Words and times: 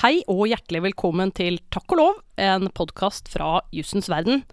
Hei 0.00 0.22
og 0.32 0.46
hjertelig 0.48 0.80
velkommen 0.80 1.28
til 1.36 1.58
Takk 1.68 1.92
og 1.92 1.98
lov, 1.98 2.20
en 2.40 2.70
podkast 2.72 3.26
fra 3.28 3.58
jussens 3.76 4.06
verden. 4.08 4.46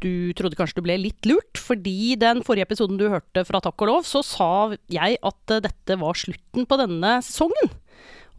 Du 0.00 0.32
trodde 0.32 0.56
kanskje 0.56 0.78
du 0.78 0.86
ble 0.86 0.94
litt 1.02 1.26
lurt, 1.28 1.60
fordi 1.60 2.14
den 2.16 2.40
forrige 2.46 2.64
episoden 2.64 2.96
du 2.96 3.10
hørte 3.12 3.42
fra 3.44 3.60
Takk 3.60 3.84
og 3.84 3.90
lov, 3.90 4.06
så 4.08 4.22
sa 4.24 4.48
jeg 4.88 5.18
at 5.20 5.52
eh, 5.52 5.60
dette 5.66 5.98
var 6.00 6.16
slutten 6.16 6.64
på 6.64 6.78
denne 6.80 7.10
sesongen. 7.26 7.74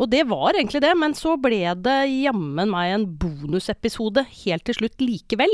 Og 0.02 0.10
det 0.10 0.24
var 0.32 0.57
egentlig 0.57 0.82
det, 0.82 0.96
men 0.98 1.14
så 1.14 1.36
ble 1.38 1.60
det 1.86 2.00
jammen 2.10 2.73
meg 2.73 2.96
en 2.96 3.05
bonusepisode 3.21 4.26
helt 4.39 4.66
til 4.66 4.80
slutt 4.80 4.98
likevel. 5.05 5.54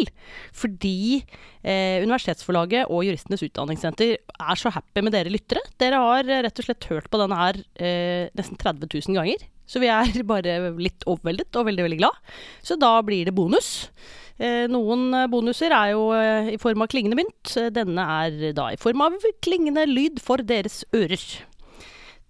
Fordi 0.56 1.18
eh, 1.18 2.00
Universitetsforlaget 2.08 2.88
og 2.88 3.04
Juristenes 3.10 3.44
Utdanningssenter 3.44 4.16
er 4.16 4.64
så 4.64 4.72
happy 4.72 5.04
med 5.04 5.20
dere 5.20 5.36
lyttere. 5.36 5.68
Dere 5.84 6.00
har 6.00 6.32
rett 6.48 6.64
og 6.64 6.72
slett 6.72 6.90
hørt 6.94 7.12
på 7.12 7.20
denne 7.26 7.44
her 7.44 7.60
eh, 7.76 8.32
nesten 8.40 8.56
30 8.56 8.88
000 8.88 9.20
ganger. 9.20 9.50
Så 9.68 9.82
vi 9.84 9.92
er 9.92 10.24
bare 10.34 10.60
litt 10.80 11.06
overveldet 11.10 11.60
og 11.60 11.68
veldig, 11.70 11.88
veldig 11.90 12.00
glad. 12.00 12.24
Så 12.66 12.80
da 12.80 12.96
blir 13.06 13.28
det 13.28 13.36
bonus. 13.38 13.90
Eh, 14.38 14.66
noen 14.70 15.10
bonuser 15.32 15.74
er 15.74 15.94
jo 15.96 16.10
eh, 16.14 16.54
i 16.54 16.62
form 16.62 16.86
av 16.86 16.92
klingende 16.92 17.18
mynt. 17.20 17.54
Denne 17.74 18.10
er 18.22 18.52
da 18.58 18.72
i 18.74 18.80
form 18.80 19.04
av 19.06 19.18
klingende 19.44 19.88
lyd 19.90 20.22
for 20.24 20.44
deres 20.46 20.84
ører. 20.96 21.24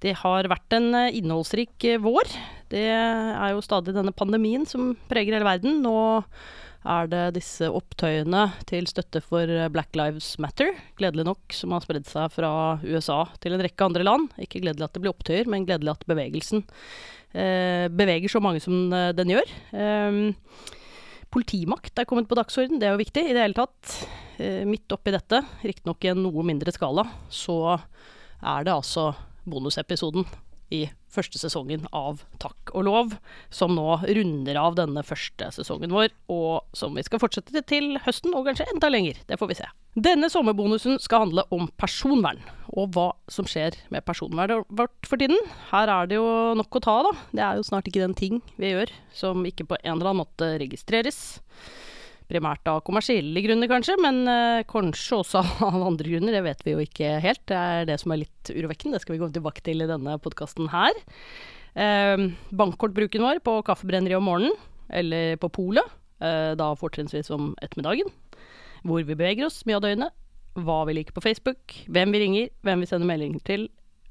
Det 0.03 0.13
har 0.21 0.47
vært 0.49 0.77
en 0.77 0.93
eh, 0.95 1.15
innholdsrik 1.19 1.89
vår. 2.03 2.31
Det 2.71 2.87
er 2.91 3.53
jo 3.53 3.63
stadig 3.63 3.95
denne 3.95 4.15
pandemien 4.15 4.65
som 4.67 4.91
preger 5.07 5.37
hele 5.37 5.47
verden. 5.47 5.81
Nå 5.83 5.97
er 6.87 7.09
det 7.11 7.23
disse 7.37 7.67
opptøyene 7.67 8.45
til 8.69 8.87
støtte 8.89 9.21
for 9.25 9.49
eh, 9.51 9.69
Black 9.73 9.97
Lives 9.99 10.35
Matter, 10.43 10.71
gledelig 10.99 11.27
nok, 11.27 11.55
som 11.55 11.75
har 11.75 11.83
spredd 11.83 12.07
seg 12.09 12.31
fra 12.33 12.51
USA 12.85 13.23
til 13.43 13.57
en 13.57 13.63
rekke 13.65 13.89
andre 13.89 14.07
land. 14.07 14.31
Ikke 14.41 14.63
gledelig 14.63 14.87
at 14.87 14.95
det 14.95 15.03
blir 15.03 15.13
opptøyer, 15.13 15.51
men 15.51 15.67
gledelig 15.67 15.95
at 15.97 16.07
bevegelsen 16.09 16.63
eh, 17.35 17.85
beveger 17.91 18.31
så 18.31 18.41
mange 18.43 18.63
som 18.63 18.89
den 19.17 19.35
gjør. 19.35 19.53
Eh, 19.75 20.21
politimakt 21.33 21.99
er 21.99 22.07
kommet 22.07 22.29
på 22.29 22.37
dagsorden, 22.39 22.79
det 22.79 22.87
er 22.87 22.95
jo 22.95 23.03
viktig 23.03 23.25
i 23.27 23.35
det 23.35 23.43
hele 23.43 23.57
tatt. 23.57 23.97
Eh, 24.37 24.63
midt 24.69 24.91
oppi 24.93 25.13
dette, 25.13 25.41
riktignok 25.65 26.05
i 26.05 26.11
en 26.11 26.21
noe 26.21 26.45
mindre 26.45 26.73
skala, 26.73 27.07
så 27.33 27.77
er 28.37 28.67
det 28.67 28.75
altså 28.75 29.09
bonusepisoden 29.47 30.27
i 30.73 30.87
første 31.11 31.39
sesongen 31.39 31.85
av 31.95 32.21
Takk 32.41 32.73
og 32.75 32.85
lov, 32.87 33.15
som 33.53 33.73
nå 33.75 33.99
runder 34.03 34.59
av 34.59 34.75
denne 34.77 35.03
første 35.07 35.49
sesongen 35.55 35.93
vår, 35.95 36.11
og 36.31 36.67
som 36.77 36.97
vi 36.97 37.05
skal 37.05 37.21
fortsette 37.23 37.63
til 37.69 37.95
høsten, 38.05 38.35
og 38.35 38.49
kanskje 38.49 38.67
enda 38.73 38.91
lenger. 38.91 39.21
Det 39.29 39.39
får 39.39 39.51
vi 39.51 39.59
se. 39.61 39.69
Denne 39.97 40.29
sommerbonusen 40.29 40.99
skal 41.01 41.25
handle 41.25 41.47
om 41.55 41.71
personvern, 41.79 42.43
og 42.75 42.91
hva 42.93 43.07
som 43.31 43.47
skjer 43.49 43.79
med 43.93 44.05
personvernet 44.05 44.67
vårt 44.69 45.09
for 45.09 45.17
tiden. 45.17 45.39
Her 45.71 45.89
er 45.89 46.11
det 46.11 46.19
jo 46.19 46.27
nok 46.59 46.77
å 46.77 46.83
ta, 46.83 46.99
da. 47.07 47.15
Det 47.31 47.45
er 47.47 47.57
jo 47.57 47.65
snart 47.65 47.89
ikke 47.89 48.03
den 48.03 48.17
ting 48.17 48.43
vi 48.59 48.75
gjør 48.75 48.93
som 49.15 49.41
ikke 49.47 49.65
på 49.71 49.79
en 49.81 49.95
eller 49.95 50.11
annen 50.11 50.25
måte 50.25 50.53
registreres. 50.61 51.39
Primært 52.27 52.67
av 52.67 52.81
kommersielle 52.83 53.39
grunner, 53.39 53.69
kanskje, 53.71 53.93
men 54.03 54.25
uh, 54.27 54.65
kanskje 54.67 55.21
også 55.21 55.43
av 55.69 55.77
andre 55.79 56.11
grunner. 56.11 56.35
Det 56.35 56.43
vet 56.43 56.63
vi 56.65 56.73
jo 56.73 56.81
ikke 56.83 57.13
helt. 57.23 57.43
Det 57.47 57.59
er 57.59 57.87
det 57.87 57.95
som 58.01 58.11
er 58.11 58.25
litt 58.25 58.51
urovekkende. 58.51 58.97
Det 58.97 59.05
skal 59.05 59.15
vi 59.15 59.21
komme 59.21 59.35
tilbake 59.35 59.63
til 59.63 59.83
i 59.83 59.87
denne 59.87 60.17
podkasten 60.23 60.67
her. 60.73 60.99
Uh, 61.77 62.27
bankkortbruken 62.51 63.23
vår 63.23 63.39
på 63.45 63.61
kaffebrenneri 63.69 64.17
om 64.17 64.27
morgenen, 64.27 64.57
eller 64.91 65.39
på 65.39 65.51
polet, 65.55 65.95
uh, 66.19 66.51
da 66.59 66.73
fortrinnsvis 66.75 67.31
om 67.31 67.53
ettermiddagen. 67.63 68.11
Hvor 68.83 68.99
vi 68.99 69.15
beveger 69.15 69.47
oss 69.47 69.61
mye 69.67 69.79
av 69.79 69.87
døgnet. 69.87 70.19
Hva 70.57 70.81
vi 70.89 70.97
liker 70.97 71.15
på 71.15 71.23
Facebook. 71.23 71.79
Hvem 71.87 72.11
vi 72.11 72.23
ringer. 72.25 72.51
Hvem 72.67 72.83
vi 72.83 72.91
sender 72.91 73.07
meldinger 73.07 73.47
til. 73.47 73.65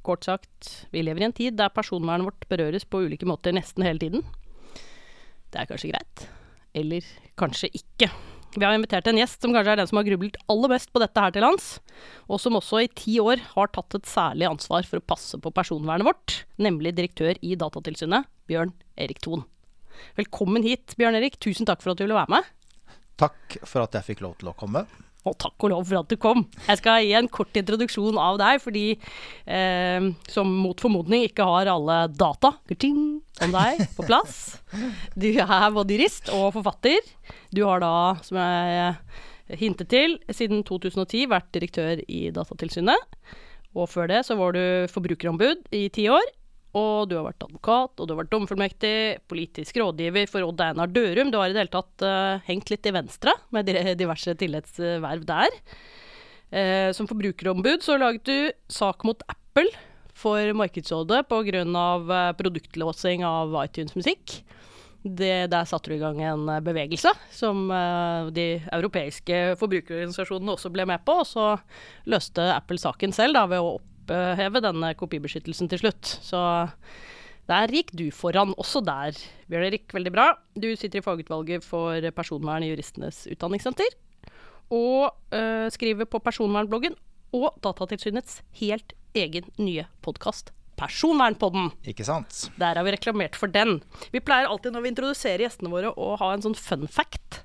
Kort 0.07 0.25
sagt, 0.25 0.73
vi 0.95 1.05
lever 1.05 1.21
i 1.21 1.29
en 1.29 1.37
tid 1.37 1.61
der 1.61 1.75
personvernet 1.75 2.31
vårt 2.31 2.49
berøres 2.49 2.89
på 2.89 3.05
ulike 3.05 3.29
måter 3.29 3.53
nesten 3.53 3.85
hele 3.85 4.01
tiden. 4.01 4.25
Det 5.53 5.61
er 5.61 5.69
kanskje 5.69 5.93
greit 5.93 6.29
eller 6.77 7.07
kanskje 7.41 7.71
ikke. 7.75 8.11
Vi 8.57 8.65
har 8.65 8.73
invitert 8.73 9.09
en 9.11 9.19
gjest 9.21 9.43
som 9.43 9.53
kanskje 9.53 9.75
er 9.75 9.81
den 9.83 9.89
som 9.91 9.99
har 10.01 10.07
grublet 10.07 10.39
aller 10.53 10.73
mest 10.73 10.93
på 10.93 11.01
dette 11.03 11.21
her 11.21 11.35
til 11.35 11.45
lands, 11.45 11.67
og 12.29 12.41
som 12.41 12.57
også 12.57 12.81
i 12.85 12.93
ti 12.97 13.19
år 13.21 13.43
har 13.53 13.73
tatt 13.75 13.99
et 13.99 14.09
særlig 14.09 14.49
ansvar 14.49 14.87
for 14.89 15.01
å 15.01 15.07
passe 15.13 15.41
på 15.43 15.53
personvernet 15.57 16.09
vårt, 16.09 16.39
nemlig 16.57 16.95
direktør 16.97 17.37
i 17.45 17.57
Datatilsynet, 17.61 18.29
Bjørn 18.49 18.73
Erik 18.97 19.21
Thon. 19.25 19.45
Velkommen 20.17 20.65
hit, 20.65 20.97
Bjørn 20.97 21.19
Erik. 21.19 21.37
Tusen 21.43 21.69
takk 21.69 21.85
for 21.85 21.93
at 21.93 22.01
du 22.01 22.07
ville 22.07 22.17
være 22.17 22.33
med. 22.33 22.49
Takk 23.21 23.59
for 23.65 23.85
at 23.85 23.97
jeg 23.97 24.13
fikk 24.13 24.25
lov 24.25 24.37
til 24.41 24.53
å 24.53 24.57
komme. 24.57 24.85
Og 25.27 25.35
takk 25.43 25.67
og 25.67 25.73
lov 25.73 25.85
for 25.89 26.01
at 26.01 26.11
du 26.13 26.17
kom. 26.23 26.45
Jeg 26.69 26.81
skal 26.81 27.03
gi 27.03 27.15
en 27.19 27.29
kort 27.33 27.59
introduksjon 27.59 28.19
av 28.23 28.39
deg, 28.41 28.61
fordi 28.63 28.85
eh, 28.95 30.09
som 30.31 30.53
mot 30.63 30.79
formodning 30.81 31.27
ikke 31.27 31.47
har 31.49 31.71
alle 31.73 31.99
data 32.15 32.55
om 32.57 33.57
deg 33.57 33.83
på 33.97 34.07
plass. 34.07 34.61
Du 35.19 35.29
er 35.33 35.71
både 35.75 35.97
jurist 35.97 36.31
og 36.35 36.53
forfatter. 36.57 37.03
Du 37.51 37.65
har 37.67 37.83
da, 37.83 37.95
som 38.27 38.39
jeg 38.39 39.59
hintet 39.61 39.91
til, 39.93 40.17
siden 40.35 40.65
2010 40.67 41.27
vært 41.31 41.51
direktør 41.55 42.03
i 42.07 42.27
Datatilsynet. 42.35 43.19
Og 43.77 43.91
før 43.93 44.09
det 44.11 44.25
så 44.27 44.39
var 44.39 44.57
du 44.57 44.89
forbrukerombud 44.91 45.69
i 45.77 45.87
ti 45.93 46.09
år. 46.11 46.25
Og 46.77 47.09
du 47.09 47.17
har 47.17 47.25
vært 47.25 47.45
advokat, 47.47 47.95
og 47.97 48.05
du 48.05 48.13
har 48.13 48.21
vært 48.21 48.33
domfullmektig, 48.35 48.97
politisk 49.31 49.79
rådgiver 49.81 50.29
for 50.29 50.45
Odd 50.45 50.61
Einar 50.61 50.91
Dørum. 50.93 51.31
Du 51.33 51.39
har 51.41 51.49
i 51.49 51.57
det 51.57 51.63
hele 51.63 51.73
tatt 51.73 52.05
uh, 52.05 52.43
hengt 52.49 52.73
litt 52.73 52.89
i 52.89 52.93
Venstre 52.93 53.33
med 53.55 53.71
diverse 53.97 54.35
tillitsverv 54.37 55.25
der. 55.29 55.57
Uh, 56.53 56.93
som 56.97 57.09
forbrukerombud 57.09 57.85
så 57.85 57.97
laget 58.01 58.29
du 58.29 58.73
sak 58.73 59.07
mot 59.09 59.25
Apple 59.33 59.71
for 60.17 60.53
Markedsrådet 60.61 61.25
pga. 61.31 61.65
Uh, 61.65 62.37
produktlåsing 62.37 63.25
av 63.25 63.57
iTunes-musikk. 63.65 64.43
der 65.07 65.65
satte 65.71 65.89
du 65.89 65.95
i 65.95 66.03
gang 66.03 66.21
en 66.21 66.49
bevegelse 66.67 67.13
som 67.31 67.69
de 68.35 68.47
europeiske 68.75 69.55
forbrukerorganisasjonene 69.61 70.57
også 70.57 70.73
ble 70.75 70.83
med 70.91 71.05
på. 71.07 71.21
Og 71.23 71.29
så 71.31 71.53
løste 72.11 72.43
Apple 72.53 72.81
saken 72.83 73.15
selv 73.15 73.39
da, 73.39 73.47
ved 73.47 73.63
å 73.63 73.77
opp 73.77 73.96
oppheve 74.07 74.63
denne 74.63 74.95
kopibeskyttelsen 74.99 75.71
til 75.71 75.83
slutt. 75.83 76.17
Så 76.23 76.41
der 77.47 77.71
gikk 77.71 77.93
du 77.95 78.09
foran 78.15 78.55
også 78.59 78.83
der, 78.87 79.17
Bjørn 79.51 79.69
Erik. 79.69 79.91
Veldig 79.95 80.13
bra. 80.15 80.33
Du 80.55 80.69
sitter 80.75 81.01
i 81.01 81.05
fagutvalget 81.05 81.65
for 81.67 82.01
personvern 82.15 82.65
i 82.67 82.73
Juristenes 82.73 83.27
utdanningssenter. 83.31 83.99
Og 84.75 85.13
øh, 85.31 85.69
skriver 85.71 86.09
på 86.11 86.19
personvernbloggen 86.19 86.97
og 87.37 87.55
Datatilsynets 87.63 88.41
helt 88.59 88.97
egen 89.15 89.47
nye 89.59 89.87
podkast. 90.03 90.51
Personvernpodden. 90.77 91.71
Ikke 91.89 92.05
sant? 92.05 92.51
Der 92.61 92.77
har 92.77 92.85
vi 92.85 92.93
reklamert 92.93 93.39
for 93.39 93.49
den. 93.49 93.79
Vi 94.13 94.21
pleier 94.21 94.51
alltid 94.51 94.75
når 94.75 94.85
vi 94.85 94.93
introduserer 94.93 95.47
gjestene 95.47 95.73
våre 95.73 95.95
å 95.95 96.17
ha 96.21 96.33
en 96.35 96.43
sånn 96.45 96.59
fun 96.59 96.85
fact. 96.91 97.45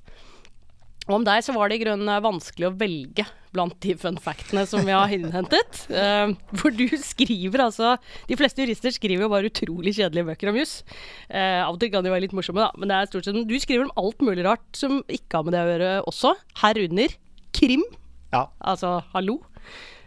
Og 1.07 1.21
om 1.21 1.27
deg 1.27 1.45
så 1.45 1.53
var 1.55 1.69
det 1.69 1.77
i 1.79 1.85
grunnen 1.85 2.25
vanskelig 2.25 2.67
å 2.67 2.75
velge 2.77 3.25
blant 3.55 3.75
de 3.83 3.95
fun 3.99 4.17
factene 4.21 4.63
som 4.69 4.83
vi 4.87 4.93
har 4.95 5.11
innhentet. 5.11 5.83
Uh, 5.91 6.33
for 6.59 6.73
du 6.75 6.85
skriver 6.99 7.65
altså 7.65 7.95
De 8.29 8.37
fleste 8.39 8.63
jurister 8.63 8.95
skriver 8.95 9.25
jo 9.25 9.31
bare 9.31 9.51
utrolig 9.51 9.95
kjedelige 9.97 10.29
bøker 10.31 10.51
om 10.51 10.59
juss. 10.61 10.79
Uh, 11.27 11.61
av 11.65 11.75
og 11.75 11.81
til 11.81 11.91
kan 11.93 12.05
de 12.05 12.13
være 12.13 12.25
litt 12.27 12.35
morsomme, 12.37 12.63
da, 12.63 12.71
men 12.79 12.91
det 12.91 12.97
er 12.97 13.11
stort 13.11 13.27
sett 13.27 13.41
du 13.47 13.57
skriver 13.59 13.87
om 13.87 13.95
alt 13.99 14.23
mulig 14.25 14.45
rart 14.47 14.67
som 14.77 15.01
ikke 15.11 15.39
har 15.39 15.47
med 15.47 15.55
det 15.55 15.63
å 15.63 15.71
gjøre 15.73 15.91
også. 16.11 16.35
Herunder 16.63 17.17
krim. 17.55 17.83
Ja. 18.31 18.45
Altså 18.59 18.99
hallo. 19.15 19.41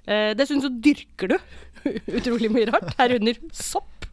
Uh, 0.04 0.32
dessuten 0.36 0.64
så 0.64 0.72
dyrker 0.72 1.34
du 1.34 1.38
utrolig 2.18 2.52
mye 2.52 2.70
rart. 2.72 2.94
Herunder 3.00 3.38
sopp. 3.52 4.08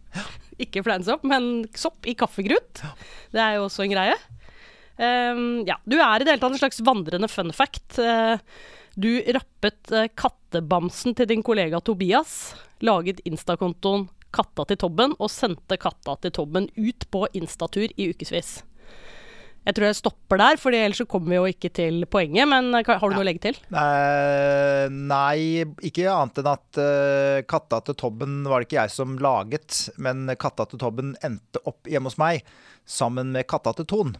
Ikke 0.61 0.83
fleinsopp, 0.85 1.23
men 1.25 1.63
sopp 1.77 2.05
i 2.05 2.13
kaffegrut. 2.17 2.83
Det 3.33 3.41
er 3.41 3.57
jo 3.57 3.65
også 3.69 3.87
en 3.87 3.95
greie. 3.95 4.19
Um, 5.01 5.63
ja, 5.65 5.79
du 5.89 5.95
er 5.97 6.21
i 6.21 6.25
det 6.25 6.35
hele 6.35 6.41
tatt 6.43 6.53
en 6.53 6.61
slags 6.61 6.81
vandrende 6.85 7.29
fun 7.31 7.49
fact. 7.55 7.97
Uh, 7.97 8.37
du 8.95 9.11
rappet 9.35 9.93
uh, 9.95 10.07
kattebamsen 10.15 11.15
til 11.17 11.29
din 11.29 11.43
kollega 11.45 11.79
Tobias, 11.83 12.55
laget 12.83 13.21
Insta-kontoen 13.27 14.09
Katta 14.31 14.63
til 14.67 14.79
Tobben 14.79 15.13
og 15.19 15.31
sendte 15.31 15.75
Katta 15.79 16.15
til 16.23 16.31
Tobben 16.35 16.69
ut 16.79 17.07
på 17.11 17.25
instatur 17.35 17.89
i 17.99 18.11
ukevis. 18.13 18.61
Jeg 19.61 19.75
tror 19.77 19.85
jeg 19.85 19.97
stopper 19.99 20.39
der, 20.41 20.57
for 20.57 20.73
ellers 20.73 21.03
så 21.03 21.05
kommer 21.05 21.29
vi 21.29 21.37
jo 21.37 21.49
ikke 21.51 21.69
til 21.69 22.05
poenget. 22.09 22.47
Men 22.49 22.71
har 22.73 22.87
du 22.87 22.89
ja. 22.89 23.09
noe 23.13 23.21
å 23.21 23.27
legge 23.27 23.43
til? 23.43 23.59
Nei, 23.69 25.61
ikke 25.85 26.07
annet 26.09 26.41
enn 26.41 26.49
at 26.49 26.79
uh, 26.81 27.43
Katta 27.45 27.83
til 27.85 27.99
Tobben 27.99 28.39
var 28.49 28.63
det 28.63 28.69
ikke 28.71 28.79
jeg 28.79 28.95
som 28.95 29.19
laget. 29.21 29.83
Men 30.01 30.31
Katta 30.41 30.65
til 30.71 30.81
Tobben 30.81 31.13
endte 31.21 31.61
opp 31.69 31.91
hjemme 31.91 32.09
hos 32.09 32.17
meg 32.21 32.41
sammen 32.89 33.35
med 33.35 33.45
Katta 33.51 33.75
til 33.77 33.89
Ton. 33.91 34.15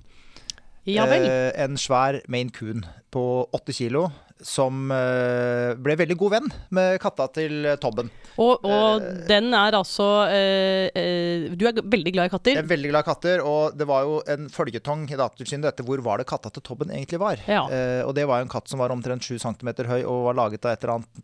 Ja 0.89 1.05
vel. 1.09 1.25
Eh, 1.29 1.51
en 1.61 1.77
svær 1.77 2.19
Maine 2.31 2.53
Coon 2.53 2.85
på 3.13 3.23
åtte 3.53 3.73
kilo 3.73 4.07
som 4.45 4.91
eh, 4.93 5.71
ble 5.81 5.95
veldig 5.99 6.17
god 6.19 6.33
venn 6.35 6.49
med 6.75 6.97
katta 7.03 7.27
til 7.35 7.65
Tobben. 7.81 8.11
Og, 8.37 8.63
og 8.65 9.03
eh, 9.03 9.23
den 9.29 9.51
er 9.57 9.75
altså 9.77 10.07
eh, 10.31 10.87
eh, 10.97 11.49
Du 11.57 11.65
er 11.67 11.81
veldig 11.81 12.13
glad 12.15 12.29
i 12.29 12.33
katter? 12.33 12.55
Jeg 12.55 12.63
er 12.63 12.71
veldig 12.71 12.93
glad 12.93 13.05
i 13.05 13.09
katter, 13.09 13.43
og 13.47 13.77
det 13.77 13.87
var 13.89 14.07
jo 14.07 14.21
en 14.31 14.47
følgetong 14.51 15.05
i 15.09 15.19
Datatilsynet 15.19 15.67
dette 15.69 15.85
hvor 15.87 16.03
var 16.05 16.21
det 16.21 16.29
katta 16.29 16.53
til 16.53 16.65
Tobben 16.65 16.93
egentlig 16.93 17.21
var. 17.21 17.43
Ja. 17.49 17.65
Eh, 17.69 18.01
og 18.05 18.15
det 18.17 18.25
var 18.29 18.41
jo 18.41 18.47
en 18.47 18.55
katt 18.55 18.71
som 18.71 18.81
var 18.81 18.93
omtrent 18.93 19.27
7 19.27 19.37
cm 19.41 19.73
høy 19.89 20.01
og 20.01 20.31
var 20.31 20.41
laget 20.45 20.65
av 20.65 20.75
et 20.75 20.83
eller 20.85 20.99
annet 20.99 21.23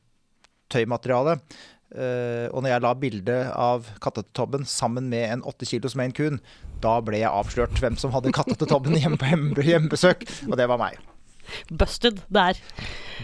tøymateriale. 0.73 1.39
Uh, 1.87 2.51
og 2.51 2.65
når 2.65 2.73
jeg 2.73 2.83
la 2.83 2.89
bilde 2.99 3.35
av 3.55 3.85
katta 4.03 4.19
til 4.25 4.33
Tobben 4.35 4.65
sammen 4.67 5.07
med 5.07 5.23
en 5.31 5.43
åtte 5.47 5.63
kilos 5.69 5.95
Maine 5.95 6.11
Coon, 6.11 6.41
da 6.83 6.97
ble 6.99 7.21
jeg 7.21 7.31
avslørt 7.31 7.79
hvem 7.79 7.95
som 7.95 8.11
hadde 8.11 8.35
katta 8.35 8.57
til 8.59 8.67
Tobben 8.67 8.97
hjemme 9.01 9.15
på 9.55 9.63
hjemmebesøk, 9.63 10.27
og 10.49 10.59
det 10.59 10.67
var 10.67 10.81
meg. 10.83 10.99
Busted 11.69 12.21
der. 12.33 12.59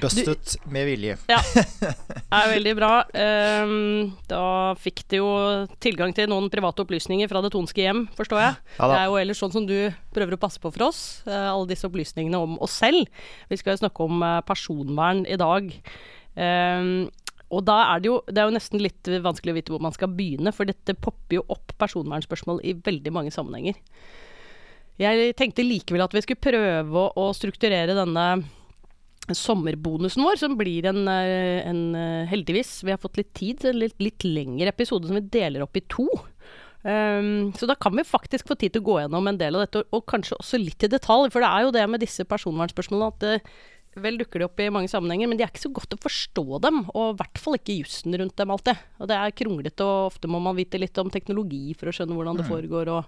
Busted 0.01 0.41
du, 0.41 0.57
med 0.73 0.87
vilje. 0.89 1.17
Ja. 1.29 1.39
Er 2.33 2.49
veldig 2.49 2.73
bra. 2.77 2.91
Um, 3.13 4.13
da 4.29 4.43
fikk 4.81 5.03
du 5.11 5.19
jo 5.19 5.31
tilgang 5.83 6.15
til 6.17 6.29
noen 6.31 6.49
private 6.53 6.81
opplysninger 6.85 7.29
fra 7.29 7.43
det 7.45 7.53
tonske 7.53 7.83
hjem, 7.83 8.07
forstår 8.17 8.41
jeg. 8.41 8.55
Ja, 8.79 8.89
det 8.89 8.99
er 8.99 9.09
jo 9.11 9.19
ellers 9.21 9.43
sånn 9.43 9.53
som 9.53 9.67
du 9.69 9.77
prøver 10.15 10.37
å 10.37 10.41
passe 10.41 10.61
på 10.63 10.71
for 10.73 10.89
oss. 10.89 11.03
Uh, 11.27 11.51
alle 11.51 11.69
disse 11.69 11.87
opplysningene 11.89 12.41
om 12.41 12.57
oss 12.63 12.79
selv. 12.81 13.05
Vi 13.51 13.59
skal 13.61 13.75
jo 13.75 13.83
snakke 13.83 14.07
om 14.07 14.25
uh, 14.25 14.39
personvern 14.47 15.27
i 15.29 15.37
dag. 15.39 15.69
Um, 16.33 17.11
og 17.53 17.61
da 17.67 17.75
er 17.91 18.01
det 18.01 18.09
jo 18.09 18.15
Det 18.25 18.39
er 18.41 18.47
jo 18.49 18.55
nesten 18.55 18.81
litt 18.81 19.09
vanskelig 19.21 19.53
å 19.53 19.57
vite 19.59 19.73
hvor 19.75 19.83
man 19.83 19.93
skal 19.93 20.09
begynne, 20.09 20.53
for 20.55 20.65
dette 20.69 20.97
popper 20.97 21.37
jo 21.37 21.47
opp 21.53 21.75
personvernspørsmål 21.81 22.63
i 22.65 22.75
veldig 22.81 23.13
mange 23.13 23.33
sammenhenger. 23.35 23.77
Jeg 25.01 25.33
tenkte 25.39 25.65
likevel 25.65 26.03
at 26.05 26.13
vi 26.13 26.21
skulle 26.21 26.43
prøve 26.43 27.07
å 27.17 27.29
strukturere 27.33 27.95
denne 27.97 28.27
sommerbonusen 29.31 30.21
vår, 30.25 30.37
som 30.41 30.57
blir 30.59 30.85
en, 30.89 31.07
eh, 31.07 31.63
en, 31.65 31.95
eh, 31.95 32.27
heldigvis, 32.27 32.83
vi 32.83 32.91
har 32.91 32.99
fått 32.99 33.17
litt 33.17 33.33
tid, 33.33 33.63
en 33.65 33.79
litt, 33.79 33.95
litt 33.99 34.19
lengre 34.19 34.67
episode 34.67 35.07
som 35.07 35.15
vi 35.15 35.21
deler 35.21 35.63
opp 35.63 35.75
i 35.77 35.87
to. 35.87 36.07
Um, 36.83 37.53
så 37.55 37.65
da 37.65 37.75
kan 37.79 37.95
vi 37.95 38.03
faktisk 38.03 38.49
få 38.49 38.57
tid 38.59 38.73
til 38.73 38.81
å 38.81 38.87
gå 38.89 38.95
gjennom 38.99 39.25
en 39.29 39.37
del 39.39 39.55
av 39.55 39.63
dette, 39.63 39.85
og, 39.95 40.03
kanskje 40.05 40.35
også 40.35 40.59
litt 40.59 40.83
i 40.83 40.91
detalj. 40.91 41.31
For 41.31 41.39
det 41.39 41.47
er 41.47 41.63
jo 41.63 41.71
det 41.71 41.85
med 41.89 42.03
disse 42.03 42.25
personvernspørsmålene 42.27 43.13
at 43.13 43.19
det, 43.23 43.37
Vel 43.93 44.17
dukker 44.17 44.41
de 44.41 44.45
opp 44.47 44.57
i 44.57 44.71
mange 44.73 44.89
sammenhenger, 44.89 45.29
men 45.29 45.37
de 45.37 45.43
er 45.45 45.51
ikke 45.51 45.67
så 45.67 45.69
godt 45.69 45.93
å 45.93 46.01
forstå 46.01 46.59
dem. 46.63 46.79
Og 46.97 47.11
i 47.11 47.17
hvert 47.19 47.37
fall 47.37 47.59
ikke 47.59 47.75
jussen 47.77 48.15
rundt 48.17 48.33
dem 48.41 48.49
alltid. 48.49 48.79
Og 48.97 49.05
det 49.11 49.19
er 49.19 49.35
kronglete, 49.37 49.85
og 49.85 50.07
ofte 50.07 50.31
må 50.33 50.41
man 50.41 50.57
vite 50.57 50.81
litt 50.81 50.97
om 50.97 51.11
teknologi 51.13 51.75
for 51.77 51.91
å 51.91 51.93
skjønne 51.93 52.17
hvordan 52.17 52.39
det 52.39 52.47
mm. 52.47 52.49
foregår. 52.49 52.89
Og 52.89 53.05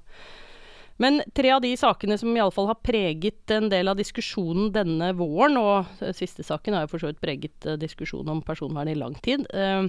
men 1.02 1.22
tre 1.36 1.52
av 1.52 1.64
de 1.64 1.74
sakene 1.80 2.18
som 2.20 2.32
iallfall 2.36 2.70
har 2.70 2.80
preget 2.86 3.52
en 3.52 3.68
del 3.72 3.92
av 3.92 3.98
diskusjonen 4.00 4.70
denne 4.76 5.12
våren, 5.18 5.58
og 5.60 6.06
siste 6.16 6.46
saken 6.46 6.78
har 6.78 6.86
jo 6.86 6.94
for 6.94 7.04
så 7.04 7.12
vidt 7.12 7.24
preget 7.24 7.68
uh, 7.68 7.76
diskusjonen 7.80 8.38
om 8.38 8.44
personvern 8.46 8.92
i 8.92 8.98
lang 9.00 9.18
tid, 9.26 9.44
uh, 9.52 9.88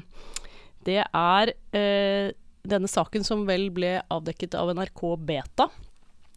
det 0.86 1.02
er 1.02 1.50
denne 2.66 2.86
saken 2.86 3.24
som 3.26 3.40
vel 3.46 3.72
ble 3.74 3.96
avdekket 4.06 4.54
av 4.58 4.70
NRK 4.74 5.00
Beta, 5.26 5.66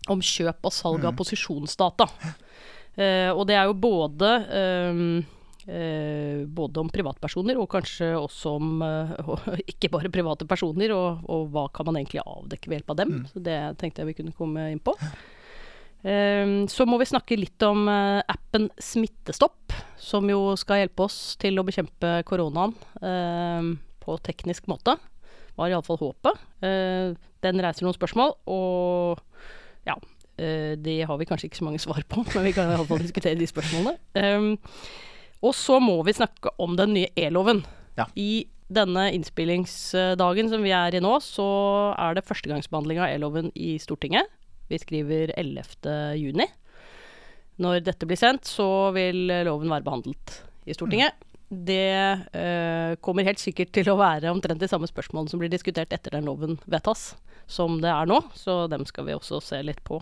om 0.09 0.23
kjøp 0.25 0.65
og 0.65 0.73
salg 0.73 1.03
av 1.03 1.13
mm. 1.13 1.19
posisjonsdata. 1.19 2.07
Og 3.37 3.43
det 3.45 3.57
er 3.59 3.69
jo 3.69 3.75
både 3.77 4.31
både 6.49 6.81
om 6.81 6.89
privatpersoner, 6.89 7.57
og 7.59 7.69
kanskje 7.69 8.11
også 8.17 8.55
om 8.57 8.79
uh, 8.85 9.49
ikke 9.69 9.91
bare 9.93 10.11
private 10.13 10.47
personer, 10.49 10.93
og, 10.95 11.25
og, 11.29 11.49
hva 11.53 11.67
kan 11.73 11.89
man 11.89 11.99
egentlig 11.99 12.23
avdekke 12.23 12.69
ved 12.69 12.79
hjelp 12.79 12.93
av 12.93 13.01
dem. 13.01 13.11
Mm. 13.17 13.27
Så 13.31 13.43
det 13.45 13.59
tenkte 13.81 14.01
jeg 14.01 14.11
vi 14.11 14.17
kunne 14.21 14.37
komme 14.37 14.69
inn 14.73 14.81
på. 14.81 14.95
Um, 15.99 16.63
så 16.71 16.87
må 16.87 16.99
vi 17.01 17.09
snakke 17.09 17.37
litt 17.37 17.61
om 17.67 17.89
appen 17.89 18.69
Smittestopp, 18.79 19.75
som 19.99 20.29
jo 20.31 20.55
skal 20.59 20.85
hjelpe 20.85 21.05
oss 21.09 21.35
til 21.41 21.59
å 21.59 21.65
bekjempe 21.67 22.21
koronaen 22.27 22.75
på 23.99 24.15
teknisk 24.25 24.69
måte. 24.71 24.95
Var 25.59 25.73
iallfall 25.73 25.99
håpet. 25.99 26.39
den 27.43 27.59
reiser 27.59 27.83
noen 27.83 27.97
spørsmål, 27.97 28.31
og 28.47 29.19
ja, 29.89 29.97
det 30.79 30.95
har 31.03 31.19
vi 31.19 31.27
kanskje 31.27 31.49
ikke 31.49 31.59
så 31.59 31.67
mange 31.67 31.83
svar 31.83 31.99
på, 32.07 32.23
men 32.33 32.47
vi 32.47 32.55
kan 32.55 32.71
i 32.71 32.77
alle 32.79 32.87
fall 32.87 33.03
diskutere 33.03 33.35
de 33.35 33.49
spørsmålene. 33.51 33.99
Og 35.45 35.55
så 35.55 35.79
må 35.83 35.97
vi 36.07 36.15
snakke 36.17 36.51
om 36.59 36.75
den 36.79 36.95
nye 36.97 37.11
e-loven. 37.19 37.63
Ja. 37.99 38.07
I 38.19 38.47
denne 38.69 39.07
innspillingsdagen 39.15 40.51
som 40.51 40.65
vi 40.65 40.73
er 40.75 40.95
i 40.95 41.01
nå, 41.01 41.15
så 41.25 41.47
er 41.95 42.17
det 42.17 42.27
førstegangsbehandling 42.27 43.01
av 43.01 43.09
e-loven 43.09 43.49
i 43.57 43.77
Stortinget. 43.81 44.29
Vi 44.69 44.77
skriver 44.81 45.33
11. 45.39 45.63
juni. 46.19 46.45
Når 47.59 47.81
dette 47.87 48.07
blir 48.07 48.19
sendt, 48.19 48.47
så 48.47 48.91
vil 48.95 49.25
loven 49.47 49.71
være 49.71 49.87
behandlet 49.87 50.35
i 50.69 50.75
Stortinget. 50.77 51.17
Mm. 51.17 51.25
Det 51.49 51.89
uh, 52.35 52.93
kommer 53.01 53.25
helt 53.25 53.41
sikkert 53.41 53.71
til 53.73 53.89
å 53.89 53.97
være 53.97 54.29
omtrent 54.29 54.61
de 54.61 54.69
samme 54.69 54.87
spørsmålene 54.87 55.31
som 55.31 55.41
blir 55.41 55.49
diskutert 55.49 55.95
etter 55.95 56.13
den 56.13 56.29
loven 56.29 56.59
vedtas, 56.69 57.15
som 57.49 57.79
det 57.81 57.89
er 57.89 58.09
nå. 58.09 58.21
Så 58.37 58.67
dem 58.69 58.85
skal 58.85 59.09
vi 59.09 59.17
også 59.17 59.41
se 59.41 59.63
litt 59.65 59.81
på. 59.87 59.97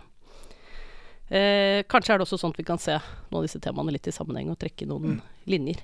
Eh, 1.27 1.83
kanskje 1.91 2.13
er 2.13 2.19
det 2.19 2.27
også 2.27 2.39
sånn 2.39 2.53
at 2.55 2.59
vi 2.61 2.67
kan 2.67 2.79
se 2.79 2.95
noen 2.95 3.41
av 3.41 3.45
disse 3.47 3.59
temaene 3.63 3.95
litt 3.95 4.07
i 4.07 4.15
sammenheng 4.15 4.51
og 4.53 4.59
trekke 4.61 4.87
noen 4.87 5.17
mm. 5.17 5.21
linjer. 5.51 5.83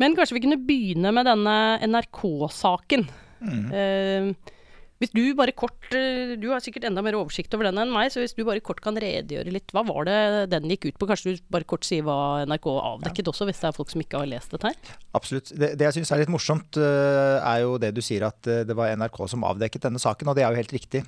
Men 0.00 0.16
kanskje 0.16 0.38
vi 0.38 0.44
kunne 0.44 0.60
begynne 0.64 1.12
med 1.12 1.28
denne 1.28 1.56
NRK-saken. 1.84 3.06
Mm. 3.40 3.66
Eh, 3.72 4.54
hvis 5.00 5.12
du 5.16 5.22
bare 5.36 5.54
kort 5.56 5.94
eh, 5.96 6.34
Du 6.40 6.50
har 6.52 6.60
sikkert 6.60 6.84
enda 6.90 7.00
mer 7.04 7.16
oversikt 7.16 7.54
over 7.56 7.70
den 7.70 7.80
enn 7.80 7.92
meg, 7.92 8.10
så 8.12 8.20
hvis 8.20 8.34
du 8.36 8.42
bare 8.44 8.60
kort 8.64 8.82
kan 8.84 8.98
redegjøre 9.00 9.54
litt. 9.54 9.72
Hva 9.72 9.82
var 9.88 10.04
det 10.08 10.18
den 10.52 10.68
gikk 10.74 10.90
ut 10.90 11.00
på? 11.00 11.08
Kanskje 11.08 11.32
du 11.32 11.42
bare 11.52 11.68
kort 11.68 11.88
sier 11.88 12.04
hva 12.04 12.44
NRK 12.44 12.68
avdekket 12.68 13.24
ja. 13.24 13.32
også, 13.32 13.48
hvis 13.48 13.62
det 13.62 13.70
er 13.70 13.76
folk 13.78 13.92
som 13.92 14.04
ikke 14.04 14.20
har 14.20 14.28
lest 14.28 14.52
dette 14.52 14.72
her? 14.74 14.92
Absolutt. 15.16 15.54
Det, 15.56 15.72
det 15.80 15.88
jeg 15.88 15.98
syns 15.98 16.12
er 16.12 16.22
litt 16.22 16.32
morsomt, 16.32 16.76
uh, 16.76 17.40
er 17.40 17.64
jo 17.64 17.78
det 17.80 17.94
du 17.96 18.02
sier 18.04 18.28
at 18.28 18.50
uh, 18.50 18.60
det 18.68 18.76
var 18.76 18.92
NRK 19.00 19.22
som 19.32 19.46
avdekket 19.48 19.88
denne 19.88 20.02
saken, 20.02 20.30
og 20.30 20.36
det 20.36 20.44
er 20.44 20.52
jo 20.52 20.60
helt 20.60 20.76
riktig. 20.76 21.04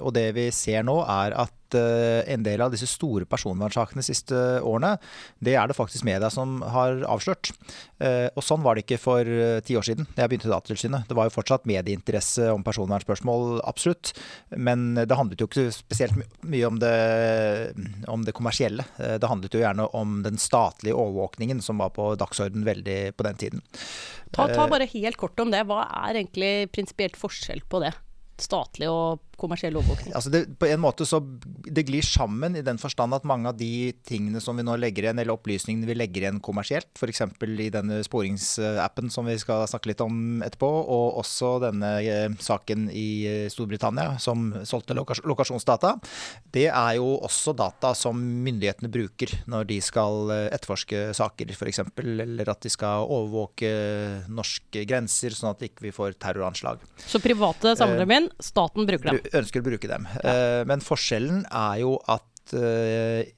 Og 0.00 0.12
det 0.16 0.26
vi 0.36 0.48
ser 0.54 0.84
nå 0.86 0.96
er 1.04 1.36
at 1.44 1.59
Eh, 1.78 2.32
en 2.32 2.44
del 2.46 2.62
av 2.62 2.72
disse 2.72 2.88
store 2.90 3.26
personvernsakene 3.28 4.02
de 4.02 4.06
siste 4.06 4.36
årene, 4.66 4.96
det 5.42 5.56
er 5.58 5.70
det 5.70 5.76
faktisk 5.78 6.06
media 6.08 6.30
som 6.32 6.60
har 6.62 7.02
avslørt. 7.08 7.52
Eh, 8.00 8.28
og 8.34 8.44
sånn 8.44 8.64
var 8.64 8.76
det 8.76 8.84
ikke 8.86 9.00
for 9.00 9.26
eh, 9.26 9.60
ti 9.66 9.76
år 9.78 9.86
siden 9.86 10.08
da 10.14 10.24
jeg 10.24 10.32
begynte 10.32 10.50
i 10.50 10.52
Datatilsynet. 10.54 11.08
Det 11.08 11.16
var 11.18 11.28
jo 11.28 11.34
fortsatt 11.36 11.68
medieinteresse 11.70 12.50
om 12.54 12.64
personvernspørsmål, 12.66 13.60
absolutt. 13.68 14.12
Men 14.56 14.94
det 14.98 15.18
handlet 15.18 15.42
jo 15.42 15.48
ikke 15.50 15.68
spesielt 15.74 16.16
mye 16.42 16.68
om 16.68 16.80
det, 16.82 16.94
om 18.10 18.24
det 18.26 18.34
kommersielle. 18.36 18.86
Det 18.96 19.30
handlet 19.30 19.54
jo 19.54 19.62
gjerne 19.62 19.86
om 19.96 20.20
den 20.26 20.40
statlige 20.40 20.96
overvåkningen 20.98 21.62
som 21.64 21.80
var 21.82 21.94
på 21.96 22.12
dagsorden 22.20 22.66
veldig 22.66 23.00
på 23.16 23.26
den 23.26 23.40
tiden. 23.40 23.64
Ta, 24.34 24.46
ta 24.50 24.66
bare 24.70 24.88
helt 24.90 25.18
kort 25.20 25.38
om 25.42 25.50
det. 25.52 25.64
Hva 25.68 25.84
er 26.06 26.20
egentlig 26.20 26.70
prinsipielt 26.74 27.18
forskjell 27.18 27.64
på 27.70 27.82
det? 27.82 27.92
Statlig 28.40 28.88
og 28.88 29.20
kommersiell 29.40 29.76
overvåkning? 29.78 30.14
Altså 30.16 30.32
det, 30.32 30.44
på 30.58 30.68
en 30.70 30.80
måte 30.82 31.06
så 31.08 31.20
det 31.20 31.84
glir 31.88 32.06
sammen 32.06 32.56
i 32.56 32.64
den 32.64 32.80
forstand 32.80 33.14
at 33.14 33.26
mange 33.28 33.50
av 33.50 33.58
de 33.58 33.92
tingene 34.06 34.40
som 34.42 34.56
vi 34.58 34.64
nå 34.66 34.76
legger 34.80 35.06
igjen, 35.06 35.20
eller 35.20 35.36
opplysningene 35.36 35.88
vi 35.88 35.96
legger 35.98 36.24
igjen 36.24 36.40
kommersielt, 36.44 36.88
f.eks. 36.96 37.22
i 37.46 37.68
denne 37.72 38.00
sporingsappen 38.06 39.12
som 39.12 39.28
vi 39.28 39.36
skal 39.40 39.66
snakke 39.70 39.92
litt 39.92 40.04
om 40.04 40.40
etterpå, 40.46 40.70
og 40.96 41.20
også 41.20 41.52
denne 41.66 41.92
eh, 42.00 42.26
saken 42.40 42.88
i 42.96 43.08
eh, 43.28 43.46
Storbritannia 43.52 44.16
som 44.22 44.50
solgte 44.64 44.96
lokas 44.96 45.22
lokasjonsdata, 45.28 45.94
det 46.54 46.68
er 46.70 46.96
jo 46.98 47.12
også 47.20 47.54
data 47.58 47.92
som 47.98 48.16
myndighetene 48.16 48.90
bruker 48.92 49.36
når 49.50 49.68
de 49.68 49.80
skal 49.84 50.32
eh, 50.32 50.46
etterforske 50.54 51.10
saker, 51.16 51.52
f.eks., 51.52 51.84
eller 52.00 52.48
at 52.48 52.64
de 52.64 52.72
skal 52.72 53.04
overvåke 53.04 53.70
norske 54.32 54.86
grenser, 54.88 55.34
sånn 55.36 55.52
at 55.52 55.68
ikke 55.68 55.86
vi 55.86 55.90
ikke 55.90 55.96
får 55.96 56.16
terroranslag. 56.22 56.78
Så 57.06 57.20
private 57.20 57.74
samler 57.76 58.06
min, 58.06 58.30
staten 58.38 58.86
bruker 58.86 59.10
dem? 59.10 59.20
Ønsker 59.36 59.62
å 59.62 59.66
bruke 59.66 59.90
dem. 59.90 60.08
Ja. 60.20 60.32
Eh, 60.32 60.62
men 60.68 60.82
forskjellen 60.84 61.44
er 61.46 61.80
jo 61.82 61.96
at 62.10 62.54
eh, 62.56 63.30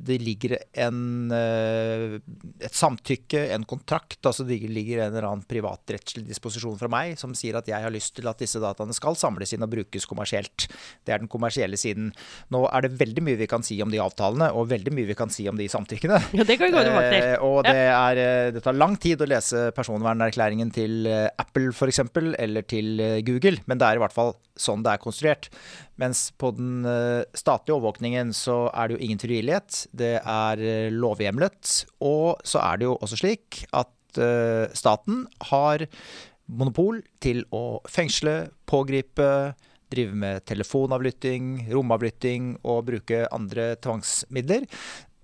det 0.00 0.16
ligger 0.22 0.56
en, 0.80 1.30
eh, 1.32 2.16
et 2.64 2.76
samtykke, 2.76 3.42
en 3.54 3.64
kontrakt. 3.68 4.18
altså 4.24 4.46
Det 4.46 4.58
ligger 4.60 5.04
en 5.04 5.12
eller 5.12 5.28
annen 5.28 5.44
privatrettslig 5.44 6.24
disposisjon 6.28 6.78
fra 6.80 6.88
meg 6.88 7.18
som 7.20 7.34
sier 7.36 7.58
at 7.58 7.68
jeg 7.68 7.82
har 7.82 7.92
lyst 7.92 8.14
til 8.16 8.28
at 8.30 8.40
disse 8.40 8.60
dataene 8.62 8.96
skal 8.96 9.18
samles 9.18 9.52
inn 9.52 9.66
og 9.66 9.72
brukes 9.72 10.08
kommersielt. 10.08 10.68
Det 11.04 11.14
er 11.14 11.22
den 11.22 11.30
kommersielle 11.30 11.76
siden. 11.80 12.12
Nå 12.50 12.64
er 12.70 12.86
det 12.86 12.96
veldig 13.00 13.24
mye 13.26 13.40
vi 13.40 13.50
kan 13.50 13.64
si 13.66 13.80
om 13.84 13.92
de 13.92 14.00
avtalene, 14.00 14.50
og 14.56 14.70
veldig 14.72 14.94
mye 14.96 15.10
vi 15.10 15.18
kan 15.18 15.32
si 15.32 15.48
om 15.50 15.60
de 15.60 15.68
samtykkene. 15.68 16.20
Ja, 16.40 16.44
det 16.46 16.56
kan 16.56 16.70
vi 16.70 16.76
gå 16.76 16.84
tilbake 16.86 17.10
til. 17.12 17.28
Eh, 17.34 17.44
og 17.44 17.64
det, 17.66 17.76
er, 17.76 18.22
eh, 18.24 18.50
det, 18.54 18.64
tar 18.64 18.78
lang 18.78 18.96
tid 19.00 19.20
å 19.20 19.28
lese 19.28 19.68
personvernerklæringen 19.76 20.72
til 20.72 21.08
Apple 21.10 21.74
f.eks., 21.74 22.00
eller 22.40 22.64
til 22.64 23.02
Google, 23.26 23.60
men 23.66 23.80
det 23.80 23.86
er 23.88 23.98
i 23.98 24.02
hvert 24.04 24.14
fall 24.14 24.34
sånn 24.60 24.84
det 24.84 24.94
er 24.94 25.02
konstruert. 25.02 25.48
Mens 26.00 26.30
på 26.40 26.52
den 26.56 26.86
statlige 27.36 27.76
overvåkningen 27.76 28.32
så 28.36 28.70
er 28.72 28.88
det 28.88 28.96
jo 28.96 29.04
ingen 29.04 29.20
frivillighet 29.20 29.84
det 29.96 30.16
er 30.18 30.62
eh, 30.64 30.90
lovhjemlet. 30.92 31.84
Og 32.04 32.40
så 32.46 32.62
er 32.64 32.80
det 32.80 32.88
jo 32.88 32.98
også 32.98 33.20
slik 33.20 33.64
at 33.76 34.20
uh, 34.20 34.66
staten 34.74 35.24
har 35.50 35.86
monopol 36.50 37.02
til 37.22 37.44
å 37.54 37.80
fengsle, 37.90 38.50
pågripe, 38.66 39.54
drive 39.90 40.16
med 40.18 40.44
telefonavlytting, 40.50 41.68
romavlytting 41.70 42.56
og 42.62 42.86
bruke 42.90 43.24
andre 43.34 43.74
tvangsmidler. 43.82 44.66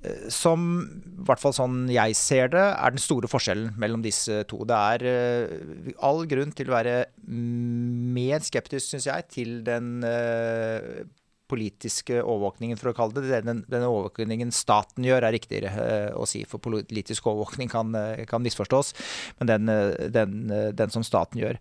Eh, 0.07 0.29
som, 0.33 0.63
i 0.87 1.27
hvert 1.27 1.43
fall 1.43 1.55
sånn 1.57 1.85
jeg 1.93 2.17
ser 2.19 2.51
det, 2.55 2.65
er 2.77 2.95
den 2.95 3.03
store 3.03 3.31
forskjellen 3.31 3.75
mellom 3.81 4.05
disse 4.05 4.43
to. 4.51 4.63
Det 4.69 4.79
er 4.95 5.07
uh, 5.07 5.93
all 6.07 6.25
grunn 6.31 6.55
til 6.57 6.71
å 6.71 6.77
være 6.77 6.97
mer 7.27 8.45
skeptisk, 8.47 8.89
syns 8.91 9.09
jeg, 9.09 9.29
til 9.33 9.55
den 9.67 10.01
uh, 10.07 11.05
politiske 11.51 12.19
overvåkningen, 12.23 12.79
for 12.81 12.91
å 12.91 12.97
kalle 12.97 13.23
det 13.23 13.41
den, 13.47 13.63
den 13.71 13.87
overvåkningen 13.87 14.53
staten 14.55 15.07
gjør, 15.07 15.27
er 15.27 15.37
riktigere 15.37 15.73
eh, 15.83 16.11
å 16.17 16.27
si. 16.29 16.43
For 16.49 16.63
politisk 16.63 17.29
overvåkning 17.31 17.71
kan, 17.73 17.95
eh, 17.99 18.25
kan 18.29 18.45
misforstås, 18.45 18.93
men 19.41 19.51
den, 19.53 19.73
eh, 19.73 20.09
den, 20.15 20.37
den, 20.77 20.93
som 20.95 21.05
staten 21.07 21.41
gjør. 21.41 21.59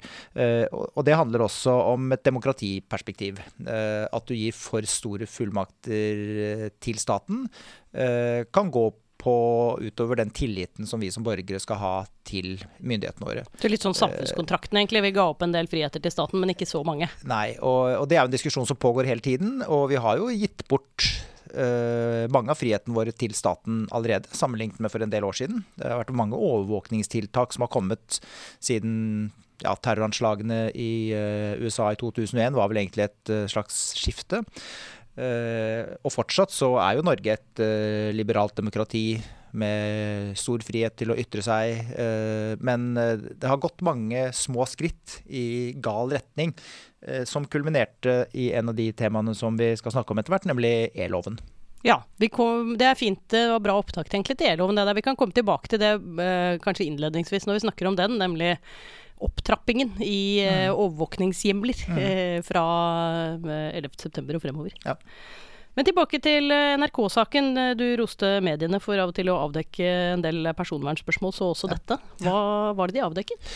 Og 0.96 1.02
det 1.06 1.16
handler 1.18 1.46
også 1.46 1.74
om 1.94 2.14
et 2.14 2.24
demokratiperspektiv. 2.26 3.40
At 3.66 4.28
du 4.30 4.36
gir 4.38 4.56
for 4.56 4.86
store 4.90 5.28
fullmakter 5.30 6.70
til 6.84 7.02
staten, 7.02 7.48
kan 7.96 8.72
gå 8.74 8.86
på 9.26 9.36
utover 9.82 10.20
den 10.22 10.30
tilliten 10.30 10.86
som 10.86 11.02
vi 11.02 11.10
som 11.12 11.26
borgere 11.26 11.60
skal 11.62 11.80
ha 11.82 11.94
til 12.28 12.60
myndighetene 12.78 13.26
våre. 13.26 13.46
Det 13.58 13.66
er 13.66 13.74
litt 13.74 13.86
sånn 13.86 13.98
samfunnskontrakten 13.98 14.78
egentlig. 14.78 15.02
Vi 15.08 15.16
ga 15.18 15.30
opp 15.32 15.42
en 15.46 15.56
del 15.56 15.70
friheter 15.72 16.04
til 16.04 16.14
staten, 16.14 16.42
men 16.42 16.54
ikke 16.54 16.68
så 16.70 16.84
mange. 16.86 17.10
Nei, 17.26 17.56
og, 17.58 18.04
og 18.04 18.10
det 18.10 18.20
er 18.20 18.26
jo 18.26 18.30
en 18.30 18.36
diskusjon 18.36 18.70
som 18.70 18.78
pågår 18.78 19.10
hele 19.10 19.26
tiden. 19.26 19.64
Og 19.66 19.88
vi 19.94 20.02
har 20.02 20.22
jo 20.22 20.30
gitt 20.30 20.62
bort 20.70 21.08
uh, 21.56 22.26
mange 22.34 22.54
av 22.54 22.60
frihetene 22.60 22.98
våre 22.98 23.16
til 23.18 23.34
staten 23.38 23.86
allerede, 23.96 24.30
sammenlignet 24.38 24.82
med 24.84 24.94
for 24.94 25.06
en 25.06 25.14
del 25.14 25.26
år 25.26 25.40
siden. 25.42 25.64
Det 25.80 25.90
har 25.90 26.04
vært 26.04 26.14
mange 26.22 26.38
overvåkningstiltak 26.38 27.56
som 27.56 27.66
har 27.66 27.74
kommet 27.74 28.20
siden 28.64 29.32
ja, 29.64 29.74
terroranslagene 29.74 30.68
i 30.78 30.92
uh, 31.16 31.56
USA 31.64 31.90
i 31.94 32.00
2001 32.02 32.58
var 32.58 32.70
vel 32.70 32.84
egentlig 32.84 33.08
et 33.08 33.34
uh, 33.34 33.46
slags 33.52 33.88
skifte. 33.98 34.44
Eh, 35.16 35.96
og 36.04 36.12
fortsatt 36.12 36.52
så 36.52 36.74
er 36.84 36.98
jo 36.98 37.06
Norge 37.08 37.38
et 37.38 37.64
eh, 37.64 38.12
liberalt 38.16 38.56
demokrati 38.58 39.16
med 39.56 40.34
stor 40.36 40.60
frihet 40.68 40.98
til 41.00 41.14
å 41.14 41.18
ytre 41.20 41.44
seg. 41.46 41.94
Eh, 41.96 42.54
men 42.60 42.92
det 42.96 43.48
har 43.48 43.62
gått 43.64 43.86
mange 43.88 44.28
små 44.36 44.68
skritt 44.68 45.22
i 45.28 45.74
gal 45.80 46.12
retning, 46.16 46.56
som 47.30 47.44
kulminerte 47.46 48.24
i 48.34 48.48
en 48.58 48.72
av 48.72 48.74
de 48.74 48.88
temaene 48.98 49.36
som 49.38 49.54
vi 49.60 49.68
skal 49.78 49.94
snakke 49.94 50.10
om 50.10 50.18
etter 50.18 50.34
hvert, 50.34 50.48
nemlig 50.50 50.72
e-loven. 50.98 51.36
Ja, 51.86 52.00
kom, 52.34 52.72
det 52.82 52.88
er 52.90 52.98
fint. 52.98 53.30
Var 53.30 53.62
bra 53.62 53.76
opptak 53.78 54.10
egentlig 54.10 54.40
til 54.40 54.50
e-loven. 54.50 54.82
Vi 54.98 55.04
kan 55.06 55.20
komme 55.20 55.36
tilbake 55.38 55.70
til 55.70 55.84
det 55.84 55.92
kanskje 56.66 56.88
innledningsvis 56.88 57.46
når 57.46 57.60
vi 57.60 57.66
snakker 57.68 57.92
om 57.92 58.00
den, 58.00 58.18
nemlig 58.18 58.56
opptrappingen 59.18 59.96
i 60.02 60.44
mm. 60.44 60.54
Eh, 60.66 60.72
overvåkningshjemler 60.74 61.86
mm. 61.88 61.98
Eh, 61.98 62.38
fra 62.44 62.64
11.9. 63.40 64.20
Eh, 64.20 64.36
og 64.36 64.42
fremover. 64.44 64.76
Ja. 64.86 64.96
Men 65.76 65.88
tilbake 65.88 66.22
til 66.24 66.52
NRK-saken. 66.80 67.50
Du 67.76 67.84
roste 68.00 68.38
mediene 68.44 68.80
for 68.80 69.00
av 69.00 69.12
og 69.12 69.18
til 69.18 69.28
å 69.32 69.42
avdekke 69.44 69.90
en 70.14 70.24
del 70.24 70.48
personvernspørsmål, 70.56 71.34
så 71.36 71.50
også 71.52 71.68
ja. 71.68 71.76
dette. 71.76 71.98
Hva 72.24 72.72
var 72.78 72.88
det 72.92 72.96
de 72.96 73.04
avdekket? 73.04 73.52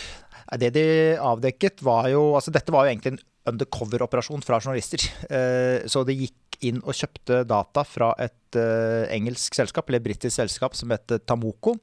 Det 0.60 0.72
de 0.75 0.84
avdekket 1.22 1.84
var 1.86 2.08
jo 2.10 2.34
Altså 2.34 2.51
dette 2.51 2.74
var 2.74 2.88
jo 2.88 2.92
egentlig 2.92 3.13
en 3.13 3.22
undercover-operasjon 3.54 4.44
fra 4.44 4.60
journalister. 4.60 5.06
Så 5.92 6.04
de 6.06 6.18
gikk 6.25 6.60
inn 6.68 6.82
og 6.84 6.98
kjøpte 6.98 7.46
data 7.48 7.86
fra 7.88 8.12
et 8.20 8.58
engelsk 9.16 9.56
selskap, 9.56 9.88
eller 9.88 10.04
britisk 10.04 10.36
selskap, 10.36 10.75
som 10.75 10.92
heter 10.92 11.24
Tamoko. 11.24 11.78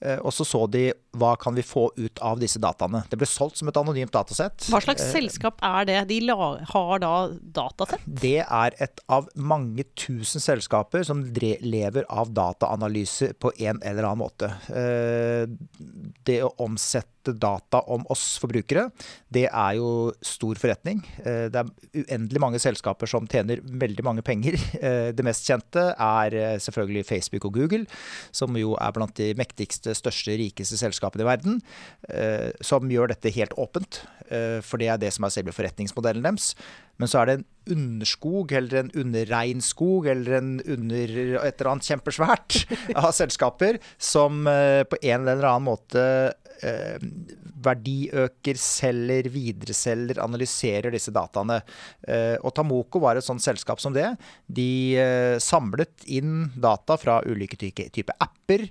Og 0.00 0.32
så 0.32 0.46
så 0.48 0.64
de 0.72 0.88
hva 1.18 1.34
kan 1.40 1.56
vi 1.56 1.64
få 1.66 1.88
ut 1.96 2.20
av 2.24 2.38
disse 2.40 2.60
dataene. 2.62 3.02
Det 3.10 3.18
ble 3.18 3.28
solgt 3.28 3.60
som 3.60 3.70
et 3.70 3.78
anonymt 3.80 4.14
datasett. 4.14 4.68
Hva 4.72 4.80
slags 4.84 5.04
eh, 5.04 5.12
selskap 5.18 5.60
er 5.64 5.88
det? 5.88 5.98
De 6.10 6.20
har 6.28 7.02
da 7.02 7.12
datasett? 7.58 8.04
Det 8.06 8.40
er 8.44 8.78
et 8.82 9.02
av 9.10 9.28
mange 9.34 9.86
tusen 9.98 10.42
selskaper 10.42 11.04
som 11.06 11.24
lever 11.34 12.06
av 12.08 12.32
dataanalyse 12.34 13.32
på 13.40 13.52
en 13.58 13.82
eller 13.82 14.08
annen 14.08 14.22
måte. 14.22 14.52
Eh, 14.70 15.46
det 16.28 16.40
å 16.44 16.54
omsette 16.64 17.34
data 17.38 17.82
om 17.92 18.06
oss 18.08 18.38
forbrukere, 18.40 18.86
det 19.28 19.48
er 19.50 19.74
jo 19.76 20.14
stor 20.24 20.56
forretning. 20.56 21.02
Det 21.18 21.60
er 21.60 21.68
uendelig 21.92 22.40
mange 22.40 22.60
selskaper 22.62 23.10
som 23.10 23.26
tjener 23.28 23.60
veldig 23.60 24.04
mange 24.06 24.24
penger. 24.24 24.56
Det 25.12 25.26
mest 25.26 25.44
kjente 25.44 25.90
er 25.92 26.36
selvfølgelig 26.64 27.04
Facebook 27.04 27.50
og 27.50 27.58
Google, 27.58 27.84
som 28.32 28.56
jo 28.56 28.72
er 28.80 28.94
blant 28.96 29.12
de 29.20 29.34
mektigste 29.36 29.92
største, 29.98 30.38
rikeste 30.40 30.78
selskapene 30.80 31.07
i 31.16 31.26
verden, 31.26 31.60
eh, 32.08 32.50
som 32.60 32.90
gjør 32.90 33.12
dette 33.12 33.32
helt 33.34 33.54
åpent. 33.56 34.02
Eh, 34.28 34.58
for 34.64 34.80
det 34.80 34.90
er 34.92 35.00
det 35.00 35.12
som 35.14 35.24
er 35.24 35.32
selve 35.32 35.54
forretningsmodellen 35.56 36.26
deres. 36.26 36.52
Men 36.98 37.10
så 37.10 37.20
er 37.20 37.30
det 37.30 37.36
en 37.38 37.46
underskog, 37.78 38.52
eller 38.52 38.82
en 38.82 38.92
underregnskog, 38.98 40.08
eller 40.10 40.38
en 40.40 40.52
under 40.60 41.14
et 41.44 41.54
eller 41.54 41.72
annet 41.72 41.88
kjempesvært 41.88 42.60
av 42.98 43.12
selskaper 43.16 43.80
som 43.96 44.46
eh, 44.50 44.82
på 44.88 45.00
en 45.02 45.24
eller 45.24 45.46
annen 45.46 45.68
måte 45.70 46.04
eh, 46.62 46.98
verdiøker, 47.64 48.58
selger, 48.60 49.28
videreselger, 49.32 50.20
analyserer 50.22 50.94
disse 50.94 51.12
dataene. 51.14 51.60
Eh, 52.06 52.36
og 52.42 52.54
Tamoko 52.56 53.02
var 53.02 53.18
et 53.18 53.26
sånt 53.26 53.44
selskap 53.44 53.82
som 53.82 53.94
det. 53.96 54.06
De 54.46 54.70
eh, 54.98 55.36
samlet 55.42 56.06
inn 56.06 56.48
data 56.58 56.98
fra 57.00 57.20
ulike 57.26 57.58
typer 57.58 57.90
type 57.94 58.14
apper, 58.22 58.64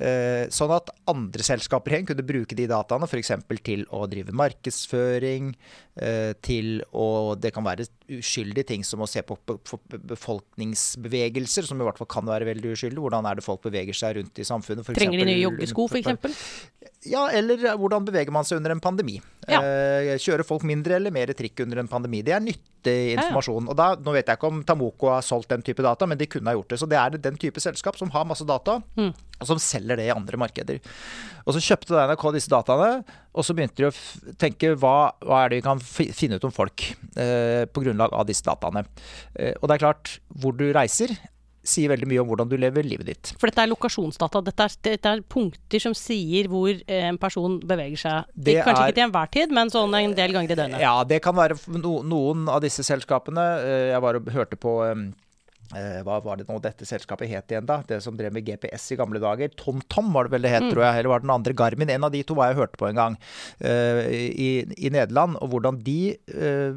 eh, 0.00 0.48
sånn 0.52 0.72
at 0.74 0.90
andre 1.10 1.44
selskaper 1.46 1.94
igjen 1.94 2.08
kunne 2.10 2.26
bruke 2.26 2.56
de 2.58 2.68
dataene 2.70 3.08
f.eks. 3.08 3.32
til 3.64 3.84
å 3.90 4.04
drive 4.10 4.34
markedsføring, 4.36 5.54
eh, 5.96 6.32
til 6.42 6.82
å 6.92 7.34
Det 7.42 7.52
kan 7.54 7.64
være 7.64 7.86
uskyldige 8.12 8.66
ting 8.66 8.84
som 8.84 9.00
å 9.00 9.08
se 9.08 9.22
på 9.22 9.36
befolkningsbevegelser, 10.12 11.66
som 11.66 11.80
i 11.80 11.84
hvert 11.86 11.98
fall 11.98 12.10
kan 12.10 12.26
være 12.28 12.46
veldig 12.52 12.74
uskyldig. 12.76 13.00
Hvordan 13.02 13.26
er 13.28 13.38
det 13.38 13.44
folk 13.46 13.62
beveger 13.64 13.96
seg 13.96 14.16
rundt 14.18 14.38
i 14.38 14.46
samfunnet? 14.46 14.86
Trenger 14.94 15.22
de 15.22 15.28
nye 15.30 15.42
joggesko, 15.42 15.88
f.eks.? 15.88 16.36
Ja, 17.10 17.24
eller 17.34 17.76
hvordan 17.80 18.04
beveger 18.06 18.34
man 18.34 18.46
seg 18.46 18.60
under 18.60 18.74
en 18.74 18.82
pandemi? 18.82 19.16
Ja. 19.48 19.58
Eh, 19.58 20.12
kjører 20.22 20.46
folk 20.46 20.66
mindre 20.68 20.98
eller 20.98 21.14
mer 21.14 21.32
trikk 21.36 21.64
under 21.64 21.80
en 21.82 21.90
pandemi? 21.90 22.20
Det 22.24 22.34
er 22.36 22.44
nyttig 22.44 22.96
informasjon. 23.16 23.68
Og 23.72 23.78
da, 23.78 23.92
Nå 23.98 24.14
vet 24.14 24.28
jeg 24.28 24.38
ikke 24.38 24.50
om 24.50 24.62
Tamoko 24.66 25.10
har 25.12 25.24
solgt 25.26 25.50
den 25.52 25.64
type 25.66 25.84
data, 25.84 26.06
men 26.08 26.20
de 26.20 26.28
kunne 26.30 26.50
ha 26.50 26.56
gjort 26.56 26.74
det. 26.74 26.80
Så 26.82 26.88
det 26.90 26.98
er 27.00 27.18
den 27.18 27.38
type 27.40 27.62
selskap 27.62 27.98
som 27.98 28.12
har 28.14 28.28
masse 28.28 28.46
data, 28.48 28.78
mm. 28.98 29.10
og 29.40 29.50
som 29.50 29.62
selger 29.62 29.98
det 30.00 30.08
i 30.10 30.14
andre 30.14 30.40
markeder. 30.40 30.82
Og 31.46 31.56
så 31.56 31.64
kjøpte 31.64 32.06
NRK 32.10 32.26
disse 32.36 32.52
dataene, 32.52 33.18
og 33.32 33.46
så 33.46 33.56
begynte 33.56 33.82
de 33.82 33.88
å 33.88 34.34
tenke 34.38 34.74
hva, 34.78 35.12
hva 35.24 35.42
er 35.42 35.52
det 35.52 35.62
vi 35.62 35.66
kan 35.66 35.82
finne 35.82 36.38
ut 36.38 36.46
om 36.46 36.54
folk 36.54 36.86
eh, 37.16 37.64
på 37.66 37.84
grunnlag 37.84 38.14
av 38.14 38.28
disse 38.28 38.46
dataene. 38.46 38.84
Eh, 39.34 39.56
og 39.58 39.66
det 39.66 39.76
er 39.78 39.86
klart, 39.86 40.16
hvor 40.42 40.54
du 40.54 40.68
reiser 40.74 41.16
sier 41.62 41.92
veldig 41.92 42.08
mye 42.10 42.22
om 42.22 42.28
hvordan 42.30 42.50
du 42.50 42.56
lever 42.58 42.86
livet 42.86 43.08
ditt. 43.08 43.32
For 43.38 43.50
dette 43.50 43.62
er 43.64 43.70
lokasjonsdata. 43.70 44.42
Dette 44.48 44.66
er, 44.66 44.76
dette 44.88 45.12
er 45.14 45.22
punkter 45.30 45.82
som 45.82 45.94
sier 45.96 46.50
hvor 46.50 46.70
eh, 46.72 47.06
en 47.08 47.20
person 47.22 47.58
beveger 47.62 48.02
seg. 48.02 48.30
Det 48.34 48.58
Kanskje 48.60 48.72
er, 48.74 48.92
ikke 48.92 48.98
til 48.98 49.06
enhver 49.06 49.32
tid, 49.38 49.54
men 49.54 49.72
sånn 49.72 49.98
en 49.98 50.16
del 50.18 50.34
ganger 50.34 50.54
i 50.54 50.58
døgnet. 50.58 50.82
Ja, 50.82 50.96
det 51.06 51.22
kan 51.24 51.36
være 51.38 51.58
no, 51.78 52.00
noen 52.06 52.48
av 52.50 52.62
disse 52.64 52.84
selskapene. 52.86 53.46
Eh, 53.62 53.84
jeg 53.92 54.02
var 54.04 54.18
og 54.18 54.32
hørte 54.34 54.58
på 54.58 54.78
hva 56.06 56.18
var 56.24 56.38
det 56.38 56.46
nå 56.48 56.58
dette 56.62 56.86
selskapet 56.88 57.30
het 57.30 57.52
igjen, 57.52 57.66
da? 57.68 57.80
Det 57.86 57.98
som 58.04 58.16
drev 58.16 58.34
med 58.34 58.44
GPS 58.46 58.90
i 58.92 58.98
gamle 59.00 59.20
dager. 59.22 59.52
TomTom 59.58 60.10
var 60.14 60.28
det 60.28 60.34
vel 60.34 60.46
det 60.46 60.52
het, 60.52 60.66
mm. 60.66 60.70
tror 60.72 60.84
jeg. 60.84 60.98
Eller 61.00 61.12
var 61.12 61.22
det 61.22 61.26
den 61.26 61.34
andre 61.34 61.56
Garmin? 61.56 61.92
En 61.92 62.06
av 62.06 62.12
de 62.14 62.22
to 62.26 62.36
var 62.38 62.50
jeg 62.50 62.60
hørte 62.60 62.80
på 62.80 62.88
en 62.90 63.00
gang 63.00 63.18
uh, 63.64 64.00
i, 64.12 64.50
i, 64.76 64.90
Nederland. 64.92 65.38
Og 65.40 65.54
hvordan 65.54 65.80
de 65.84 65.98
uh, 66.34 66.76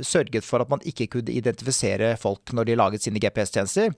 sørget 0.00 0.46
for 0.46 0.64
at 0.64 0.70
man 0.72 0.84
ikke 0.88 1.10
kunne 1.16 1.34
identifisere 1.34 2.14
folk 2.20 2.54
når 2.56 2.70
de 2.70 2.78
laget 2.80 3.06
sine 3.06 3.22
GPS-tjenester. 3.22 3.92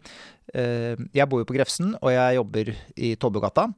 Uh, 0.53 0.99
jeg 1.15 1.29
bor 1.31 1.43
jo 1.43 1.49
på 1.49 1.57
Grefsen, 1.57 1.95
og 2.01 2.15
jeg 2.15 2.41
jobber 2.41 2.73
i 2.97 3.15
Tobbegata. 3.15 3.69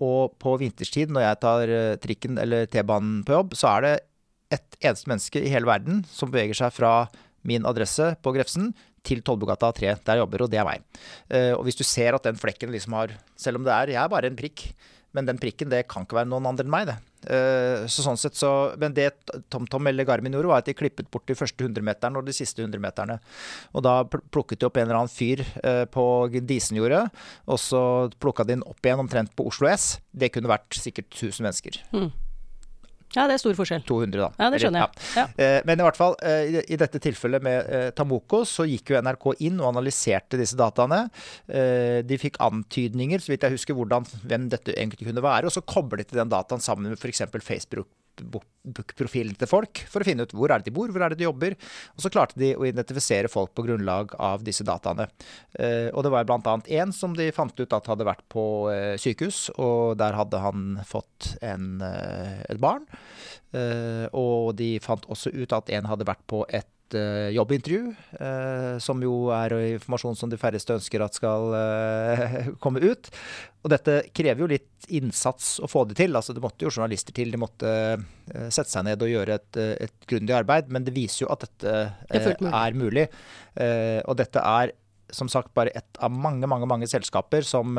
og 0.00 0.36
på 0.40 0.56
vinterstid, 0.56 1.10
når 1.12 1.20
jeg 1.20 1.40
tar 1.42 1.70
trikken 2.00 2.38
eller 2.40 2.64
T-banen 2.72 3.20
på 3.24 3.34
jobb, 3.34 3.52
så 3.52 3.74
er 3.74 3.84
det 3.84 3.96
et 4.56 4.78
eneste 4.80 5.10
menneske 5.10 5.42
i 5.44 5.50
hele 5.52 5.68
verden 5.68 6.04
som 6.08 6.30
beveger 6.32 6.56
seg 6.56 6.72
fra 6.72 6.92
min 7.44 7.66
adresse 7.68 8.14
på 8.24 8.32
Grefsen 8.32 8.72
til 9.06 9.22
Tollbugata 9.24 9.70
3, 9.74 9.96
der 10.06 10.22
jobber, 10.22 10.44
og 10.44 10.52
det 10.52 10.60
er 10.60 10.68
meg. 10.68 10.86
Uh, 11.30 11.54
og 11.56 11.66
hvis 11.66 11.78
du 11.78 11.84
ser 11.86 12.16
at 12.16 12.28
den 12.28 12.38
flekken 12.38 12.72
liksom 12.74 12.96
har 12.98 13.16
Selv 13.38 13.60
om 13.60 13.66
det 13.66 13.74
er 13.74 13.94
Jeg 13.94 14.02
er 14.02 14.10
bare 14.10 14.30
en 14.30 14.38
prikk, 14.38 14.70
men 15.16 15.28
den 15.28 15.38
prikken 15.40 15.70
det 15.72 15.86
kan 15.88 16.04
ikke 16.04 16.18
være 16.18 16.28
noen 16.30 16.48
andre 16.50 16.66
enn 16.66 16.72
meg, 16.72 16.90
det. 16.90 16.98
Uh, 17.28 17.86
så 17.90 18.04
sånn 18.04 18.18
sett 18.20 18.36
så, 18.38 18.50
Men 18.78 18.94
det 18.94 19.08
TomTom 19.50 19.88
eller 19.90 20.06
Garmin 20.06 20.36
gjorde, 20.36 20.52
var 20.52 20.62
at 20.62 20.68
de 20.70 20.76
klippet 20.78 21.10
bort 21.10 21.26
de 21.28 21.36
første 21.38 21.64
100-meterne 21.64 22.20
og 22.20 22.28
de 22.28 22.36
siste 22.36 22.62
100-meterne. 22.64 23.18
Og 23.74 23.84
da 23.86 24.00
plukket 24.06 24.60
de 24.60 24.68
opp 24.68 24.78
en 24.78 24.86
eller 24.86 25.00
annen 25.00 25.12
fyr 25.12 25.42
uh, 25.64 25.84
på 25.90 26.04
Disenjordet, 26.38 27.06
og 27.48 27.60
så 27.62 27.82
plukka 28.20 28.46
de 28.46 28.56
den 28.58 28.64
opp 28.68 28.84
igjen 28.84 29.02
omtrent 29.02 29.34
på 29.36 29.48
Oslo 29.50 29.70
S. 29.70 29.96
Det 30.12 30.32
kunne 30.34 30.50
vært 30.50 30.78
sikkert 30.78 31.10
1000 31.12 31.48
mennesker. 31.48 31.82
Mm. 31.94 32.10
Ja, 33.16 33.24
det 33.28 33.38
er 33.38 33.42
stor 33.42 33.56
forskjell. 33.56 33.84
200, 33.88 34.20
da. 34.20 34.28
Ja, 34.36 34.48
det 34.52 34.60
skjønner 34.62 34.84
jeg. 34.84 35.04
Ja. 35.16 35.24
Ja. 35.38 35.50
men 35.68 35.80
i 35.80 35.86
hvert 35.86 35.98
fall, 35.98 36.16
eh, 36.28 36.58
i 36.60 36.78
dette 36.80 37.00
tilfellet 37.02 37.44
med 37.44 37.70
eh, 37.72 37.86
Tamoko, 37.96 38.42
så 38.48 38.66
gikk 38.68 38.92
jo 38.92 39.00
NRK 39.04 39.30
inn 39.48 39.62
og 39.62 39.70
analyserte 39.70 40.40
disse 40.40 40.58
dataene. 40.58 41.06
De 41.48 42.18
fikk 42.20 42.36
antydninger, 42.44 43.22
så 43.22 43.32
vidt 43.32 43.46
jeg 43.46 43.56
husker, 43.56 43.76
hvordan, 43.78 44.06
hvem 44.28 44.50
dette 44.52 44.74
egentlig 44.76 45.08
kunne 45.08 45.24
være. 45.24 45.48
Og 45.48 45.54
så 45.54 45.64
koblet 45.64 46.10
de 46.10 46.20
den 46.20 46.32
dataen 46.32 46.62
sammen 46.62 46.92
med 46.92 47.00
f.eks. 47.00 47.24
Facebook 47.40 47.88
Facebook-profilen 48.18 49.36
til 49.38 49.48
folk 49.48 49.82
for 49.88 50.02
å 50.02 50.08
finne 50.08 50.26
ut 50.26 50.34
hvor 50.36 50.52
er 50.52 50.60
det 50.60 50.70
de 50.70 50.74
bor, 50.76 50.90
hvor 50.92 51.04
er 51.04 51.12
det 51.12 51.20
de 51.20 51.26
jobber. 51.26 51.56
Og 51.96 52.04
så 52.04 52.10
klarte 52.12 52.38
de 52.38 52.54
å 52.56 52.66
identifisere 52.66 53.30
folk 53.30 53.54
på 53.54 53.64
grunnlag 53.66 54.14
av 54.18 54.44
disse 54.46 54.64
dataene. 54.66 55.08
Eh, 55.58 55.88
og 55.92 56.04
det 56.04 56.12
var 56.12 56.28
bl.a. 56.28 56.56
én 56.66 56.92
som 56.94 57.16
de 57.16 57.30
fant 57.34 57.54
ut 57.54 57.76
at 57.76 57.90
hadde 57.90 58.08
vært 58.08 58.24
på 58.32 58.44
eh, 58.72 58.96
sykehus, 59.00 59.48
og 59.58 59.98
der 60.00 60.16
hadde 60.18 60.42
han 60.42 60.80
fått 60.86 61.34
en, 61.42 61.80
eh, 61.82 62.42
et 62.48 62.60
barn. 62.60 62.86
og 64.12 64.56
de 64.58 64.78
fant 64.84 65.06
også 65.08 65.30
ut 65.32 65.52
at 65.56 65.70
en 65.72 65.86
hadde 65.88 66.04
vært 66.04 66.20
på 66.28 66.42
et 66.52 66.68
et 66.88 66.96
uh, 66.96 67.28
jobbintervju, 67.34 67.92
uh, 68.20 68.78
som 68.80 69.02
jo 69.02 69.28
er 69.34 69.54
informasjon 69.74 70.16
som 70.16 70.30
de 70.30 70.38
færreste 70.40 70.74
ønsker 70.78 71.02
at 71.04 71.16
skal 71.16 71.52
uh, 71.52 72.48
komme 72.62 72.80
ut. 72.80 73.10
Og 73.64 73.72
dette 73.72 74.00
krever 74.14 74.40
jo 74.42 74.50
litt 74.50 74.88
innsats 74.94 75.58
å 75.60 75.68
få 75.68 75.84
det 75.88 75.98
til. 76.00 76.16
Altså, 76.16 76.32
det 76.32 76.42
måtte 76.42 76.64
jo 76.64 76.72
journalister 76.72 77.12
til. 77.12 77.32
De 77.34 77.40
måtte 77.40 77.68
sette 78.54 78.70
seg 78.70 78.86
ned 78.86 79.02
og 79.02 79.10
gjøre 79.10 79.34
et, 79.36 79.58
et 79.84 80.06
grundig 80.08 80.36
arbeid. 80.36 80.70
Men 80.72 80.86
det 80.86 80.94
viser 80.96 81.26
jo 81.26 81.32
at 81.34 81.42
dette 81.42 81.72
er, 82.48 82.78
mulig. 82.78 83.08
og 84.06 84.14
dette 84.16 84.40
er 84.40 84.72
som 85.10 85.28
sagt 85.32 85.52
bare 85.58 85.74
ett 85.74 85.98
av 85.98 86.14
mange, 86.14 86.46
mange, 86.46 86.68
mange 86.70 86.86
selskaper 86.88 87.42
som 87.44 87.74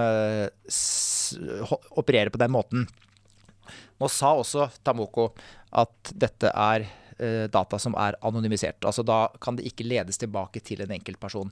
opererer 2.03 2.29
på 2.29 2.43
den 2.43 2.53
måten. 2.53 2.85
Nå 4.03 4.11
sa 4.11 4.35
også 4.35 4.67
Tamoko 4.83 5.31
at 5.79 6.11
dette 6.11 6.51
er 6.51 6.89
data 7.51 7.79
som 7.79 7.95
er 7.99 8.15
anonymisert. 8.25 8.83
Altså 8.85 9.03
Da 9.05 9.27
kan 9.41 9.57
det 9.57 9.67
ikke 9.69 9.87
ledes 9.87 10.19
tilbake 10.21 10.61
til 10.63 10.83
en 10.83 10.93
enkeltperson. 10.95 11.51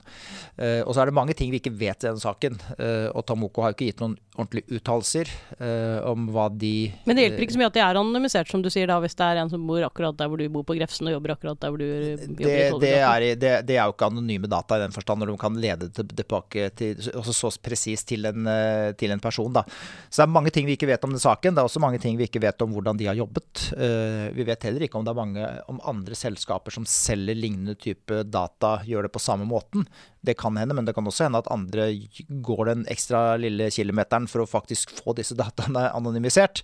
Uh, 0.58 0.82
og 0.84 0.94
så 0.94 1.02
er 1.02 1.10
det 1.10 1.16
mange 1.16 1.36
ting 1.36 1.52
vi 1.52 1.60
ikke 1.62 1.74
vet 1.74 2.02
i 2.02 2.08
denne 2.08 2.22
saken. 2.22 2.58
Uh, 2.78 3.08
og 3.14 3.24
Tamoko 3.28 3.64
har 3.64 3.72
jo 3.72 3.78
ikke 3.78 3.90
gitt 3.92 4.02
noen 4.02 4.16
ordentlige 4.38 4.78
uttalelser 4.78 5.30
om 6.06 6.28
hva 6.30 6.44
de 6.54 6.92
Men 7.08 7.18
det 7.18 7.24
hjelper 7.24 7.42
ikke 7.42 7.54
så 7.56 7.58
mye 7.58 7.68
at 7.72 7.74
de 7.74 7.80
er 7.82 7.98
anonymisert, 7.98 8.50
som 8.52 8.60
du 8.62 8.68
sier, 8.70 8.86
da, 8.86 9.00
hvis 9.02 9.16
det 9.18 9.26
er 9.26 9.40
en 9.42 9.50
som 9.50 9.64
bor 9.66 9.82
akkurat 9.82 10.14
der 10.14 10.28
hvor 10.30 10.38
du 10.38 10.44
bor 10.54 10.62
på 10.68 10.76
Grefsen 10.78 11.08
og 11.10 11.16
jobber 11.16 11.32
akkurat 11.34 11.58
der 11.58 11.72
hvor 11.74 11.82
du 11.82 11.88
jobber 11.88 12.44
det, 12.44 12.52
i 12.54 12.78
det 12.84 12.92
er, 12.94 13.26
det, 13.34 13.50
det, 13.66 13.74
er 13.74 13.88
jo 13.88 13.96
ikke 13.96 14.06
anonyme 14.12 14.46
data 14.50 14.78
i 14.78 14.84
den 14.84 14.94
forstand, 14.94 15.24
når 15.24 15.32
de 15.32 15.36
kan 15.42 15.58
lede 15.58 15.88
tilbake 15.90 16.68
til, 16.78 17.02
så 17.02 17.50
presist 17.64 18.06
til, 18.12 18.30
til, 19.00 19.16
en 19.16 19.24
person. 19.24 19.50
da. 19.58 19.64
Så 20.06 20.22
det 20.22 20.28
er 20.28 20.34
mange 20.38 20.54
ting 20.54 20.70
vi 20.70 20.78
ikke 20.78 20.90
vet 20.92 21.08
om 21.08 21.16
den 21.16 21.24
saken. 21.24 21.56
Det 21.56 21.64
er 21.64 21.72
også 21.72 21.82
mange 21.82 21.98
ting 22.04 22.14
vi 22.20 22.28
ikke 22.30 22.44
vet 22.46 22.62
om 22.62 22.76
hvordan 22.76 23.00
de 23.00 23.10
har 23.10 23.18
jobbet. 23.18 23.72
vi 24.38 24.46
vet 24.46 24.68
heller 24.70 24.86
ikke 24.86 25.02
om 25.02 25.08
det 25.08 25.16
er 25.16 25.18
mange 25.18 25.50
om 25.66 25.80
andre 25.88 26.16
selskaper 26.18 26.74
som 26.74 26.86
selger 26.88 27.36
lignende 27.38 27.74
type 27.78 28.22
data, 28.28 28.78
gjør 28.86 29.06
det 29.06 29.12
på 29.14 29.22
samme 29.22 29.46
måten. 29.48 29.86
Det 30.24 30.34
kan 30.38 30.56
hende, 30.58 30.74
men 30.76 30.86
det 30.86 30.94
kan 30.96 31.06
også 31.06 31.26
hende 31.26 31.40
at 31.42 31.50
andre 31.52 31.88
går 32.28 32.62
den 32.70 32.84
ekstra 32.90 33.36
lille 33.40 33.70
kilometeren 33.74 34.26
for 34.30 34.42
å 34.44 34.48
faktisk 34.48 34.92
få 34.98 35.14
disse 35.18 35.36
dataene 35.38 35.88
anonymisert. 35.96 36.62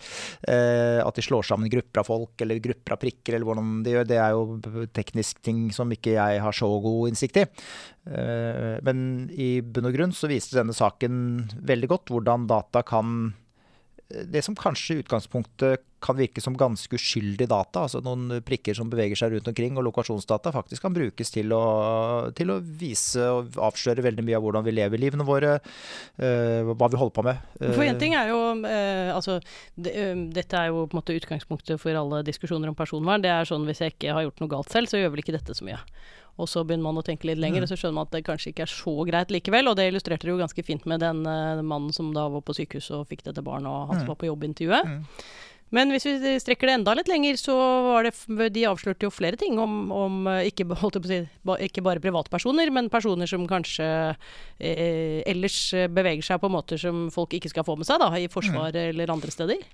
Eh, 0.48 1.00
at 1.04 1.14
de 1.16 1.24
slår 1.24 1.46
sammen 1.48 1.72
grupper 1.72 2.02
av 2.02 2.10
folk 2.10 2.44
eller 2.44 2.62
grupper 2.64 2.96
av 2.96 3.02
prikker, 3.04 3.36
eller 3.36 3.48
hvordan 3.48 3.76
de 3.86 3.94
gjør. 3.94 4.10
Det 4.10 4.20
er 4.20 4.34
jo 4.34 4.88
teknisk 4.96 5.40
ting 5.44 5.68
som 5.74 5.92
ikke 5.94 6.16
jeg 6.16 6.42
har 6.44 6.56
så 6.56 6.68
god 6.84 7.12
innsikt 7.12 7.40
i. 7.42 7.46
Eh, 8.10 8.74
men 8.84 9.30
i 9.32 9.56
bunn 9.62 9.90
og 9.90 9.96
grunn 9.96 10.14
så 10.16 10.30
viste 10.30 10.58
denne 10.58 10.76
saken 10.76 11.48
veldig 11.64 11.94
godt 11.94 12.14
hvordan 12.14 12.50
data 12.50 12.84
kan 12.86 13.32
det 14.08 14.42
som 14.44 14.56
kanskje 14.56 14.94
i 14.94 15.02
utgangspunktet 15.02 15.84
kan 16.04 16.16
virke 16.18 16.42
som 16.42 16.56
ganske 16.58 16.98
uskyldig 16.98 17.46
data, 17.48 17.84
altså 17.86 18.02
noen 18.04 18.42
prikker 18.44 18.76
som 18.76 18.90
beveger 18.92 19.18
seg 19.18 19.34
rundt 19.34 19.48
omkring, 19.50 19.78
og 19.78 19.86
lokasjonsdata 19.88 20.52
faktisk 20.54 20.84
kan 20.84 20.94
brukes 20.96 21.32
til 21.32 21.54
å, 21.56 21.62
til 22.36 22.52
å 22.52 22.58
vise 22.60 23.24
og 23.24 23.56
avsløre 23.70 24.04
veldig 24.04 24.24
mye 24.26 24.38
av 24.38 24.44
hvordan 24.44 24.66
vi 24.66 24.74
lever 24.76 25.00
livene 25.00 25.26
våre, 25.26 25.56
uh, 25.60 26.72
hva 26.74 26.90
vi 26.92 27.00
holder 27.00 27.16
på 27.16 27.26
med. 27.28 27.46
For 27.62 27.86
én 27.86 28.00
ting 28.00 28.16
er 28.18 28.32
jo 28.32 28.40
uh, 28.64 29.14
altså, 29.14 29.38
det, 29.74 29.94
uh, 29.94 30.26
Dette 30.34 30.60
er 30.60 30.72
jo 30.72 30.84
på 30.84 30.96
en 30.96 31.00
måte 31.00 31.16
utgangspunktet 31.16 31.80
for 31.80 31.96
alle 31.96 32.24
diskusjoner 32.26 32.70
om 32.70 32.76
personvern. 32.78 33.24
Det 33.24 33.32
er 33.32 33.48
sånn 33.48 33.64
hvis 33.68 33.80
jeg 33.84 33.96
ikke 33.96 34.18
har 34.18 34.26
gjort 34.26 34.44
noe 34.44 34.52
galt 34.58 34.74
selv, 34.74 34.90
så 34.90 35.00
gjør 35.00 35.14
vel 35.14 35.24
ikke 35.24 35.36
dette 35.38 35.56
så 35.56 35.66
mye. 35.66 35.80
Og 36.34 36.48
så 36.50 36.64
begynner 36.66 36.88
man 36.88 36.98
å 36.98 37.06
tenke 37.06 37.28
litt 37.28 37.38
lenger, 37.38 37.62
mm. 37.62 37.64
og 37.64 37.70
så 37.70 37.76
skjønner 37.78 37.96
man 38.00 38.08
at 38.08 38.14
det 38.16 38.24
kanskje 38.26 38.50
ikke 38.50 38.64
er 38.66 38.72
så 38.72 38.94
greit 39.06 39.30
likevel. 39.30 39.70
Og 39.70 39.76
det 39.78 39.86
illustrerte 39.86 40.26
det 40.26 40.32
jo 40.32 40.40
ganske 40.40 40.64
fint 40.66 40.86
med 40.90 41.02
den 41.04 41.22
den 41.24 41.68
mannen 41.70 41.94
som 41.94 42.10
da 42.16 42.26
var 42.32 42.42
på 42.42 42.56
sykehuset 42.58 42.96
og 42.98 43.06
fikk 43.10 43.22
dette 43.28 43.44
barnet, 43.46 43.70
og 43.70 43.92
han 43.92 44.02
som 44.02 44.10
var 44.10 44.18
på 44.18 44.26
jobbintervjuet. 44.26 44.90
Mm. 44.90 45.28
Men 45.74 45.90
hvis 45.90 46.06
vi 46.06 46.34
strekker 46.42 46.68
det 46.68 46.74
enda 46.78 46.94
litt 46.94 47.08
lenger, 47.10 47.38
så 47.40 47.54
var 47.88 48.06
det 48.06 48.50
De 48.54 48.66
avslørte 48.68 49.08
jo 49.08 49.14
flere 49.14 49.38
ting 49.40 49.58
om, 49.58 49.88
om 49.94 50.28
eh, 50.30 50.50
ikke, 50.50 50.68
si, 51.08 51.22
ikke, 51.66 51.84
bare 51.86 52.02
privatpersoner, 52.04 52.70
men 52.74 52.92
personer 52.92 53.30
som 53.30 53.48
kanskje 53.50 53.88
eh, 54.60 55.22
ellers 55.30 55.58
beveger 55.90 56.22
seg 56.26 56.42
på 56.42 56.52
måter 56.52 56.80
som 56.80 57.08
folk 57.14 57.34
ikke 57.34 57.50
skal 57.52 57.66
få 57.66 57.78
med 57.80 57.88
seg, 57.88 58.02
da, 58.02 58.12
i 58.18 58.30
Forsvaret 58.30 58.76
mm. 58.76 58.86
eller 58.92 59.16
andre 59.16 59.34
steder 59.34 59.64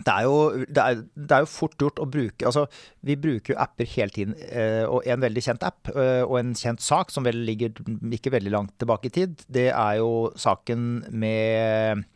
det 0.00 0.12
er, 0.12 0.26
jo, 0.26 0.64
det, 0.64 0.80
er, 0.80 1.02
det 1.14 1.34
er, 1.36 1.44
jo, 1.44 1.50
fort 1.50 1.76
gjort 1.80 2.00
å 2.00 2.06
bruke 2.08 2.46
altså, 2.48 2.66
Vi 3.06 3.16
bruker 3.20 3.54
jo 3.54 3.58
apper 3.60 3.88
hele 3.90 4.14
tiden. 4.14 4.36
Eh, 4.48 4.84
og 4.88 5.06
en 5.08 5.24
veldig 5.24 5.44
kjent 5.44 5.66
app 5.66 5.90
eh, 5.92 6.22
og 6.24 6.38
en 6.40 6.54
kjent 6.56 6.82
sak 6.84 7.12
som 7.12 7.26
vel 7.26 7.42
ligger 7.46 7.74
ikke 8.16 8.32
veldig 8.34 8.54
langt 8.54 8.74
tilbake 8.80 9.10
i 9.10 9.14
tid, 9.20 9.44
det 9.52 9.68
er 9.72 9.98
jo 10.00 10.30
saken 10.40 10.88
med 11.10 12.06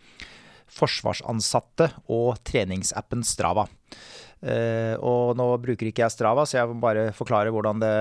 forsvarsansatte 0.75 1.91
og 2.11 2.41
treningsappen 2.47 3.25
Strava. 3.27 3.67
Uh, 4.45 4.93
og 5.01 5.39
nå 5.39 5.47
bruker 5.63 5.89
ikke 5.89 6.03
jeg 6.03 6.13
Strava, 6.13 6.43
så 6.45 6.59
jeg 6.59 6.69
må 6.69 6.77
bare 6.83 7.07
forklare 7.17 7.49
hvordan 7.55 7.81
det 7.81 7.93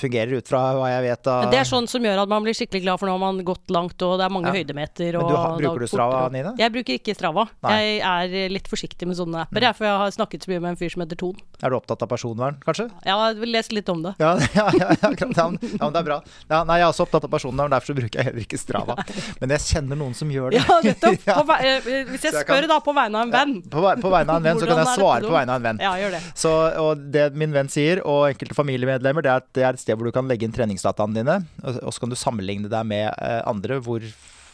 fungerer 0.00 0.40
ut 0.40 0.48
fra 0.50 0.62
hva 0.74 0.88
jeg 0.90 1.04
vet 1.04 1.30
av 1.30 1.52
Det 1.52 1.60
er 1.60 1.68
sånn 1.68 1.86
som 1.86 2.02
gjør 2.02 2.24
at 2.24 2.32
man 2.32 2.42
blir 2.42 2.56
skikkelig 2.56 2.82
glad, 2.82 2.98
for 2.98 3.06
nå 3.06 3.14
har 3.14 3.22
man 3.22 3.38
gått 3.46 3.70
langt, 3.70 3.94
og 4.02 4.16
det 4.18 4.26
er 4.26 4.34
mange 4.34 4.50
ja. 4.50 4.56
høydemeter. 4.58 5.18
Men 5.20 5.30
du 5.30 5.36
har, 5.36 5.54
bruker 5.60 5.84
du 5.84 5.90
Strava, 5.92 6.24
Nina? 6.34 6.54
Jeg 6.58 6.74
bruker 6.74 6.98
ikke 6.98 7.14
Strava. 7.14 7.46
Nei. 7.66 7.76
Jeg 8.00 8.32
er 8.42 8.54
litt 8.56 8.66
forsiktig 8.70 9.06
med 9.06 9.20
sånne 9.20 9.44
apper, 9.46 9.62
mm. 9.62 9.68
jeg, 9.68 9.78
for 9.78 9.88
jeg 9.88 10.00
har 10.02 10.16
snakket 10.18 10.46
så 10.46 10.52
mye 10.52 10.64
med 10.64 10.72
en 10.74 10.80
fyr 10.80 10.94
som 10.96 11.04
heter 11.04 11.20
Ton. 11.22 11.38
Er 11.62 11.72
du 11.72 11.78
opptatt 11.78 12.02
av 12.02 12.10
personvern, 12.10 12.58
kanskje? 12.66 12.88
Ja, 13.06 13.14
jeg 13.14 13.38
har 13.38 13.54
lest 13.54 13.76
litt 13.76 13.92
om 13.92 14.02
det. 14.02 14.16
Ja, 14.18 14.34
ja, 14.58 14.66
ja, 14.80 14.90
ja, 14.98 15.12
men 15.14 15.94
det 15.94 16.02
er 16.02 16.08
bra. 16.10 16.18
nei, 16.50 16.80
jeg 16.80 16.88
er 16.88 16.90
også 16.90 17.06
opptatt 17.06 17.28
av 17.28 17.32
personvern, 17.32 17.70
derfor 17.72 17.92
så 17.92 17.98
bruker 18.00 18.20
jeg 18.20 18.32
heller 18.32 18.42
ikke 18.42 18.60
Strava. 18.60 18.98
Men 19.38 19.54
jeg 19.54 19.66
kjenner 19.68 20.02
noen 20.02 20.18
som 20.18 20.30
gjør 20.32 20.54
det. 20.56 20.64
Ja, 20.64 20.80
nettopp. 20.90 21.22
Eh, 21.56 21.86
hvis 22.10 22.24
jeg, 22.26 22.34
spør 22.34 22.66
da 22.68 22.76
på 22.84 22.92
vegne 22.94 23.20
av 23.20 23.26
en 23.26 23.32
venn. 23.32 23.52
På, 23.70 23.80
på 23.80 24.10
vegne 24.12 24.34
av 24.34 24.40
en 24.40 24.44
venn, 24.44 24.58
så 24.60 24.66
kan 24.68 24.80
jeg 24.82 24.98
svare 24.98 25.22
på 25.24 25.35
vegne 25.36 25.54
av 25.54 25.60
en 25.60 25.66
venn. 25.70 25.82
Ja, 25.84 25.92
gjør 26.00 26.16
det. 26.16 26.22
Så, 26.38 26.52
og 26.82 27.04
det 27.14 27.28
min 27.38 27.54
venn 27.54 27.70
sier, 27.72 28.02
og 28.04 28.30
enkelte 28.30 28.56
familiemedlemmer, 28.58 29.24
det 29.24 29.32
er 29.32 29.44
at 29.44 29.50
det 29.56 29.66
er 29.66 29.76
et 29.76 29.82
sted 29.82 29.98
hvor 29.98 30.08
du 30.08 30.14
kan 30.16 30.30
legge 30.30 30.48
inn 30.48 30.56
treningsdataene 30.56 31.20
dine. 31.20 31.36
Og, 31.62 31.92
så 31.92 32.02
kan 32.02 32.12
du 32.12 32.18
sammenligne 32.18 32.72
deg 32.72 32.88
med 32.88 33.06
eh, 33.10 33.42
andre 33.46 33.80
hvor 33.84 34.04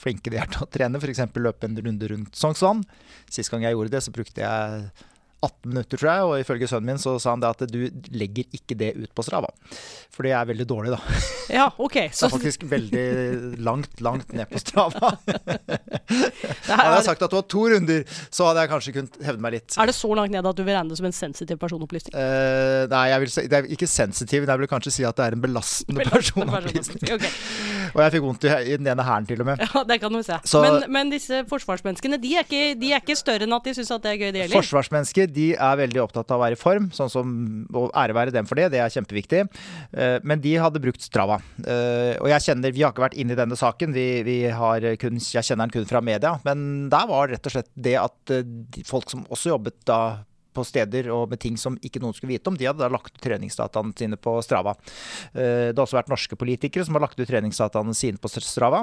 flinke 0.03 0.33
de 0.33 0.41
er 0.43 0.51
til 0.51 0.65
å 0.65 0.71
trene. 0.73 0.99
F.eks. 0.99 1.25
løpe 1.39 1.69
en 1.69 1.79
runde 1.79 2.11
rundt 2.11 2.39
Sognsvann. 2.39 2.83
Sist 3.33 3.53
gang 3.53 3.65
jeg 3.67 3.77
gjorde 3.77 3.95
det, 3.95 4.03
så 4.05 4.15
brukte 4.15 4.43
jeg 4.43 5.09
18 5.43 5.73
minutter, 5.73 5.99
tror 5.99 6.11
jeg. 6.13 6.29
Og 6.29 6.45
ifølge 6.45 6.71
sønnen 6.71 6.93
min 6.93 7.03
så 7.03 7.17
sa 7.23 7.35
han 7.35 7.43
det 7.43 7.51
at 7.53 7.67
du 7.71 7.81
legger 8.15 8.49
ikke 8.57 8.79
det 8.79 8.95
ut 8.99 9.11
på 9.15 9.27
Strava. 9.27 9.51
For 10.13 10.27
det 10.27 10.35
er 10.37 10.49
veldig 10.49 10.69
dårlig, 10.69 10.95
da. 10.97 11.03
Ja, 11.53 11.67
ok. 11.77 11.97
Så... 12.15 12.29
Det 12.29 12.29
er 12.29 12.33
faktisk 12.37 12.63
veldig 12.71 13.07
langt, 13.61 14.01
langt 14.01 14.33
ned 14.33 14.49
på 14.49 14.61
Strava. 14.63 15.17
Hadde 16.69 16.95
jeg 16.97 17.05
sagt 17.07 17.25
at 17.25 17.33
du 17.33 17.37
var 17.37 17.47
to 17.51 17.65
runder, 17.73 18.05
så 18.33 18.49
hadde 18.49 18.65
jeg 18.65 18.71
kanskje 18.73 18.95
kunnet 18.97 19.19
hevde 19.27 19.45
meg 19.45 19.57
litt. 19.57 19.77
Er 19.81 19.91
det 19.91 19.95
så 19.97 20.11
langt 20.17 20.35
ned 20.35 20.47
at 20.49 20.59
du 20.59 20.63
vil 20.65 20.77
regne 20.77 20.93
det 20.93 20.99
som 21.01 21.09
en 21.09 21.17
sensitiv 21.17 21.59
personopplysning? 21.63 22.15
Uh, 22.17 22.85
nei, 22.93 23.05
jeg 23.13 23.25
vil 23.25 23.33
si, 23.35 23.45
det 23.51 23.59
er 23.59 23.69
ikke 23.77 23.89
sensitiv, 23.91 24.45
men 24.45 24.53
jeg 24.53 24.63
vil 24.63 24.71
kanskje 24.71 24.95
si 24.99 25.07
at 25.09 25.19
det 25.19 25.29
er 25.29 25.37
en 25.37 25.45
belastende, 25.45 26.01
belastende 26.03 26.49
personopplysning. 26.49 27.03
Okay. 27.17 27.33
og 27.93 28.05
jeg 28.05 28.15
fikk 28.17 28.27
vondt 28.27 28.47
i, 28.49 28.53
i 28.73 28.79
den 28.81 28.91
ene 28.93 29.07
hæren, 29.07 29.29
til 29.29 29.45
og 29.45 29.51
med. 29.53 29.65
Ja, 29.65 29.85
det 29.89 29.99
kan 30.03 30.15
du 30.15 30.23
se. 30.25 30.39
Så... 30.49 30.63
Men, 30.65 30.87
men, 30.93 31.13
disse 31.13 31.43
forsvarsmenneskene, 31.51 32.21
de 32.23 32.35
er, 32.37 32.47
ikke, 32.47 32.79
de 32.81 32.93
er 32.93 33.03
ikke 33.03 33.19
større 33.19 33.49
enn 33.49 33.57
at 33.57 33.69
de 33.69 33.77
syns 33.77 33.93
at 33.95 34.05
det 34.05 34.15
er 34.15 34.21
gøy, 34.21 34.31
de 34.31 34.45
heller? 34.45 34.59
Forsvarsmennesker 34.61 35.32
de 35.35 35.47
er 35.55 35.79
veldig 35.81 36.03
opptatt 36.05 36.31
av 36.33 36.41
å 36.41 36.45
være 36.45 36.57
i 36.57 36.61
form, 36.61 36.89
sånn 36.95 37.11
som 37.13 37.35
å 37.77 37.87
ære 37.99 38.17
være 38.17 38.35
dem 38.35 38.49
for 38.49 38.61
det. 38.61 38.71
Det 38.75 38.81
er 38.83 38.93
kjempeviktig. 38.93 39.45
Eh, 39.93 40.17
men 40.27 40.43
de 40.43 40.57
hadde 40.61 40.83
brukt 40.83 41.05
Strava. 41.05 41.41
Eh, 41.61 42.15
og 42.19 42.29
jeg 42.33 42.47
kjenner, 42.49 42.73
Vi 42.73 42.83
har 42.83 42.93
ikke 42.93 43.07
vært 43.07 43.19
inne 43.19 43.35
i 43.35 43.39
denne 43.39 43.59
saken, 43.59 43.93
vi, 43.93 44.23
vi 44.27 44.37
kun, 45.01 45.21
jeg 45.21 45.45
kjenner 45.45 45.67
den 45.67 45.77
kun 45.77 45.89
fra 45.89 46.03
media. 46.05 46.37
Men 46.47 46.89
der 46.93 47.09
var 47.11 47.33
rett 47.33 47.47
og 47.47 47.55
slett 47.55 47.73
det 47.75 47.97
at 48.01 48.35
eh, 48.35 48.45
folk 48.89 49.11
som 49.11 49.27
også 49.29 49.55
jobbet 49.55 49.83
da 49.89 50.03
på 50.53 50.67
steder 50.69 51.07
og 51.09 51.31
med 51.33 51.41
ting 51.41 51.55
som 51.57 51.79
ikke 51.81 52.01
noen 52.03 52.13
skulle 52.13 52.35
vite 52.35 52.51
om. 52.51 52.57
De 52.61 52.67
hadde 52.69 52.83
da 52.83 52.91
lagt 52.93 53.15
ut 53.15 53.23
treningsdataene 53.25 53.95
sine 53.97 54.19
på 54.21 54.35
Strava. 54.45 54.75
Det 55.33 55.73
har 55.73 55.81
også 55.81 55.97
vært 55.97 56.11
norske 56.13 56.37
politikere 56.37 56.85
som 56.85 56.99
har 56.99 57.07
lagt 57.07 57.17
ut 57.17 57.25
treningsdataene 57.25 57.97
sine 57.97 58.21
på 58.21 58.29
Strava. 58.29 58.83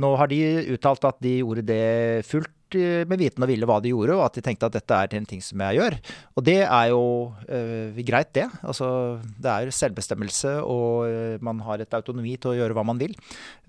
Nå 0.00 0.12
har 0.16 0.32
de 0.32 0.40
uttalt 0.72 1.04
at 1.04 1.20
de 1.20 1.34
gjorde 1.42 1.66
det 1.68 1.84
fullt 2.30 2.48
med 2.74 3.20
viten 3.20 3.44
og 3.44 3.50
ville 3.50 3.68
hva 3.68 3.78
de 3.82 3.92
gjorde, 3.92 4.16
og 4.18 4.24
at 4.26 4.38
de 4.38 4.44
tenkte 4.44 4.68
at 4.68 4.76
dette 4.76 4.96
er 4.96 5.16
en 5.18 5.28
ting 5.28 5.42
som 5.44 5.62
jeg 5.66 5.80
gjør. 5.80 5.96
Og 6.36 6.46
det 6.46 6.58
er 6.64 6.90
jo 6.92 7.02
øh, 7.48 8.00
greit, 8.06 8.32
det. 8.36 8.46
Altså, 8.62 8.88
det 9.40 9.50
er 9.50 9.74
selvbestemmelse, 9.74 10.56
og 10.62 11.08
øh, 11.08 11.42
man 11.42 11.60
har 11.66 11.82
et 11.82 11.98
autonomi 11.98 12.36
til 12.36 12.52
å 12.52 12.58
gjøre 12.60 12.76
hva 12.76 12.86
man 12.86 13.00
vil. 13.00 13.16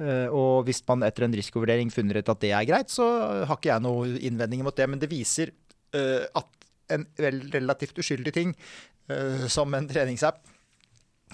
Og 0.02 0.66
hvis 0.68 0.82
man 0.88 1.04
etter 1.06 1.26
en 1.26 1.36
risikovurdering 1.36 1.92
funner 1.94 2.20
ut 2.22 2.30
at 2.32 2.42
det 2.42 2.52
er 2.56 2.68
greit, 2.68 2.92
så 2.94 3.06
har 3.48 3.58
ikke 3.58 3.72
jeg 3.72 3.84
noen 3.86 4.18
innvendinger 4.20 4.68
mot 4.68 4.78
det. 4.78 4.88
Men 4.90 5.02
det 5.02 5.10
viser 5.12 5.52
uh, 5.96 6.26
at 6.38 6.68
en 6.92 7.06
relativt 7.54 8.02
uskyldig 8.02 8.34
ting, 8.36 8.56
uh, 9.12 9.48
som 9.52 9.74
en 9.78 9.88
treningsapp, 9.90 10.42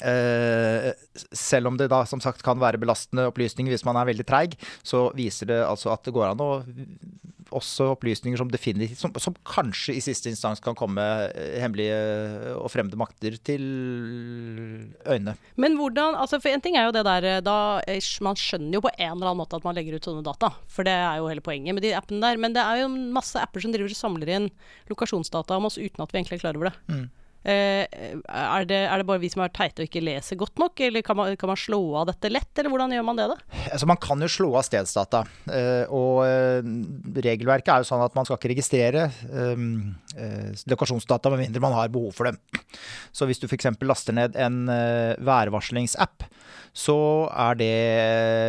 Uh, 0.02 0.92
selv 1.36 1.72
om 1.72 1.80
det 1.80 1.90
da 1.94 2.04
som 2.10 2.22
sagt 2.24 2.44
kan 2.46 2.60
være 2.62 2.82
belastende 2.82 3.28
opplysninger 3.32 3.74
hvis 3.74 3.86
man 3.88 4.00
er 4.00 4.10
veldig 4.12 4.28
treig, 4.28 4.58
så 4.86 5.08
viser 5.18 5.50
det 5.52 5.62
altså 5.66 5.94
at 5.94 6.06
det 6.06 6.16
går 6.16 6.32
an 6.32 6.44
å 6.44 6.52
også 7.56 7.92
opplysninger 7.94 8.40
som 8.40 8.50
definitivt 8.52 9.00
som, 9.00 9.14
som, 9.22 9.36
kanskje 9.48 9.96
i 9.98 10.04
siste 10.04 10.32
instans 10.32 10.62
kan 10.64 10.76
komme 10.78 11.04
eh, 11.32 11.58
hemmelige 11.62 11.98
og 12.58 12.70
fremmede 12.74 13.00
makter 13.00 13.38
til 13.48 13.64
øyne. 15.08 15.38
Men 15.56 15.78
hvordan 15.80 16.18
altså 16.18 16.42
For 16.42 16.52
en 16.52 16.64
ting 16.64 16.78
er 16.78 16.88
jo 16.88 16.96
det 16.96 17.06
der 17.08 17.28
eh, 17.28 17.44
da 17.44 17.80
Man 18.24 18.38
skjønner 18.40 18.78
jo 18.78 18.84
på 18.86 18.94
en 18.94 19.14
eller 19.14 19.32
annen 19.32 19.42
måte 19.42 19.60
at 19.60 19.66
man 19.68 19.78
legger 19.78 19.98
ut 19.98 20.08
sånne 20.08 20.26
data. 20.26 20.52
For 20.72 20.88
det 20.88 20.94
er 20.94 21.22
jo 21.22 21.30
hele 21.32 21.44
poenget 21.44 21.76
med 21.78 21.86
de 21.86 21.94
appene 21.98 22.22
der. 22.24 22.40
Men 22.42 22.56
det 22.56 22.64
er 22.64 22.84
jo 22.84 22.90
masse 22.92 23.40
apper 23.40 23.64
som 23.64 23.74
driver 23.74 23.92
og 23.92 24.00
samler 24.00 24.34
inn 24.34 24.50
lokasjonsdata 24.92 25.58
om 25.58 25.70
oss 25.70 25.80
uten 25.80 26.04
at 26.04 26.14
vi 26.14 26.22
egentlig 26.22 26.40
er 26.40 26.44
klar 26.46 26.60
over 26.60 26.72
det. 26.72 26.76
Mm. 26.92 27.08
Eh, 27.48 27.86
er, 27.88 28.66
det, 28.68 28.80
er 28.90 28.98
det 29.00 29.06
bare 29.08 29.22
vi 29.22 29.30
som 29.32 29.44
er 29.46 29.52
teite 29.56 29.80
og 29.84 29.88
ikke 29.88 30.02
leser 30.04 30.36
godt 30.36 30.58
nok, 30.60 30.82
eller 30.84 31.02
kan 31.06 31.16
man, 31.16 31.36
kan 31.40 31.48
man 31.48 31.60
slå 31.60 31.80
av 32.02 32.08
dette 32.10 32.32
lett, 32.34 32.50
eller 32.60 32.70
hvordan 32.74 32.92
gjør 32.92 33.06
man 33.08 33.16
det, 33.22 33.28
da? 33.32 33.38
Altså, 33.72 33.88
man 33.88 34.00
kan 34.04 34.20
jo 34.20 34.28
slå 34.28 34.50
av 34.60 34.66
stedsdata. 34.68 35.22
eh, 35.54 35.86
og 35.94 36.26
eh, 36.26 36.68
regelverket 37.24 37.72
er 37.72 37.86
jo 37.86 37.90
sånn 37.92 38.04
at 38.04 38.16
man 38.18 38.28
skal 38.28 38.40
ikke 38.42 38.52
registrere 38.52 39.06
lokasjonsdata 40.68 41.30
med 41.34 41.46
mindre 41.46 41.62
man 41.64 41.76
har 41.78 41.90
behov 41.94 42.12
for 42.18 42.30
dem. 42.30 42.38
Så 43.16 43.28
hvis 43.30 43.40
du 43.42 43.48
f.eks. 43.48 43.70
laster 43.86 44.16
ned 44.18 44.36
en 44.40 44.66
værvarslingsapp, 45.24 46.26
så 46.78 46.96
er 47.34 47.58
det 47.58 47.72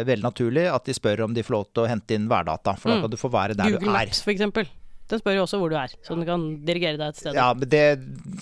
veldig 0.09 0.27
naturlig 0.27 0.67
at 0.69 0.85
de 0.89 0.95
spør 0.97 1.23
om 1.29 1.33
de 1.37 1.45
får 1.47 1.55
lov 1.55 1.69
til 1.73 1.85
å 1.87 1.89
hente 1.89 2.17
inn 2.19 2.27
værdata. 2.29 2.75
For 2.77 2.91
da 2.93 2.99
Mm. 2.99 3.03
kan 3.07 3.11
du 3.15 3.17
få 3.17 3.31
være 3.33 3.55
der 3.57 3.65
Google 3.71 3.79
du 3.79 3.87
er. 3.87 3.87
Google 3.87 4.07
Maps, 4.07 4.21
eksempel. 4.35 4.69
Den 5.09 5.23
spør 5.23 5.39
jo 5.39 5.45
også 5.47 5.61
hvor 5.61 5.73
du 5.73 5.77
er, 5.81 5.93
så 6.05 6.17
den 6.17 6.27
kan 6.29 6.43
dirigere 6.69 6.99
deg 7.01 7.15
et 7.15 7.21
sted. 7.21 7.37
Ja, 7.37 7.49
men 7.57 7.71
det, 7.73 7.85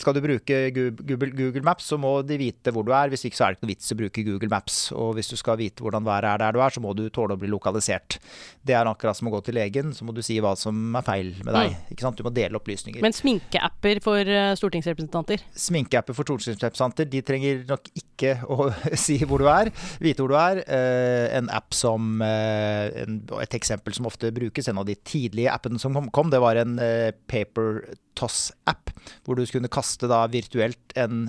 Skal 0.02 0.16
du 0.16 0.22
bruke 0.24 0.58
Google, 0.74 1.30
Google 1.30 1.62
Maps, 1.66 1.86
så 1.92 1.98
må 2.00 2.16
de 2.26 2.38
vite 2.40 2.72
hvor 2.74 2.86
du 2.86 2.90
er. 2.90 3.12
Hvis 3.12 3.26
ikke 3.28 3.38
så 3.38 3.46
er 3.46 3.54
det 3.54 3.58
ikke 3.60 3.66
noe 3.66 3.72
vits 3.74 3.92
å 3.92 3.98
bruke 4.00 4.24
Google 4.26 4.50
Maps. 4.50 4.78
Og 4.96 5.12
hvis 5.18 5.30
du 5.30 5.36
skal 5.38 5.60
vite 5.60 5.84
hvordan 5.84 6.06
været 6.06 6.30
er 6.32 6.42
der 6.42 6.56
du 6.56 6.62
er, 6.64 6.74
så 6.74 6.82
må 6.82 6.94
du 6.96 7.04
tåle 7.14 7.36
å 7.36 7.40
bli 7.40 7.50
lokalisert. 7.52 8.18
Det 8.66 8.74
er 8.74 8.90
akkurat 8.90 9.18
som 9.18 9.30
å 9.30 9.34
gå 9.36 9.42
til 9.46 9.58
legen, 9.60 9.92
så 9.94 10.06
må 10.06 10.14
du 10.16 10.22
si 10.26 10.40
hva 10.42 10.56
som 10.58 10.98
er 10.98 11.06
feil 11.06 11.32
med 11.46 11.54
deg. 11.54 11.76
Ikke 11.94 12.06
sant? 12.06 12.18
Du 12.18 12.26
må 12.26 12.34
dele 12.34 12.58
opplysninger. 12.58 13.04
Men 13.04 13.14
sminkeapper 13.14 14.02
for 14.04 14.26
eh, 14.26 14.54
stortingsrepresentanter? 14.58 15.46
Sminkeapper 15.66 16.16
for 16.16 16.26
stortingsrepresentanter 16.26 17.08
de 17.12 17.22
trenger 17.26 17.62
nok 17.70 17.90
ikke 17.94 18.34
å 18.56 18.70
si 18.98 19.20
hvor 19.22 19.44
du 19.44 19.50
er, 19.52 19.70
vite 20.02 20.24
hvor 20.24 20.34
du 20.34 20.38
er. 20.40 20.64
Eh, 20.66 21.38
en 21.38 21.50
app 21.54 21.74
som 21.76 22.22
eh, 22.24 23.04
Et 23.42 23.54
eksempel 23.58 23.94
som 23.94 24.08
ofte 24.08 24.32
brukes, 24.34 24.66
en 24.70 24.80
av 24.80 24.86
de 24.88 24.96
tidlige 25.06 25.52
appene 25.52 25.78
som 25.80 25.94
kom 26.14 26.30
det 26.32 26.40
var 26.42 26.55
en 26.60 26.78
eh, 26.82 27.12
paper 27.30 27.82
toss-app, 28.18 28.92
hvor 29.24 29.38
du 29.38 29.44
kunne 29.50 29.70
kaste 29.72 30.08
da 30.10 30.22
virtuelt 30.32 30.94
en, 30.98 31.26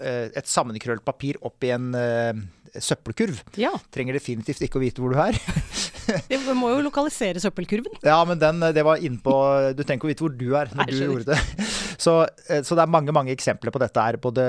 eh, 0.00 0.28
et 0.30 0.50
sammenkrøllet 0.50 1.04
papir 1.06 1.38
opp 1.44 1.64
i 1.66 1.72
en 1.76 1.90
eh, 1.98 2.44
søppelkurv. 2.82 3.38
Ja. 3.60 3.70
Trenger 3.94 4.16
definitivt 4.18 4.62
ikke 4.66 4.80
å 4.80 4.82
vite 4.82 5.02
hvor 5.02 5.14
du 5.14 5.20
er. 5.22 5.36
Vi 6.28 6.36
må 6.58 6.68
jo 6.72 6.82
lokalisere 6.84 7.40
søppelkurven. 7.40 7.94
Ja, 8.04 8.18
men 8.28 8.36
den, 8.40 8.58
det 8.76 8.82
var 8.84 9.00
innpå 9.00 9.32
Du 9.72 9.80
trenger 9.86 10.02
ikke 10.02 10.08
å 10.08 10.10
vite 10.10 10.24
hvor 10.26 10.34
du 10.36 10.48
er 10.58 10.68
når 10.74 10.82
Nei, 10.82 10.86
du 10.92 11.04
gjorde 11.06 11.32
det. 11.32 11.38
Så, 12.04 12.12
eh, 12.50 12.60
så 12.66 12.74
det 12.76 12.82
er 12.82 12.90
mange 12.90 13.12
mange 13.14 13.30
eksempler 13.32 13.72
på 13.72 13.80
dette 13.80 14.02
her. 14.02 14.18
Både 14.20 14.42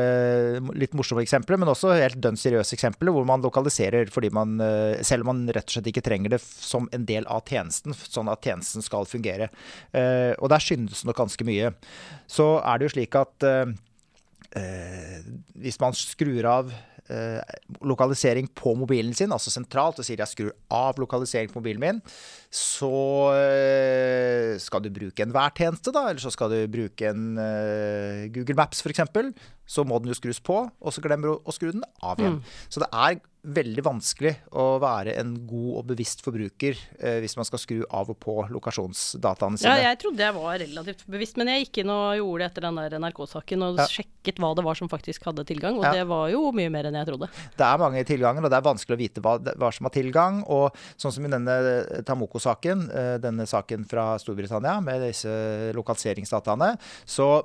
litt 0.76 0.96
morsomme 0.98 1.22
eksempler, 1.24 1.60
men 1.62 1.70
også 1.72 1.94
helt 1.96 2.18
dønn 2.20 2.36
seriøse 2.42 2.74
eksempler 2.76 3.14
hvor 3.16 3.24
man 3.30 3.44
lokaliserer 3.46 4.10
fordi 4.12 4.32
man 4.34 4.58
eh, 4.66 4.98
Selv 5.06 5.24
om 5.24 5.30
man 5.32 5.44
rett 5.56 5.70
og 5.70 5.76
slett 5.78 5.88
ikke 5.94 6.04
trenger 6.04 6.34
det 6.36 6.42
som 6.44 6.90
en 6.96 7.06
del 7.08 7.28
av 7.32 7.46
tjenesten, 7.48 7.94
sånn 7.96 8.32
at 8.34 8.42
tjenesten 8.44 8.84
skal 8.84 9.08
fungere. 9.08 9.48
Eh, 9.96 10.34
Og 10.42 10.50
der 10.52 10.64
skyndes 10.66 11.06
det 11.06 11.12
nok 11.12 11.22
ganske 11.22 11.48
mye. 11.48 11.72
Så 12.28 12.50
er 12.66 12.82
det 12.82 12.90
jo 12.90 12.96
slik 12.98 13.16
at 13.22 13.46
eh, 13.48 13.72
eh, 14.60 15.22
hvis 15.62 15.80
man 15.86 15.96
skrur 15.96 16.50
av 16.50 16.74
eh, 16.74 16.95
lokalisering 17.86 18.48
på 18.58 18.74
mobilen 18.78 19.14
sin, 19.14 19.34
altså 19.34 19.52
sentralt, 19.54 20.00
og 20.02 20.08
sier 20.08 20.24
jeg 20.24 20.32
skrur 20.32 20.54
av 20.74 20.98
lokalisering 21.02 21.52
på 21.52 21.62
mobilen 21.62 21.84
min, 21.84 22.02
så 22.50 22.92
eh, 23.36 24.56
skal 24.62 24.86
du 24.86 24.90
bruke 24.96 25.26
en 25.26 25.36
tjeneste, 25.56 25.94
da, 25.94 26.08
eller 26.10 26.24
så 26.24 26.34
skal 26.34 26.54
du 26.54 26.60
bruke 26.72 27.12
en 27.12 27.38
eh, 27.42 28.26
Google 28.34 28.58
Maps 28.58 28.82
f.eks., 28.82 29.06
så 29.66 29.84
må 29.88 29.98
den 30.02 30.12
jo 30.14 30.18
skrus 30.18 30.40
på, 30.46 30.60
og 30.70 30.94
så 30.94 31.02
glemmer 31.02 31.34
du 31.34 31.40
å 31.50 31.54
skru 31.56 31.72
den 31.74 31.84
av 32.06 32.20
igjen. 32.22 32.42
Så 32.70 32.80
det 32.84 32.90
er 32.94 33.20
veldig 33.46 33.84
vanskelig 33.86 34.32
å 34.58 34.80
være 34.82 35.14
en 35.22 35.36
god 35.46 35.76
og 35.78 35.84
bevisst 35.92 36.24
forbruker 36.26 36.74
eh, 36.98 37.20
hvis 37.22 37.36
man 37.38 37.46
skal 37.46 37.60
skru 37.62 37.84
av 37.94 38.10
og 38.10 38.18
på 38.18 38.34
lokasjonsdataene 38.50 39.60
sine. 39.62 39.76
Ja, 39.78 39.92
jeg 39.92 40.00
trodde 40.02 40.24
jeg 40.26 40.34
var 40.34 40.58
relativt 40.58 41.04
bevisst, 41.06 41.38
men 41.38 41.52
jeg 41.52 41.68
gikk 41.68 41.84
inn 41.84 41.92
og 41.94 42.16
gjorde 42.18 42.40
det 42.42 42.48
etter 42.50 42.66
den 42.66 42.80
der 42.82 42.96
NRK-saken 43.04 43.66
og 43.68 43.78
Ja. 43.84 43.86
sjekket 43.92 44.42
hva 44.42 44.50
det 44.58 44.64
var 44.66 44.74
som 44.80 44.90
faktisk 44.90 45.26
hadde 45.30 45.46
tilgang, 45.46 45.78
og 45.78 45.86
Ja. 45.86 45.92
det 45.94 46.08
var 46.10 46.30
jo 46.34 46.52
mye 46.52 46.72
mer 46.74 46.86
enn 46.90 46.98
jeg 46.98 47.06
trodde. 47.12 47.30
Det 47.58 47.66
er 47.68 47.78
mange 47.78 48.04
tilganger, 48.06 48.44
og 48.44 48.50
det 48.50 48.58
er 48.58 48.66
vanskelig 48.66 48.98
å 48.98 49.02
vite 49.04 49.22
hva, 49.22 49.38
hva 49.38 49.70
som 49.74 49.86
har 49.86 49.94
tilgang. 49.94 50.42
Og 50.50 50.74
sånn 50.98 51.14
som 51.14 51.26
i 51.26 51.30
denne 51.30 52.02
Tamoko-saken, 52.04 52.90
eh, 52.90 53.18
denne 53.22 53.46
saken 53.46 53.86
fra 53.88 54.18
Storbritannia 54.18 54.82
med 54.82 55.02
disse 55.06 55.72
lokaliseringsdataene, 55.78 56.78
så, 57.06 57.44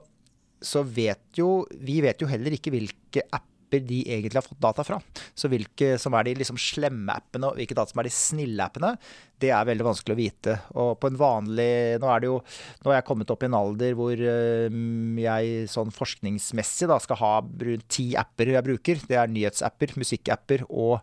så 0.60 0.82
vet 0.84 1.38
jo 1.38 1.62
Vi 1.80 2.00
vet 2.04 2.20
jo 2.20 2.28
heller 2.30 2.56
ikke 2.56 2.72
hvilke 2.74 3.24
apper 3.30 3.84
de 3.86 4.00
egentlig 4.02 4.34
har 4.34 4.42
fått 4.42 4.58
data 4.58 4.82
fra. 4.82 4.96
Så 5.38 5.46
hvilke 5.46 5.92
som 6.02 6.16
er 6.18 6.26
de 6.26 6.32
liksom 6.40 6.56
slemme 6.58 7.14
appene, 7.14 7.46
og 7.46 7.58
hvilke 7.58 7.76
data 7.78 7.92
som 7.92 8.00
er 8.02 8.08
de 8.08 8.12
snille 8.16 8.64
appene, 8.64 8.90
det 9.38 9.52
er 9.54 9.68
veldig 9.68 9.86
vanskelig 9.86 10.16
å 10.16 10.18
vite. 10.18 10.56
Og 10.74 10.90
på 10.98 11.06
en 11.06 11.20
vanlig 11.20 12.00
Nå 12.02 12.10
er 12.10 12.24
det 12.24 12.30
jo 12.32 12.40
Nå 12.82 12.90
har 12.90 12.98
jeg 12.98 13.06
kommet 13.12 13.30
opp 13.30 13.46
i 13.46 13.50
en 13.50 13.58
alder 13.60 13.94
hvor 13.98 14.24
jeg 14.26 15.70
sånn 15.70 15.94
forskningsmessig 15.94 16.90
da 16.90 16.98
skal 17.02 17.22
ha 17.22 17.32
rundt 17.46 17.88
ti 17.94 18.10
apper 18.18 18.56
jeg 18.56 18.66
bruker. 18.66 19.02
Det 19.06 19.20
er 19.20 19.30
nyhetsapper, 19.30 19.94
musikkapper 20.02 20.66
og 20.68 20.98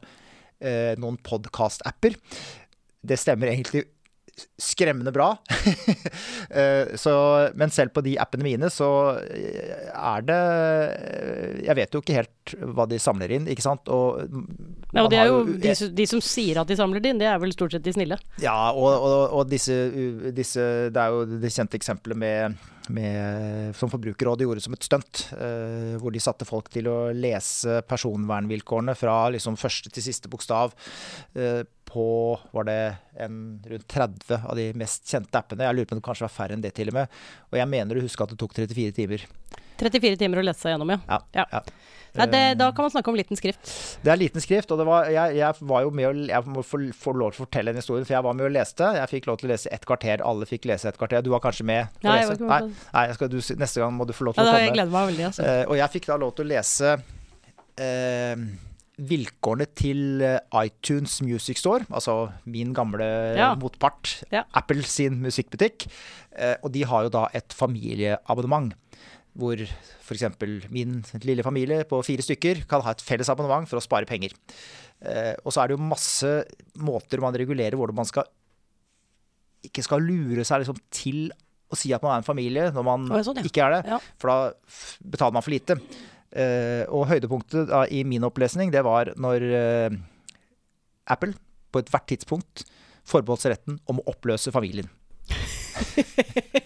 eh, 0.59 0.93
noen 0.99 1.19
podkast-apper. 1.23 2.19
Det 3.07 3.15
stemmer 3.19 3.53
egentlig 3.53 3.87
skremmende 4.61 5.13
bra. 5.15 5.33
Eh, 6.47 6.95
så, 6.95 7.11
men 7.59 7.69
selv 7.73 7.91
på 7.93 7.99
de 8.05 8.13
appene 8.21 8.45
mine 8.45 8.69
så 8.71 8.87
eh, 9.19 9.89
er 9.91 10.21
det 10.23 10.37
eh, 10.37 11.57
Jeg 11.67 11.75
vet 11.81 11.93
jo 11.97 11.99
ikke 12.01 12.15
helt 12.15 12.53
hva 12.77 12.85
de 12.87 12.99
samler 13.03 13.33
inn, 13.35 13.49
ikke 13.51 13.65
sant. 13.65 13.89
Og, 13.91 14.21
Ja, 14.95 15.03
og 15.03 15.09
det 15.11 15.19
er 15.19 15.27
jo 15.27 15.41
de, 15.51 15.73
som- 15.75 15.91
de 15.97 16.05
som 16.07 16.21
sier 16.23 16.61
at 16.61 16.69
de 16.71 16.77
samler 16.79 17.03
det 17.03 17.11
inn, 17.11 17.19
det 17.19 17.27
er 17.27 17.41
vel 17.43 17.51
stort 17.53 17.75
sett 17.75 17.83
de 17.85 17.93
snille. 17.97 18.17
ja, 18.41 18.55
og, 18.71 18.87
og, 18.95 19.35
og 19.41 19.51
disse, 19.51 19.75
disse 20.37 20.63
Det 20.95 21.03
er 21.03 21.11
jo 21.17 21.25
det 21.43 21.51
kjente 21.53 21.75
eksempelet 21.81 22.17
med, 22.23 22.55
med 22.93 23.75
som 23.75 23.89
Forbrukerrådet 23.91 24.45
gjorde 24.47 24.63
som 24.63 24.73
et 24.75 24.85
stunt. 24.87 25.23
eh, 25.33 25.95
hvor 26.01 26.13
de 26.13 26.21
satte 26.23 26.45
folk 26.47 26.69
til 26.73 26.87
å 26.91 26.97
lese 27.15 27.81
personvernvilkårene 27.87 28.95
fra 28.97 29.29
liksom 29.33 29.57
første 29.59 29.91
til 29.93 30.03
siste 30.05 30.29
bokstav. 30.31 30.73
eh, 31.35 31.63
på 31.87 32.37
var 32.51 32.65
det 32.67 32.97
en, 33.23 33.61
rundt 33.63 33.87
30 33.87 34.41
av 34.49 34.55
de 34.59 34.73
mest 34.75 35.07
kjente 35.07 35.39
appene. 35.39 35.63
Jeg 35.63 35.75
lurer 35.77 35.85
på 35.87 35.95
om 35.95 36.01
det 36.01 36.05
kanskje 36.09 36.25
var 36.27 36.33
færre 36.35 36.53
enn 36.57 36.61
det 36.65 36.73
til 36.75 36.91
og 36.91 36.97
med. 36.99 37.07
Og 37.51 37.57
jeg 37.61 37.69
mener 37.71 37.95
du 37.95 38.03
husker 38.03 38.27
at 38.27 38.33
det 38.33 38.39
tok 38.41 38.53
34 38.57 38.91
timer. 38.97 39.23
34 39.79 40.17
timer 40.19 40.41
å 40.41 40.43
lese 40.43 40.65
seg 40.65 40.73
gjennom, 40.75 40.91
ja. 41.07 41.21
Ja, 41.33 41.45
Ja. 41.53 41.61
Nei, 42.17 42.27
det, 42.31 42.41
da 42.59 42.69
kan 42.75 42.87
man 42.87 42.93
snakke 42.93 43.11
om 43.11 43.17
liten 43.19 43.39
skrift. 43.39 43.71
Det 44.03 44.11
er 44.13 44.19
liten 44.19 44.43
skrift, 44.43 44.71
og 44.73 44.79
det 44.81 44.87
var, 44.87 45.09
jeg, 45.11 45.35
jeg 45.37 45.67
var 45.69 45.83
jo 45.85 45.91
med 45.99 46.07
å, 46.09 46.13
jeg 46.31 46.53
må 46.53 46.63
få, 46.65 46.79
lov 46.79 47.33
til 47.33 47.43
å 47.43 47.45
fortelle 47.45 47.73
en 47.73 47.81
historie, 47.81 48.05
for 48.07 48.15
jeg 48.15 48.25
var 48.25 48.37
med 48.37 48.47
og 48.47 48.55
leste. 48.55 48.91
Jeg 48.97 49.11
fikk 49.13 49.29
lov 49.29 49.41
til 49.41 49.49
å 49.49 49.53
lese 49.53 49.73
et 49.75 49.85
kvarter. 49.87 50.23
Alle 50.25 50.47
fikk 50.49 50.69
lese 50.69 50.89
et 50.89 50.97
kvarter. 50.99 51.25
Du 51.25 51.31
var 51.33 51.43
kanskje 51.43 51.67
med? 51.67 51.91
å 52.01 52.07
Nei, 52.07 52.19
jeg 52.21 52.31
lese? 52.33 52.47
Nei, 52.53 52.61
nei 52.95 53.05
skal, 53.17 53.33
du, 53.33 53.39
neste 53.61 53.83
gang 53.83 53.93
må 53.97 54.07
du 54.07 54.15
få 54.17 54.29
lov 54.29 54.37
til 54.37 54.47
ja, 54.47 54.55
å 54.55 54.63
jeg 54.63 54.77
gleder 54.77 54.93
meg 54.93 55.11
veldig, 55.11 55.27
altså. 55.31 55.45
Eh, 55.45 55.65
og 55.67 55.77
jeg 55.81 55.95
fikk 55.97 56.09
da 56.11 56.19
lov 56.23 56.33
til 56.37 56.47
å 56.47 56.51
lese 56.53 56.95
eh, 57.77 58.47
vilkårene 58.97 59.67
til 59.77 60.23
eh, 60.25 60.39
iTunes 60.65 61.19
Music 61.21 61.61
Store, 61.61 61.85
altså 61.93 62.31
min 62.49 62.73
gamle 62.77 63.05
Ja. 63.37 63.53
motpart, 63.55 64.23
Ja. 64.31 64.43
Apple 64.53 64.83
sin 64.83 65.21
musikkbutikk. 65.21 65.87
Eh, 66.37 66.55
og 66.63 66.71
de 66.73 66.83
har 66.85 67.03
jo 67.03 67.09
da 67.09 67.27
et 67.33 67.53
familieabonnement. 67.53 68.73
Hvor 69.37 69.61
f.eks. 69.61 70.25
min 70.73 70.99
lille 71.25 71.45
familie 71.45 71.85
på 71.89 71.99
fire 72.05 72.25
stykker 72.25 72.63
kan 72.69 72.81
ha 72.85 72.95
et 72.95 73.03
felles 73.05 73.29
abonnement 73.29 73.69
for 73.69 73.77
å 73.77 73.85
spare 73.85 74.09
penger. 74.09 74.33
Eh, 75.05 75.35
og 75.43 75.53
så 75.53 75.61
er 75.61 75.69
det 75.69 75.77
jo 75.77 75.89
masse 75.91 76.31
måter 76.81 77.21
man 77.21 77.37
regulerer 77.37 77.77
hvordan 77.77 77.99
man 77.99 78.09
skal 78.09 78.25
ikke 79.67 79.83
skal 79.85 80.03
lure 80.05 80.45
seg 80.47 80.63
liksom 80.63 80.79
til 80.93 81.27
å 81.67 81.77
si 81.77 81.91
at 81.93 82.03
man 82.03 82.15
er 82.15 82.21
en 82.21 82.27
familie 82.27 82.67
når 82.73 82.85
man 82.85 83.07
er 83.11 83.25
sånn, 83.27 83.41
ja. 83.41 83.47
ikke 83.49 83.65
er 83.65 83.75
det. 83.77 83.81
Ja. 83.91 83.99
For 84.21 84.31
da 84.31 85.09
betaler 85.15 85.35
man 85.35 85.45
for 85.45 85.53
lite. 85.53 85.77
Eh, 86.31 86.83
og 86.93 87.07
høydepunktet 87.11 87.69
da, 87.71 87.83
i 87.91 88.03
min 88.07 88.25
opplesning, 88.27 88.71
det 88.73 88.83
var 88.87 89.11
når 89.19 89.47
eh, 89.47 89.97
Apple 91.11 91.35
på 91.71 91.83
ethvert 91.83 92.07
tidspunkt 92.09 92.65
forbeholdt 93.07 93.45
seg 93.45 93.55
retten 93.55 93.81
om 93.91 94.01
å 94.01 94.07
oppløse 94.11 94.53
familien. 94.55 94.89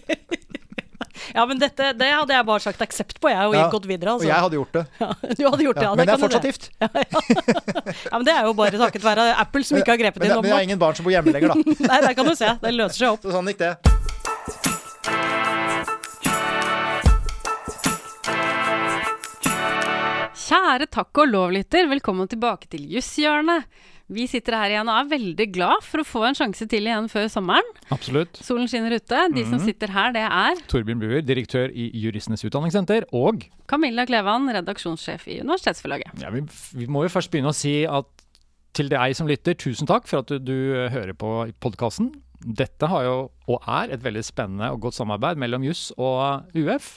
Ja, 1.34 1.46
men 1.48 1.58
dette 1.58 1.92
det 1.96 2.08
hadde 2.12 2.34
jeg 2.34 2.44
bare 2.46 2.60
sagt 2.60 2.82
aksept 2.84 3.18
på, 3.22 3.30
jeg, 3.32 3.46
og 3.48 3.54
Ja, 3.56 3.68
gått 3.72 3.86
videre. 3.88 4.12
Og 4.12 4.20
Altså. 4.20 4.28
jeg 4.28 4.42
hadde 4.44 4.58
gjort 4.58 4.72
det. 4.76 4.84
Ja, 5.00 5.08
du 5.38 5.44
hadde 5.48 5.64
gjort 5.66 5.80
det, 5.80 5.82
Ja, 5.82 5.90
ja. 5.90 5.94
men 5.96 6.06
jeg 6.06 6.14
er 6.14 6.22
fortsatt 6.26 6.48
gift. 6.48 6.70
Ja, 8.12 8.18
men 8.18 8.24
det 8.28 8.34
er 8.36 8.44
jo 8.48 8.52
bare 8.58 8.78
takket 8.82 9.02
være 9.06 9.28
Apple 9.40 9.64
som 9.64 9.78
ikke 9.80 9.94
har 9.94 10.00
grepet 10.04 10.20
Men, 10.20 10.28
inn 10.30 10.34
det- 10.36 10.42
men 10.42 10.50
jeg 10.52 10.58
har 10.58 10.68
ingen 10.68 10.78
barn 10.82 10.94
som 10.98 11.04
bor 11.08 11.12
hjemme 11.14 11.32
lenger, 11.32 11.54
da. 11.54 11.76
Nei, 11.92 12.00
der 12.08 12.14
kan 12.20 12.28
du 12.28 12.34
se. 12.36 12.52
Det 12.62 12.74
løser 12.76 12.98
seg 13.04 13.08
opp. 13.16 13.22
Så 13.24 13.32
sånn 13.36 13.48
gikk 13.52 13.62
det. 13.64 13.72
Kjære 20.42 20.86
takk 20.92 21.18
og 21.22 21.28
lovlytter, 21.30 21.86
velkommen 21.90 22.28
tilbake 22.30 22.68
til 22.72 22.86
Jusshjørnet. 22.94 23.66
Vi 24.12 24.26
sitter 24.30 24.56
her 24.58 24.74
igjen 24.74 24.90
og 24.90 24.98
er 24.98 25.10
veldig 25.12 25.46
glad 25.54 25.84
for 25.86 26.02
å 26.02 26.06
få 26.06 26.24
en 26.28 26.36
sjanse 26.38 26.66
til 26.70 26.88
igjen 26.88 27.08
før 27.12 27.28
sommeren. 27.32 27.68
Absolutt. 27.94 28.40
Solen 28.44 28.68
skinner 28.70 28.94
ute. 28.96 29.20
De 29.32 29.44
som 29.48 29.60
sitter 29.62 29.92
her, 29.94 30.12
det 30.14 30.24
er 30.26 30.62
Torbjørn 30.70 31.00
Buer, 31.02 31.22
direktør 31.24 31.72
i 31.72 31.88
Juristenes 32.02 32.44
Utdanningssenter, 32.46 33.08
og 33.16 33.46
Camilla 33.70 34.04
Klevan, 34.08 34.50
redaksjonssjef 34.52 35.28
i 35.32 35.40
Universitetsforlaget. 35.40 36.20
ja, 36.22 36.32
vi, 36.34 36.44
vi 36.76 36.88
må 36.90 37.06
jo 37.06 37.12
først 37.14 37.32
begynne 37.32 37.52
å 37.52 37.56
si 37.56 37.82
at 37.88 38.10
til 38.76 38.88
deg 38.88 39.14
som 39.16 39.28
lytter, 39.28 39.56
tusen 39.58 39.88
takk 39.88 40.06
for 40.08 40.22
at 40.22 40.30
du, 40.32 40.38
du 40.40 40.58
hører 40.92 41.12
på 41.16 41.32
podkasten. 41.60 42.12
Dette 42.42 42.88
har 42.90 43.04
jo, 43.06 43.16
og 43.46 43.66
er, 43.68 43.92
et 43.92 44.04
veldig 44.04 44.24
spennende 44.26 44.70
og 44.72 44.80
godt 44.86 44.96
samarbeid 44.96 45.40
mellom 45.40 45.64
Juss 45.66 45.90
og 46.00 46.48
UF. 46.58 46.94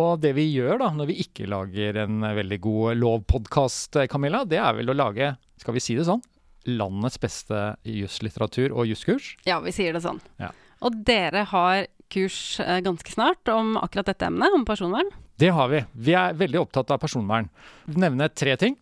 Og 0.00 0.20
det 0.22 0.32
vi 0.38 0.46
gjør 0.48 0.78
da, 0.80 0.90
når 0.96 1.10
vi 1.10 1.18
ikke 1.26 1.48
lager 1.50 1.98
en 2.06 2.24
veldig 2.24 2.58
god 2.64 3.00
lovpodkast, 3.00 3.98
Camilla, 4.08 4.44
det 4.48 4.60
er 4.62 4.76
vel 4.78 4.92
å 4.92 4.96
lage, 4.96 5.34
skal 5.60 5.76
vi 5.76 5.82
si 5.84 5.96
det 5.98 6.06
sånn, 6.08 6.22
landets 6.70 7.18
beste 7.20 7.60
juslitteratur 7.84 8.72
og 8.72 8.88
jusskurs? 8.88 9.34
Ja, 9.48 9.58
vi 9.60 9.74
sier 9.74 9.92
det 9.92 10.04
sånn. 10.04 10.22
Ja. 10.40 10.52
Og 10.82 10.96
dere 11.06 11.44
har 11.50 11.86
kurs 12.12 12.60
eh, 12.60 12.80
ganske 12.84 13.12
snart 13.12 13.48
om 13.52 13.76
akkurat 13.80 14.08
dette 14.12 14.28
emnet, 14.28 14.54
om 14.54 14.64
personvern. 14.68 15.10
Det 15.40 15.50
har 15.54 15.68
vi. 15.72 15.82
Vi 15.92 16.14
er 16.16 16.36
veldig 16.38 16.60
opptatt 16.62 16.92
av 16.94 17.00
personvern. 17.02 17.48
Nevne 17.92 18.28
tre 18.32 18.56
ting. 18.60 18.76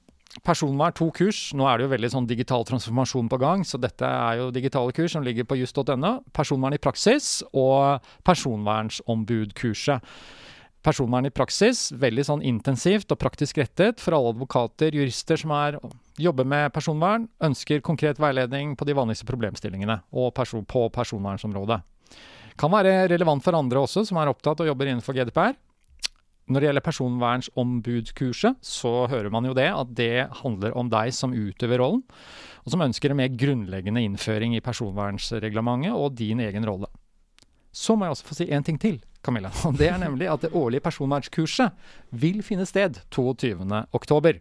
Personvern 0.47 0.95
to 0.95 1.09
kurs. 1.15 1.49
Nå 1.59 1.67
er 1.67 1.79
det 1.79 1.87
jo 1.87 1.93
veldig 1.95 2.11
sånn 2.13 2.29
digital 2.31 2.67
transformasjon 2.69 3.31
på 3.31 3.39
gang, 3.43 3.65
så 3.67 3.81
dette 3.83 4.07
er 4.07 4.43
jo 4.43 4.51
digitale 4.55 4.95
kurs 4.95 5.17
som 5.17 5.25
ligger 5.27 5.47
på 5.49 5.59
just.no. 5.59 6.13
Personvern 6.37 6.77
i 6.77 6.83
praksis 6.83 7.41
og 7.51 8.05
personvernsombudkurset. 8.29 10.07
Personvern 10.81 11.29
i 11.29 11.33
praksis, 11.35 11.91
veldig 11.93 12.23
sånn 12.25 12.43
intensivt 12.47 13.11
og 13.13 13.21
praktisk 13.21 13.59
rettet 13.61 14.01
for 14.01 14.17
alle 14.17 14.33
advokater, 14.33 14.95
jurister 14.97 15.37
som 15.37 15.53
er, 15.53 15.77
jobber 16.17 16.47
med 16.49 16.73
personvern, 16.73 17.27
ønsker 17.45 17.83
konkret 17.85 18.21
veiledning 18.23 18.73
på 18.81 18.89
de 18.89 18.97
vanligste 18.97 19.29
problemstillingene 19.29 19.99
og 20.17 20.33
person, 20.37 20.65
på 20.65 20.87
personvernsområdet. 20.95 21.83
Kan 22.61 22.73
være 22.73 23.11
relevant 23.13 23.45
for 23.45 23.57
andre 23.57 23.83
også, 23.85 24.07
som 24.09 24.21
er 24.21 24.33
opptatt 24.33 24.63
og 24.65 24.71
jobber 24.71 24.89
innenfor 24.89 25.17
GDPR. 25.17 25.59
Når 26.51 26.63
det 26.63 26.67
gjelder 26.67 26.87
personvernsombudkurset, 26.89 28.65
så 28.65 28.95
hører 29.13 29.31
man 29.31 29.47
jo 29.47 29.53
det, 29.55 29.69
at 29.69 29.93
det 29.95 30.27
handler 30.41 30.75
om 30.81 30.89
deg 30.91 31.13
som 31.15 31.37
utøver 31.37 31.79
rollen, 31.79 32.01
og 32.65 32.73
som 32.73 32.83
ønsker 32.89 33.13
en 33.13 33.21
mer 33.21 33.31
grunnleggende 33.37 34.03
innføring 34.09 34.57
i 34.57 34.65
personvernsreglementet 34.65 35.93
og 35.93 36.17
din 36.19 36.41
egen 36.43 36.67
rolle. 36.67 36.89
Så 37.71 37.95
må 37.95 38.09
jeg 38.09 38.17
også 38.17 38.27
få 38.33 38.41
si 38.41 38.49
én 38.51 38.67
ting 38.67 38.81
til, 38.83 38.99
Camilla. 39.25 39.53
Og 39.69 39.77
det 39.79 39.91
er 39.91 39.99
nemlig 40.01 40.29
at 40.31 40.47
det 40.47 40.53
årlige 40.57 40.85
personvernskurset 40.85 41.75
vil 42.23 42.43
finne 42.47 42.67
sted 42.69 43.01
22.10. 43.15 44.41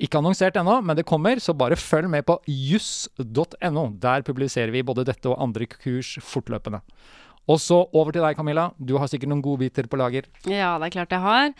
Ikke 0.00 0.16
annonsert 0.16 0.56
ennå, 0.56 0.78
men 0.80 0.96
det 0.96 1.04
kommer, 1.08 1.40
så 1.44 1.52
bare 1.52 1.76
følg 1.76 2.08
med 2.08 2.24
på 2.28 2.38
juss.no. 2.48 3.84
Der 4.00 4.24
publiserer 4.24 4.72
vi 4.72 4.84
både 4.86 5.04
dette 5.04 5.28
og 5.28 5.40
andre 5.44 5.68
kurs 5.68 6.14
fortløpende. 6.24 6.80
Og 7.50 7.58
så 7.60 7.82
over 7.96 8.14
til 8.14 8.24
deg, 8.24 8.36
Camilla. 8.38 8.70
Du 8.78 8.94
har 9.00 9.10
sikkert 9.10 9.32
noen 9.32 9.44
godbiter 9.44 9.88
på 9.90 9.98
lager. 10.00 10.28
Ja, 10.48 10.76
det 10.80 10.88
er 10.88 10.94
klart 10.94 11.12
jeg 11.16 11.24
har. 11.24 11.50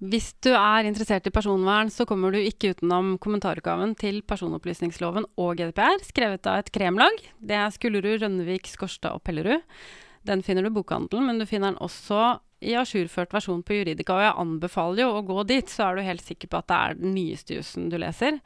Hvis 0.00 0.30
du 0.40 0.48
er 0.54 0.86
interessert 0.88 1.26
i 1.28 1.32
personvern, 1.32 1.90
så 1.92 2.06
kommer 2.08 2.32
du 2.32 2.38
ikke 2.40 2.72
utenom 2.72 3.18
kommentarutgaven 3.20 3.92
til 4.00 4.22
personopplysningsloven 4.24 5.26
og 5.36 5.58
GDPR, 5.60 6.00
skrevet 6.08 6.48
av 6.48 6.62
et 6.62 6.70
kremlag. 6.72 7.20
Det 7.36 7.58
er 7.58 7.74
Skullerud, 7.74 8.22
Rønnevik, 8.22 8.68
Skorstad 8.72 9.12
og 9.18 9.20
Pellerud. 9.28 9.60
Den 10.26 10.42
finner 10.42 10.62
du 10.62 10.68
i 10.68 10.76
bokhandelen, 10.76 11.26
men 11.26 11.38
du 11.40 11.46
finner 11.48 11.72
den 11.72 11.80
også 11.80 12.40
i 12.60 12.74
ajourført 12.76 13.32
versjon 13.32 13.62
på 13.64 13.78
Juridika. 13.78 14.12
Og 14.18 14.20
jeg 14.26 14.36
anbefaler 14.42 15.02
jo 15.06 15.14
å 15.16 15.22
gå 15.24 15.46
dit, 15.48 15.70
så 15.72 15.86
er 15.88 15.96
du 15.96 16.02
helt 16.04 16.24
sikker 16.26 16.48
på 16.52 16.58
at 16.60 16.68
det 16.68 16.76
er 16.76 16.98
den 17.00 17.14
nyeste 17.16 17.56
jussen 17.56 17.88
du 17.88 17.96
leser. 17.96 18.36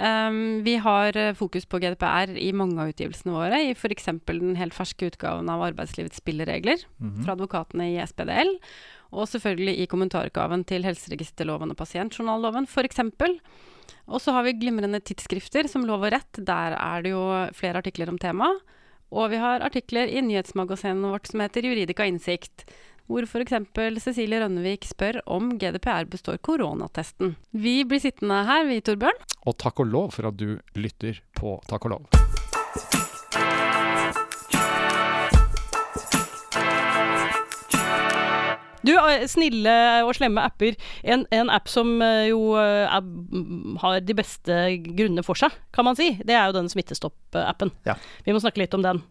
Um, 0.00 0.62
vi 0.64 0.76
har 0.80 1.16
eh, 1.18 1.34
fokus 1.36 1.66
på 1.68 1.78
GDPR 1.82 2.30
i 2.40 2.52
mange 2.56 2.78
av 2.80 2.88
utgivelsene 2.92 3.34
våre, 3.34 3.58
i 3.68 3.72
f.eks. 3.74 4.06
den 4.30 4.54
helt 4.56 4.72
ferske 4.74 5.10
utgaven 5.10 5.50
av 5.52 5.62
Arbeidslivets 5.66 6.22
spilleregler 6.22 6.86
Mhm. 6.98 7.24
fra 7.26 7.34
advokatene 7.36 7.90
i 7.90 7.98
SPDL. 8.06 8.54
Og 9.12 9.26
selvfølgelig 9.28 9.74
i 9.82 9.86
kommentarutgaven 9.90 10.64
til 10.64 10.86
helseregisterloven 10.86 11.70
og 11.74 11.76
pasientjournalloven, 11.76 12.66
f.eks. 12.70 13.00
Og 14.08 14.20
så 14.22 14.32
har 14.32 14.42
vi 14.46 14.54
glimrende 14.58 15.02
tidsskrifter 15.02 15.68
som 15.68 15.84
Lov 15.84 16.02
og 16.06 16.12
rett. 16.14 16.32
Der 16.38 16.74
er 16.78 17.02
det 17.02 17.10
jo 17.12 17.22
flere 17.52 17.78
artikler 17.82 18.08
om 18.08 18.18
temaet. 18.18 18.62
Og 19.10 19.32
vi 19.32 19.40
har 19.42 19.64
artikler 19.66 20.10
i 20.10 20.22
nyhetsmagasinet 20.22 21.10
vårt 21.10 21.30
som 21.30 21.42
heter 21.42 21.66
Juridika 21.66 22.06
innsikt. 22.06 22.64
Hvor 23.10 23.26
f.eks. 23.26 23.56
Cecilie 24.04 24.38
Rønnevik 24.38 24.86
spør 24.86 25.18
om 25.26 25.56
GDPR 25.58 26.06
består 26.10 26.38
koronatesten. 26.46 27.34
Vi 27.50 27.80
blir 27.82 28.02
sittende 28.02 28.44
her, 28.46 28.68
vi, 28.70 28.78
Torbjørn. 28.86 29.18
Og 29.50 29.58
takk 29.58 29.82
og 29.82 29.90
lov 29.90 30.14
for 30.14 30.30
at 30.30 30.38
du 30.38 30.60
lytter 30.78 31.18
på 31.34 31.58
Takk 31.66 31.90
og 31.90 31.96
lov. 31.96 32.49
Du, 38.86 38.92
eh, 38.96 39.26
snille 39.28 39.74
og 40.06 40.14
slemme 40.16 40.42
apper. 40.46 40.78
En, 41.04 41.26
en 41.34 41.52
app 41.52 41.68
som 41.70 41.92
eh, 42.04 42.30
jo 42.30 42.54
eh, 42.60 42.86
er, 42.86 43.04
mm, 43.04 43.76
har 43.82 44.00
de 44.04 44.16
beste 44.16 44.56
grunnene 44.88 45.24
for 45.26 45.38
seg, 45.38 45.54
kan 45.76 45.86
man 45.88 45.98
si, 45.98 46.14
det 46.24 46.36
er 46.36 46.48
jo 46.48 46.56
den 46.56 46.70
Smittestopp-appen. 46.72 47.72
Ja. 47.88 47.98
Vi 48.26 48.34
må 48.34 48.42
snakke 48.42 48.62
litt 48.62 48.76
om 48.76 48.84
den. 48.86 49.04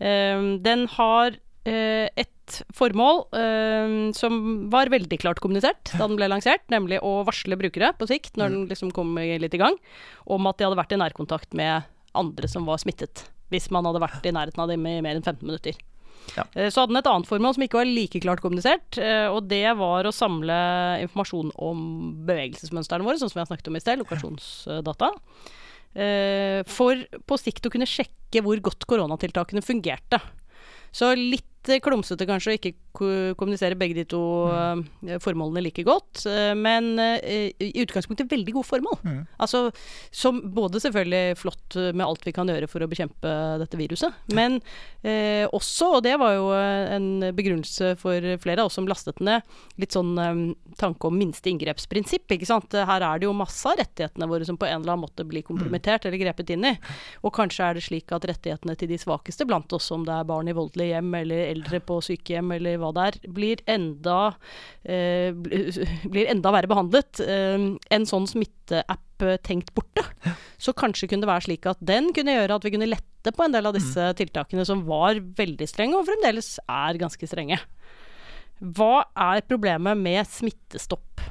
Eh, 0.00 0.42
den 0.64 0.88
har 0.96 1.36
et 1.70 2.54
formål 2.74 3.18
eh, 3.36 3.90
som 4.16 4.38
var 4.72 4.88
veldig 4.90 5.18
klart 5.20 5.42
kommunisert 5.44 5.92
da 5.92 6.06
den 6.08 6.16
ble 6.18 6.30
lansert, 6.32 6.64
nemlig 6.72 6.98
å 7.04 7.20
varsle 7.28 7.58
brukere 7.60 7.92
på 8.00 8.08
sikt, 8.08 8.32
når 8.40 8.54
den 8.54 8.64
liksom 8.72 8.90
kom 8.96 9.12
litt 9.20 9.54
i 9.54 9.60
gang, 9.60 9.76
om 10.24 10.48
at 10.48 10.56
de 10.58 10.66
hadde 10.66 10.80
vært 10.80 10.96
i 10.96 10.98
nærkontakt 11.02 11.52
med 11.60 11.84
andre 12.16 12.50
som 12.50 12.64
var 12.66 12.80
smittet. 12.82 13.26
Hvis 13.52 13.68
man 13.74 13.86
hadde 13.86 14.02
vært 14.02 14.26
i 14.26 14.32
nærheten 14.34 14.64
av 14.64 14.72
dem 14.72 14.88
i 14.88 14.96
mer 15.04 15.18
enn 15.18 15.26
15 15.26 15.44
minutter. 15.44 15.76
Ja. 16.36 16.44
Eh, 16.54 16.70
Så 16.70 16.80
hadde 16.82 16.92
den 16.94 17.00
et 17.02 17.10
annet 17.10 17.26
formål 17.28 17.54
som 17.56 17.64
ikke 17.66 17.80
var 17.80 17.88
like 17.90 18.20
klart 18.22 18.40
kommunisert, 18.44 18.98
eh, 18.98 19.26
og 19.28 19.48
det 19.50 19.64
var 19.76 20.04
å 20.06 20.14
samle 20.14 20.58
informasjon 21.02 21.50
om 21.58 21.80
bevegelsesmønstrene 22.28 23.04
våre, 23.06 23.18
sånn 23.18 23.30
som 23.32 23.40
vi 23.40 23.44
har 23.44 23.50
snakket 23.50 23.68
om 23.72 23.76
i 23.76 23.80
sted, 23.82 23.98
lokasjonsdata. 23.98 25.10
eh, 25.96 26.62
For 26.70 26.94
på 27.26 27.38
sikt 27.40 27.66
å 27.66 27.72
kunne 27.72 27.88
sjekke 27.88 28.42
hvor 28.44 28.60
godt 28.62 28.86
koronatiltakene 28.86 29.62
fungerte. 29.64 30.20
Så 30.92 31.12
litt 31.16 31.46
eh, 31.68 31.80
klumsete 31.82 32.26
kanskje 32.28 32.52
å 32.52 32.56
ikke 32.56 32.72
kommunisere 33.38 33.76
begge 33.78 34.00
de 34.00 34.04
to 34.10 34.20
eh, 34.50 35.18
formålene 35.22 35.62
like 35.64 35.84
godt, 35.86 36.24
eh, 36.30 36.52
men 36.58 36.92
i 37.00 37.70
utgangspunktet 37.82 38.30
veldig 38.30 38.54
gode 38.56 38.68
formål. 38.68 38.98
Mm. 39.04 39.20
Altså, 39.42 39.66
som 40.14 40.40
både 40.54 40.80
selvfølgelig 40.82 41.38
flott 41.40 41.78
med 41.94 42.04
alt 42.06 42.24
vi 42.26 42.34
kan 42.36 42.48
gjøre 42.50 42.68
for 42.70 42.82
å 42.82 42.88
bekjempe 42.90 43.34
dette 43.60 43.78
viruset, 43.78 44.16
men 44.36 44.58
eh, 45.02 45.46
også, 45.50 45.96
og 45.98 46.04
det 46.06 46.16
var 46.20 46.36
jo 46.36 46.50
en 46.54 47.10
begrunnelse 47.36 47.94
for 48.00 48.24
flere 48.42 48.64
av 48.64 48.70
oss 48.70 48.78
som 48.78 48.88
lastet 48.90 49.20
ned, 49.24 49.44
litt 49.80 49.94
sånn 49.96 50.14
eh, 50.20 50.42
tanke 50.80 51.08
om 51.08 51.18
minste 51.18 51.52
inngrepsprinsipp, 51.52 52.26
ikke 52.36 52.48
sant. 52.48 52.74
Her 52.74 53.04
er 53.06 53.20
det 53.20 53.28
jo 53.28 53.36
masse 53.36 53.66
av 53.68 53.78
rettighetene 53.80 54.28
våre 54.30 54.46
som 54.48 54.58
på 54.60 54.68
en 54.68 54.80
eller 54.80 54.94
annen 54.94 55.06
måte 55.06 55.26
blir 55.28 55.44
kompromittert 55.46 56.06
eller 56.06 56.20
grepet 56.20 56.52
inn 56.54 56.66
i. 56.72 56.74
Og 57.24 57.34
kanskje 57.36 57.66
er 57.66 57.76
det 57.76 57.84
slik 57.86 58.12
at 58.14 58.26
rettighetene 58.28 58.76
til 58.78 58.90
de 58.90 58.98
svakeste 59.00 59.46
blant 59.48 59.72
oss, 59.76 59.90
om 59.94 60.04
det 60.06 60.14
er 60.14 60.28
barn 60.28 60.50
i 60.50 60.56
voldelige 60.56 60.94
hjem 60.94 61.14
eller 61.20 61.49
eldre 61.50 61.80
på 61.84 61.98
sykehjem 62.04 62.54
eller 62.56 62.78
hva 62.80 62.92
det 62.96 63.06
er, 63.08 63.18
blir 63.36 63.62
enda, 63.70 64.18
eh, 64.84 65.34
blir 66.12 66.30
enda 66.30 66.52
verre 66.54 66.70
behandlet. 66.70 67.22
Eh, 67.24 67.66
en 67.96 68.08
sånn 68.08 68.28
smitteapp 68.30 69.26
eh, 69.26 69.40
tenkt 69.46 69.74
borte. 69.76 70.06
Så 70.60 70.74
kanskje 70.76 71.10
kunne 71.10 71.26
det 71.26 71.32
være 71.32 71.48
slik 71.48 71.68
at 71.70 71.82
den 71.84 72.12
kunne 72.16 72.36
gjøre 72.36 72.60
at 72.60 72.66
vi 72.66 72.74
kunne 72.74 72.90
lette 72.90 73.34
på 73.36 73.44
en 73.44 73.52
del 73.54 73.68
av 73.68 73.76
disse 73.76 74.06
tiltakene 74.16 74.64
som 74.68 74.86
var 74.88 75.20
veldig 75.38 75.68
strenge, 75.68 75.98
og 75.98 76.08
fremdeles 76.08 76.56
er 76.64 77.00
ganske 77.00 77.28
strenge. 77.28 77.60
Hva 78.60 79.06
er 79.16 79.44
problemet 79.48 79.96
med 79.96 80.28
smittestopp? 80.28 81.22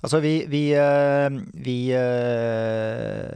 Altså, 0.00 0.20
vi, 0.24 0.34
vi, 0.48 0.62
eh, 0.72 1.34
vi 1.60 1.78
eh, 1.92 3.26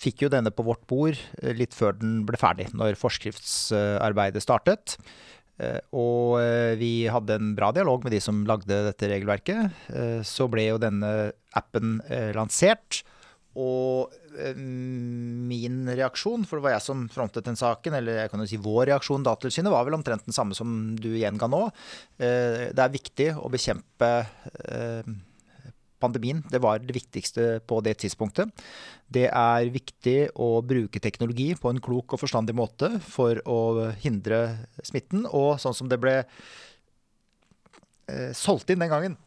fikk 0.00 0.24
jo 0.24 0.32
denne 0.32 0.52
på 0.54 0.64
vårt 0.64 0.86
bord 0.88 1.18
eh, 1.42 1.52
litt 1.56 1.76
før 1.76 1.98
den 2.00 2.22
ble 2.28 2.40
ferdig, 2.40 2.70
når 2.76 2.96
forskriftsarbeidet 3.00 4.44
startet. 4.44 4.96
Og 5.92 6.38
vi 6.80 7.04
hadde 7.12 7.34
en 7.36 7.50
bra 7.52 7.66
dialog 7.76 8.00
med 8.06 8.14
de 8.14 8.20
som 8.24 8.38
lagde 8.48 8.78
dette 8.86 9.10
regelverket. 9.10 9.74
Så 10.24 10.46
ble 10.48 10.62
jo 10.70 10.78
denne 10.80 11.10
appen 11.52 11.98
lansert. 12.32 13.02
Og 13.60 14.08
min 14.56 15.84
reaksjon, 15.84 16.48
for 16.48 16.56
det 16.56 16.64
var 16.64 16.78
jeg 16.78 16.86
som 16.86 17.04
frontet 17.12 17.44
den 17.44 17.60
saken, 17.60 17.98
eller 17.98 18.22
jeg 18.22 18.32
kan 18.32 18.40
jo 18.40 18.48
si 18.48 18.62
vår 18.64 18.88
reaksjon 18.94 19.28
da 19.28 19.36
til 19.36 19.52
synet, 19.52 19.74
var 19.76 19.84
vel 19.84 19.98
omtrent 20.00 20.24
den 20.24 20.38
samme 20.38 20.56
som 20.56 20.96
du 20.96 21.10
gjenga 21.12 21.50
nå. 21.52 21.66
Det 22.16 22.86
er 22.86 22.96
viktig 22.96 23.34
å 23.36 23.52
bekjempe 23.52 24.14
pandemien. 26.00 26.42
Det 26.50 26.60
var 26.62 26.80
det 26.82 26.96
viktigste 26.96 27.60
på 27.68 27.80
det 27.84 27.98
tidspunktet. 28.02 28.50
Det 29.10 29.28
er 29.28 29.70
viktig 29.74 30.30
å 30.40 30.62
bruke 30.64 31.02
teknologi 31.02 31.54
på 31.58 31.70
en 31.70 31.82
klok 31.82 32.14
og 32.14 32.22
forstandig 32.22 32.56
måte 32.56 32.92
for 33.04 33.40
å 33.44 33.90
hindre 34.02 34.66
smitten. 34.82 35.26
Og 35.28 35.60
sånn 35.62 35.76
som 35.76 35.90
det 35.90 36.00
ble 36.02 36.16
eh, 38.08 38.30
solgt 38.36 38.70
inn 38.72 38.82
den 38.82 38.92
gangen, 38.92 39.18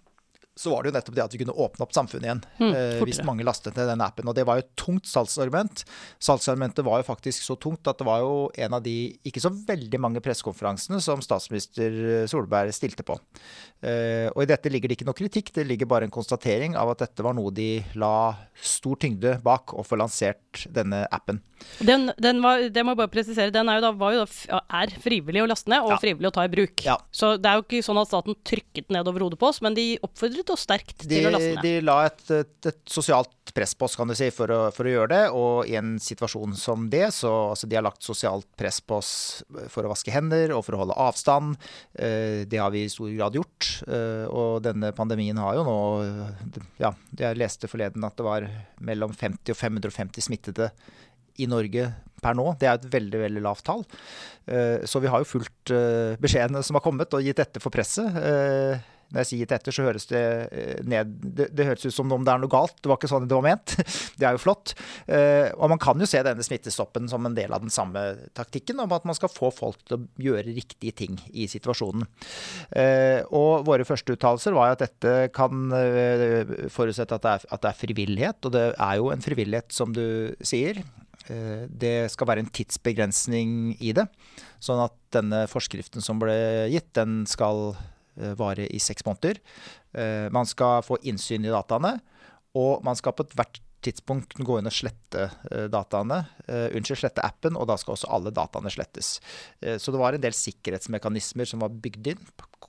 så 0.55 0.69
var 0.69 0.83
det 0.83 0.91
jo 0.91 0.95
nettopp 0.97 1.15
det 1.17 1.23
at 1.23 1.33
vi 1.33 1.39
kunne 1.41 1.55
åpne 1.65 1.81
opp 1.85 1.93
samfunnet 1.95 2.27
igjen. 2.27 2.41
Mm, 2.59 2.73
eh, 2.77 2.99
hvis 3.07 3.23
mange 3.25 3.45
lastet 3.47 3.73
ned 3.77 3.87
den 3.89 4.03
appen. 4.05 4.27
Og 4.29 4.35
det 4.37 4.45
var 4.45 4.59
jo 4.59 4.65
et 4.65 4.75
tungt 4.77 5.07
salgsargument. 5.09 5.81
Salgsargumentet 6.21 6.85
var 6.85 7.01
jo 7.01 7.07
faktisk 7.07 7.41
så 7.45 7.57
tungt 7.57 7.87
at 7.89 7.97
det 7.97 8.05
var 8.05 8.21
jo 8.21 8.35
en 8.53 8.77
av 8.77 8.83
de 8.85 8.95
ikke 9.25 9.41
så 9.41 9.49
veldig 9.49 9.99
mange 10.03 10.21
pressekonferansene 10.23 11.01
som 11.01 11.23
statsminister 11.25 12.27
Solberg 12.29 12.73
stilte 12.75 13.05
på. 13.07 13.17
Eh, 13.83 14.29
og 14.31 14.43
i 14.45 14.49
dette 14.49 14.69
ligger 14.71 14.91
det 14.91 14.99
ikke 14.99 15.07
noe 15.09 15.17
kritikk, 15.17 15.49
det 15.57 15.65
ligger 15.67 15.89
bare 15.89 16.07
en 16.07 16.13
konstatering 16.13 16.77
av 16.79 16.93
at 16.93 17.01
dette 17.03 17.25
var 17.25 17.35
noe 17.35 17.51
de 17.51 17.81
la 17.99 18.13
stor 18.61 18.95
tyngde 19.01 19.39
bak 19.43 19.73
å 19.73 19.83
få 19.83 19.97
lansert 19.99 20.67
denne 20.71 21.03
appen. 21.11 21.41
Den, 21.83 22.09
den 22.21 22.41
var, 22.43 22.61
det 22.69 22.83
må 22.83 22.93
jeg 22.93 23.01
bare 23.01 23.11
presisere, 23.11 23.51
den 23.55 23.69
er 23.71 23.79
jo 23.79 23.85
da, 23.87 23.91
var 23.97 24.15
jo 24.15 24.23
da, 24.27 24.61
er 24.83 24.93
frivillig 25.03 25.43
å 25.43 25.49
laste 25.49 25.71
ned 25.71 25.81
og 25.83 25.95
Ja. 25.95 25.99
frivillig 26.01 26.29
å 26.29 26.35
ta 26.35 26.45
i 26.45 26.51
bruk. 26.51 26.83
Ja. 26.85 26.97
Så 27.11 27.33
det 27.41 27.49
er 27.49 27.59
jo 27.59 27.65
ikke 27.65 27.83
sånn 27.85 27.99
at 28.01 28.09
staten 28.11 28.37
trykket 28.47 28.91
ned 28.93 29.07
over 29.09 29.25
hodet 29.27 29.39
på 29.41 29.49
oss, 29.49 29.61
men 29.63 29.75
de 29.77 29.97
oppfordret 30.03 30.42
oss 30.51 30.65
sterkt 30.67 31.05
De, 31.07 31.15
til 31.21 31.27
å 31.29 31.31
laste 31.35 31.53
ned. 31.55 31.63
de 31.63 31.71
la 31.85 31.95
et, 32.09 32.23
et, 32.35 32.67
et 32.71 32.79
sosialt 32.89 33.31
press 33.53 33.75
på 33.77 33.85
oss, 33.85 33.95
kan 33.99 34.07
du 34.09 34.15
si, 34.17 34.29
for 34.33 34.49
å, 34.49 34.59
for 34.73 34.87
å 34.87 34.91
gjøre 34.93 35.09
det. 35.11 35.21
Og 35.37 35.67
i 35.69 35.75
en 35.77 35.95
situasjon 36.01 36.55
som 36.57 36.87
det, 36.89 37.05
så 37.13 37.31
altså, 37.51 37.67
de 37.69 37.77
har 37.77 37.85
lagt 37.85 38.01
sosialt 38.03 38.47
press 38.57 38.79
på 38.81 38.97
oss 38.97 39.11
for 39.69 39.85
å 39.85 39.91
vaske 39.91 40.11
hender 40.15 40.51
og 40.55 40.63
for 40.65 40.73
å 40.77 40.81
holde 40.83 40.97
avstand. 40.97 41.55
Eh, 41.93 42.43
det 42.49 42.57
har 42.61 42.71
vi 42.73 42.83
i 42.87 42.91
stor 42.91 43.11
grad 43.13 43.37
gjort. 43.37 43.69
Eh, 43.87 44.25
og 44.31 44.63
denne 44.65 44.91
pandemien 44.97 45.37
har 45.37 45.59
jo 45.59 45.65
nå 45.67 45.77
Ja, 46.81 46.93
jeg 47.19 47.37
leste 47.39 47.69
forleden 47.69 48.03
at 48.07 48.17
det 48.17 48.25
var 48.25 48.47
mellom 48.83 49.13
50 49.13 49.53
og 49.53 49.59
550 49.59 50.25
smittede 50.27 50.71
i 51.41 51.47
Norge 51.49 51.91
per 52.23 52.35
nå. 52.37 52.45
Det 52.61 52.67
er 52.69 52.77
et 52.79 52.89
veldig 52.93 53.19
veldig 53.25 53.41
lavt 53.43 53.65
tall. 53.67 53.83
Eh, 54.47 54.81
Så 54.87 55.01
vi 55.03 55.11
har 55.11 55.21
jo 55.21 55.27
fulgt 55.29 55.73
beskjedene 56.23 56.63
som 56.63 56.77
har 56.79 56.83
kommet, 56.85 57.13
og 57.13 57.21
gitt 57.25 57.39
etter 57.43 57.61
for 57.63 57.73
presset. 57.73 58.17
Når 59.13 59.21
jeg 59.21 59.29
sier 59.29 59.49
det 59.49 59.57
etter, 59.59 59.75
så 59.75 59.85
høres 59.85 60.07
det 60.09 60.21
eh, 60.49 60.79
ned 60.89 61.11
Det, 61.21 61.47
det 61.53 61.67
høres 61.69 61.85
ut 61.85 61.93
som 61.93 62.11
om 62.15 62.23
det 62.25 62.33
er 62.33 62.41
noe 62.41 62.49
galt. 62.51 62.75
Det 62.81 62.89
var 62.89 62.97
ikke 62.97 63.11
sånn 63.11 63.27
det 63.29 63.37
var 63.37 63.45
ment. 63.45 63.75
Det 64.19 64.25
er 64.27 64.35
jo 64.35 64.41
flott. 64.41 64.73
Eh, 65.07 65.51
Og 65.53 65.69
man 65.71 65.81
kan 65.81 65.99
jo 66.01 66.07
se 66.09 66.21
denne 66.25 66.43
smittestoppen 66.45 67.07
som 67.11 67.25
en 67.29 67.35
del 67.37 67.53
av 67.53 67.61
den 67.63 67.73
samme 67.73 68.01
taktikken 68.37 68.81
om 68.83 68.91
at 68.95 69.05
man 69.07 69.17
skal 69.17 69.31
få 69.33 69.51
folk 69.53 69.79
til 69.87 69.99
å 69.99 70.25
gjøre 70.25 70.53
riktige 70.55 70.95
ting 71.03 71.17
i 71.31 71.47
situasjonen. 71.51 72.05
Eh, 72.73 73.21
Og 73.29 73.65
våre 73.69 73.85
første 73.87 74.15
uttalelser 74.17 74.55
var 74.57 74.73
at 74.73 74.83
dette 74.83 75.13
kan 75.35 75.69
forutsette 76.73 77.15
at 77.17 77.23
det, 77.23 77.31
er, 77.37 77.47
at 77.53 77.63
det 77.63 77.69
er 77.71 77.79
frivillighet, 77.79 78.39
og 78.47 78.53
det 78.55 78.65
er 78.73 78.99
jo 78.99 79.09
en 79.13 79.23
frivillighet, 79.23 79.71
som 79.73 79.93
du 79.95 80.33
sier. 80.45 80.81
Det 81.23 81.93
skal 82.11 82.27
være 82.27 82.43
en 82.43 82.51
tidsbegrensning 82.51 83.73
i 83.79 83.93
det. 83.95 84.05
Sånn 84.63 84.81
at 84.83 84.95
denne 85.15 85.43
forskriften 85.51 86.03
som 86.03 86.19
ble 86.21 86.35
gitt, 86.73 86.89
den 86.97 87.23
skal 87.29 87.73
vare 88.15 88.67
i 88.69 88.79
seks 88.79 89.03
måneder. 89.07 89.39
Eh, 89.93 90.29
Man 90.33 90.45
skal 90.45 90.81
få 90.85 90.97
innsyn 91.03 91.45
i 91.45 91.53
dataene, 91.53 91.99
og 92.55 92.83
man 92.85 92.95
skal 92.95 93.13
på 93.13 93.23
ethvert 93.25 93.59
tidspunkt 93.83 94.37
gå 94.39 94.59
inn 94.61 94.65
og 94.69 94.71
slette 94.71 95.25
eh, 95.51 95.65
dataene. 95.67 96.21
eh, 96.47 96.69
unnskyld, 96.77 97.01
slette 97.01 97.23
appen, 97.25 97.57
og 97.59 97.67
da 97.67 97.75
skal 97.75 97.97
også 97.97 98.07
alle 98.15 98.31
dataene 98.31 98.71
slettes. 98.71 99.19
Eh, 99.61 99.75
så 99.77 99.91
det 99.91 99.99
var 99.99 100.13
en 100.15 100.21
del 100.23 100.31
sikkerhetsmekanismer 100.31 101.45
som 101.49 101.59
var 101.59 101.69
bygd 101.69 102.07
inn. 102.13 102.21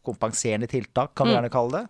Kompenserende 0.04 0.66
tiltak, 0.68 1.14
kan 1.14 1.26
vi 1.28 1.32
Mm. 1.32 1.36
gjerne 1.38 1.52
kalle 1.54 1.70
det. 1.78 1.88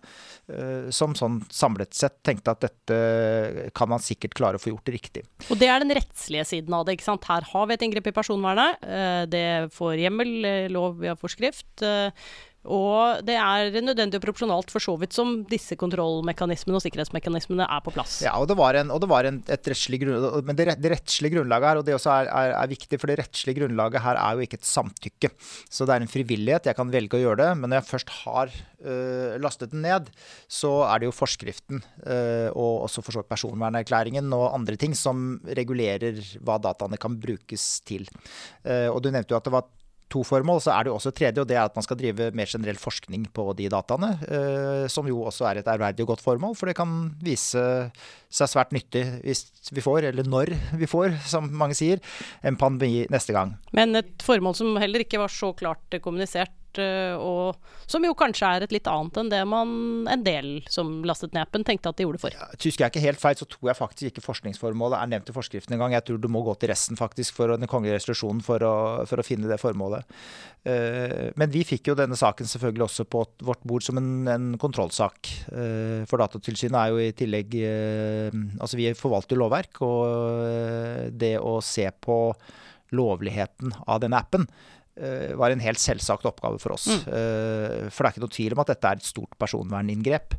eh, 0.55 0.91
som 0.91 1.15
sånn 1.15 1.39
samlet 1.49 1.91
sett 1.93 2.21
tenkte 2.23 2.51
at 2.51 2.59
dette 2.61 3.71
kan 3.73 3.89
man 3.89 3.99
sikkert 3.99 4.35
klare 4.37 4.55
å 4.55 4.61
få 4.61 4.69
gjort 4.75 4.93
riktig. 4.93 5.23
Og 5.49 5.57
det 5.57 5.67
er 5.67 5.79
den 5.79 5.89
rettslige 5.97 6.45
siden 6.45 6.71
av 6.73 6.85
det. 6.85 6.97
ikke 6.99 7.03
sant? 7.09 7.23
Her 7.25 7.41
har 7.41 7.65
vi 7.65 7.73
et 7.73 7.81
inngrep 7.81 8.07
i 8.07 8.11
personvernet. 8.11 8.77
eh, 8.83 9.25
Det 9.25 9.71
får 9.73 9.97
hjemmel, 9.99 10.45
eh, 10.45 10.67
lov 10.69 10.99
via 10.99 11.15
forskrift. 11.15 11.81
Og 12.65 13.21
det 13.25 13.35
er 13.37 13.75
nødvendig 13.83 14.19
og 14.19 14.25
proporsjonalt 14.25 14.71
for 14.73 14.83
så 14.83 14.95
vidt 14.99 15.15
som 15.15 15.37
disse 15.49 15.77
kontrollmekanismene 15.79 16.79
og 16.79 16.83
sikkerhetsmekanismene 16.85 17.67
er 17.69 17.83
på 17.85 17.93
plass. 17.93 18.17
Ja, 18.25 18.35
og 18.41 18.49
det 18.49 18.57
var, 18.59 18.77
en, 18.79 18.91
og 18.93 19.01
det 19.03 19.09
var 19.11 19.27
en, 19.29 19.41
et 19.51 19.69
rettslig 19.71 20.01
grunnlag, 20.01 20.39
men 20.47 20.57
det, 20.57 20.67
det 20.81 20.93
rettslige 20.95 21.37
grunnlaget 21.37 21.69
her, 21.69 21.81
og 21.81 21.87
det 21.87 21.97
også 21.97 22.13
er, 22.15 22.31
er, 22.31 22.55
er 22.57 22.71
viktig, 22.71 22.99
for 23.01 23.11
det 23.11 23.19
rettslige 23.21 23.59
grunnlaget 23.61 24.05
her 24.05 24.21
er 24.21 24.37
jo 24.37 24.47
ikke 24.47 24.59
et 24.61 24.69
samtykke. 24.69 25.31
Så 25.69 25.85
det 25.85 25.95
er 25.95 26.05
en 26.05 26.11
frivillighet. 26.11 26.71
Jeg 26.71 26.79
kan 26.79 26.93
velge 26.93 27.19
å 27.19 27.23
gjøre 27.23 27.41
det, 27.43 27.51
men 27.59 27.71
når 27.71 27.81
jeg 27.81 27.89
først 27.91 28.15
har 28.23 28.53
øh, 28.55 29.37
lastet 29.43 29.73
den 29.75 29.85
ned, 29.85 30.09
så 30.49 30.73
er 30.89 31.01
det 31.01 31.09
jo 31.11 31.15
forskriften 31.15 31.83
øh, 31.83 32.49
og 32.49 32.87
også 32.89 33.05
for 33.05 33.15
så 33.15 33.21
vidt 33.21 33.33
personvernerklæringen 33.33 34.33
og 34.35 34.49
andre 34.55 34.77
ting 34.79 34.97
som 34.97 35.37
regulerer 35.45 36.19
hva 36.41 36.57
dataene 36.61 36.99
kan 37.01 37.17
brukes 37.21 37.65
til. 37.85 38.07
Uh, 38.65 38.89
og 38.91 39.01
du 39.03 39.11
nevnte 39.11 39.33
jo 39.33 39.39
at 39.39 39.47
det 39.47 39.53
var 39.53 39.67
to 40.11 40.21
formål, 40.25 40.61
så 40.61 40.73
er 40.75 40.85
det 40.85 40.91
jo 40.91 40.97
også 40.99 41.11
et 41.11 41.17
tredje, 41.19 41.41
og 41.41 41.49
det 41.49 41.57
er 41.57 41.65
at 41.65 41.77
man 41.77 41.85
skal 41.85 41.97
drive 41.99 42.29
mer 42.37 42.49
generell 42.49 42.77
forskning 42.79 43.25
på 43.35 43.47
de 43.57 43.69
dataene. 43.73 44.11
Eh, 44.29 44.85
som 44.91 45.07
jo 45.09 45.23
også 45.25 45.47
er 45.49 45.61
et 45.61 45.71
ærverdig 45.71 46.05
og 46.05 46.13
godt 46.13 46.25
formål, 46.25 46.53
for 46.57 46.69
det 46.69 46.77
kan 46.77 46.93
vise 47.25 47.63
seg 48.35 48.51
svært 48.51 48.75
nyttig 48.75 49.03
hvis 49.23 49.45
vi 49.73 49.83
får, 49.83 50.11
eller 50.11 50.29
når 50.29 50.53
vi 50.81 50.89
får, 50.89 51.17
som 51.25 51.49
mange 51.49 51.77
sier, 51.77 52.03
en 52.45 52.59
pandemi 52.59 53.05
neste 53.13 53.35
gang. 53.35 53.55
Men 53.75 53.97
et 53.97 54.13
formål 54.25 54.57
som 54.57 54.77
heller 54.81 55.05
ikke 55.05 55.21
var 55.21 55.33
så 55.33 55.51
klart 55.57 55.99
kommunisert, 56.03 56.53
og 56.81 57.55
som 57.89 58.03
jo 58.05 58.15
kanskje 58.17 58.47
er 58.57 58.65
et 58.65 58.73
litt 58.73 58.87
annet 58.89 59.17
enn 59.21 59.29
det 59.31 59.41
man 59.47 59.69
en 60.09 60.23
del 60.25 60.49
som 60.71 61.03
lastet 61.07 61.33
ned 61.35 61.45
appen, 61.45 61.63
tenkte 61.67 61.91
at 61.91 61.99
de 61.99 62.05
gjorde 62.07 62.21
for. 62.23 62.35
Tysk 62.61 62.81
jeg 62.81 62.91
ikke 62.93 63.03
helt 63.03 63.21
feil, 63.21 63.37
så 63.39 63.47
tror 63.49 63.69
jeg 63.71 63.79
faktisk 63.79 64.09
ikke 64.09 64.25
forskningsformålet 64.25 64.97
er 64.99 65.11
nevnt 65.13 65.29
i 65.31 65.35
forskriften 65.35 65.77
engang. 65.77 65.93
Jeg 65.95 66.05
tror 66.07 66.19
du 66.21 66.27
må 66.31 66.41
gå 66.45 66.55
til 66.61 66.71
resten 66.73 66.99
faktisk 66.99 67.37
for 67.37 67.53
den 67.53 67.69
kongelige 67.69 67.99
resolusjonen 67.99 68.41
for 68.45 68.65
å, 68.65 68.75
for 69.09 69.21
å 69.21 69.25
finne 69.27 69.49
det 69.51 69.59
formålet. 69.61 70.05
Eh, 70.65 71.31
Men 71.37 71.53
vi 71.53 71.63
fikk 71.67 71.91
jo 71.91 71.97
denne 71.97 72.17
saken 72.17 72.49
selvfølgelig 72.49 72.87
også 72.87 73.05
på 73.05 73.23
vårt 73.45 73.63
bord 73.67 73.85
som 73.85 74.01
en, 74.01 74.11
en 74.31 74.51
kontrollsak. 74.61 75.31
Eh, 75.53 76.03
For 76.09 76.21
Datatilsynet 76.21 76.79
er 76.81 76.93
jo 76.93 77.01
i 77.03 77.11
tillegg 77.15 77.57
eh, 77.61 78.29
Altså 78.59 78.79
vi 78.79 78.89
forvalter 78.97 79.37
lovverk, 79.39 79.81
og 79.85 80.05
eh, 80.49 81.03
det 81.13 81.35
å 81.39 81.59
se 81.65 81.85
på 82.01 82.19
lovligheten 82.95 83.73
av 83.89 83.99
denne 84.03 84.19
appen 84.21 84.45
eh, 84.45 84.53
var 85.35 85.51
en 85.51 85.59
helt 85.59 85.79
selvsagt 85.81 86.23
oppgave 86.29 86.59
for 86.61 86.71
oss. 86.75 86.85
Mm. 86.87 87.01
For 87.91 87.99
det 87.99 88.07
er 88.07 88.13
ikke 88.13 88.23
noe 88.23 88.35
tvil 88.35 88.53
om 88.55 88.61
at 88.63 88.69
dette 88.71 88.87
er 88.93 89.01
et 89.01 89.07
stort 89.07 89.33
personverninngrep. 89.41 90.37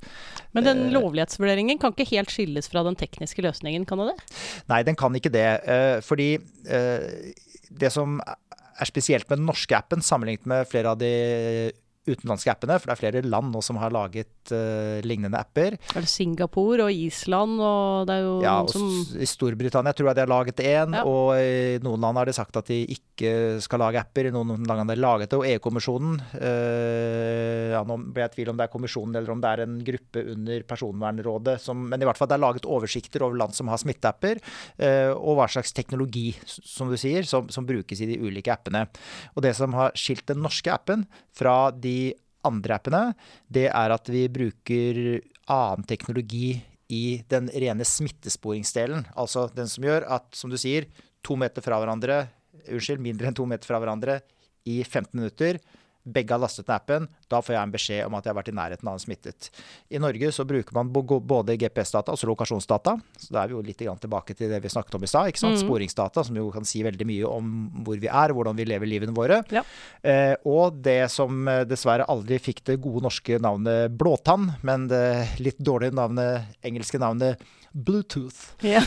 Men 0.57 0.64
den 0.64 0.79
Eh. 0.87 0.92
lovlighetsvurderingen 0.95 1.79
kan 1.83 1.92
ikke 1.92 2.09
helt 2.16 2.31
skilles 2.33 2.69
fra 2.73 2.83
den 2.87 2.97
tekniske 2.97 3.42
løsningen, 3.45 3.85
kan 3.87 3.99
det 4.01 4.14
det? 4.14 4.40
Nei, 4.73 4.83
den 4.83 4.97
kan 4.97 5.12
ikke 5.14 5.33
det. 5.33 5.47
eh, 5.69 6.01
Fordi 6.01 6.38
eh, 6.69 7.33
det 7.71 7.92
som 7.92 8.21
er 8.21 8.85
spesielt 8.88 9.29
med 9.29 9.38
den 9.38 9.47
norske 9.47 9.77
appen, 9.77 10.01
sammenlignet 10.01 10.47
med 10.47 10.69
flere 10.69 10.90
av 10.92 10.99
de 11.01 11.73
utenlandske 12.07 12.53
appene, 12.53 12.79
for 12.81 12.90
det 12.90 12.95
er 12.97 13.01
flere 13.01 13.23
land 13.27 13.53
nå 13.55 13.61
som 13.64 13.79
har 13.81 13.95
laget 13.95 14.53
uh, 14.55 14.99
lignende 15.07 15.38
apper. 15.40 15.77
Er 15.95 16.05
det 16.05 16.11
Singapore 16.11 16.87
og 16.87 16.92
Island, 16.95 17.59
og 17.61 18.07
det 18.09 18.16
er 18.16 18.25
jo 18.27 18.35
Ja, 18.45 18.57
noen 18.62 18.73
som 18.73 19.21
I 19.23 19.29
Storbritannia 19.29 19.95
tror 19.97 20.11
jeg 20.11 20.19
de 20.19 20.25
har 20.25 20.31
laget 20.33 20.62
én, 20.62 20.97
Ja. 20.97 21.03
og 21.05 21.35
i 21.40 21.79
noen 21.83 22.01
land 22.07 22.21
har 22.21 22.31
de 22.31 22.37
sagt 22.37 22.57
at 22.57 22.71
de 22.71 22.79
ikke 22.97 23.61
skal 23.64 23.83
lage 23.83 24.01
apper. 24.01 24.29
I 24.31 24.35
noen 24.35 24.64
land 24.69 24.85
har 24.85 24.90
de 24.92 25.01
laget 25.01 25.33
det, 25.33 25.40
og 25.40 25.47
EU-kommisjonen 25.51 26.21
uh, 26.37 27.75
ja, 27.75 27.83
Nå 27.87 27.99
ble 28.12 28.25
jeg 28.25 28.33
i 28.33 28.37
tvil 28.37 28.53
om 28.53 28.61
det 28.61 28.66
er 28.66 28.73
kommisjonen 28.73 29.19
eller 29.19 29.35
om 29.35 29.42
det 29.42 29.53
er 29.53 29.64
en 29.66 29.77
gruppe 29.87 30.23
under 30.35 30.64
Personvernrådet, 30.69 31.57
som, 31.62 31.83
men 31.90 32.03
i 32.03 32.09
hvert 32.09 32.19
fall 32.19 32.31
det 32.31 32.38
er 32.38 32.45
laget 32.45 32.69
oversikter 32.69 33.25
over 33.27 33.38
land 33.42 33.57
som 33.57 33.71
har 33.73 33.81
smitteapper, 33.83 34.40
uh, 34.81 35.12
og 35.16 35.40
hva 35.40 35.49
slags 35.51 35.75
teknologi, 35.77 36.29
som 36.47 36.90
du 36.92 36.97
sier, 37.01 37.27
som, 37.29 37.51
som 37.53 37.66
brukes 37.69 38.01
i 38.03 38.11
de 38.12 38.21
ulike 38.23 38.53
appene. 38.53 38.87
Og 39.35 39.42
det 39.45 39.57
som 39.59 39.75
har 39.77 39.95
skilt 39.99 40.27
den 40.31 40.42
norske 40.45 40.73
appen 40.73 41.07
fra 41.37 41.71
de 41.75 41.95
andre 42.46 42.78
appene, 42.78 43.02
det 43.50 43.68
er 43.70 43.94
at 43.94 44.11
vi 44.12 44.26
bruker 44.32 45.00
annen 45.50 45.87
teknologi 45.88 46.56
i 46.92 47.22
den 47.30 47.48
rene 47.50 47.87
smittesporingsdelen. 47.87 49.06
Altså 49.18 49.48
den 49.54 49.70
som 49.70 49.87
gjør 49.87 50.06
at, 50.18 50.28
som 50.37 50.52
du 50.52 50.59
sier, 50.61 50.87
to 51.26 51.38
meter 51.38 51.64
fra 51.64 51.80
hverandre, 51.82 52.26
unnskyld, 52.66 53.02
mindre 53.02 53.30
enn 53.30 53.37
to 53.37 53.46
meter 53.48 53.66
fra 53.66 53.80
hverandre 53.82 54.20
i 54.66 54.80
15 54.85 55.11
minutter. 55.18 55.59
Begge 56.07 56.35
har 56.35 56.42
lastet 56.42 56.69
ned 56.69 56.77
appen. 56.77 57.09
Da 57.31 57.40
får 57.42 57.57
jeg 57.57 57.62
en 57.62 57.75
beskjed 57.75 58.07
om 58.07 58.16
at 58.19 58.27
jeg 58.27 58.33
har 58.33 58.38
vært 58.38 58.51
i 58.53 58.57
nærheten 58.57 58.90
av 58.90 58.99
en 58.99 59.03
smittet. 59.03 59.51
I 59.90 60.01
Norge 60.03 60.31
så 60.35 60.47
bruker 60.49 60.77
man 60.77 60.92
både 60.95 61.57
GPS-data, 61.59 62.14
altså 62.14 62.29
lokasjonsdata. 62.31 62.97
Så 63.19 63.35
da 63.35 63.42
er 63.42 63.51
vi 63.51 63.57
jo 63.57 63.64
litt 63.66 63.83
tilbake 63.83 64.37
til 64.38 64.53
det 64.53 64.62
vi 64.62 64.73
snakket 64.73 64.99
om 64.99 65.07
i 65.07 65.11
stad. 65.11 65.33
mm. 65.35 65.59
Sporingsdata, 65.64 66.25
som 66.25 66.38
jo 66.38 66.49
kan 66.55 66.69
si 66.69 66.85
veldig 66.87 67.09
mye 67.09 67.27
om 67.29 67.53
hvor 67.87 67.99
vi 68.01 68.11
er, 68.11 68.35
hvordan 68.37 68.57
vi 68.59 68.69
lever 68.69 68.90
livene 68.90 69.16
våre. 69.16 69.42
Ja. 69.53 69.64
Eh, 70.03 70.35
og 70.47 70.79
det 70.85 71.11
som 71.12 71.47
eh, 71.51 71.64
dessverre 71.69 72.09
aldri 72.12 72.38
fikk 72.42 72.64
det 72.71 72.81
gode 72.85 73.05
norske 73.07 73.40
navnet 73.42 73.95
blåtann, 73.99 74.53
men 74.66 74.88
det 74.90 75.05
litt 75.42 75.59
dårlige 75.59 75.97
navnet, 75.97 76.57
engelske 76.66 77.01
navnet 77.03 77.42
Bluetooth. 77.77 78.55
ja. 78.64 78.81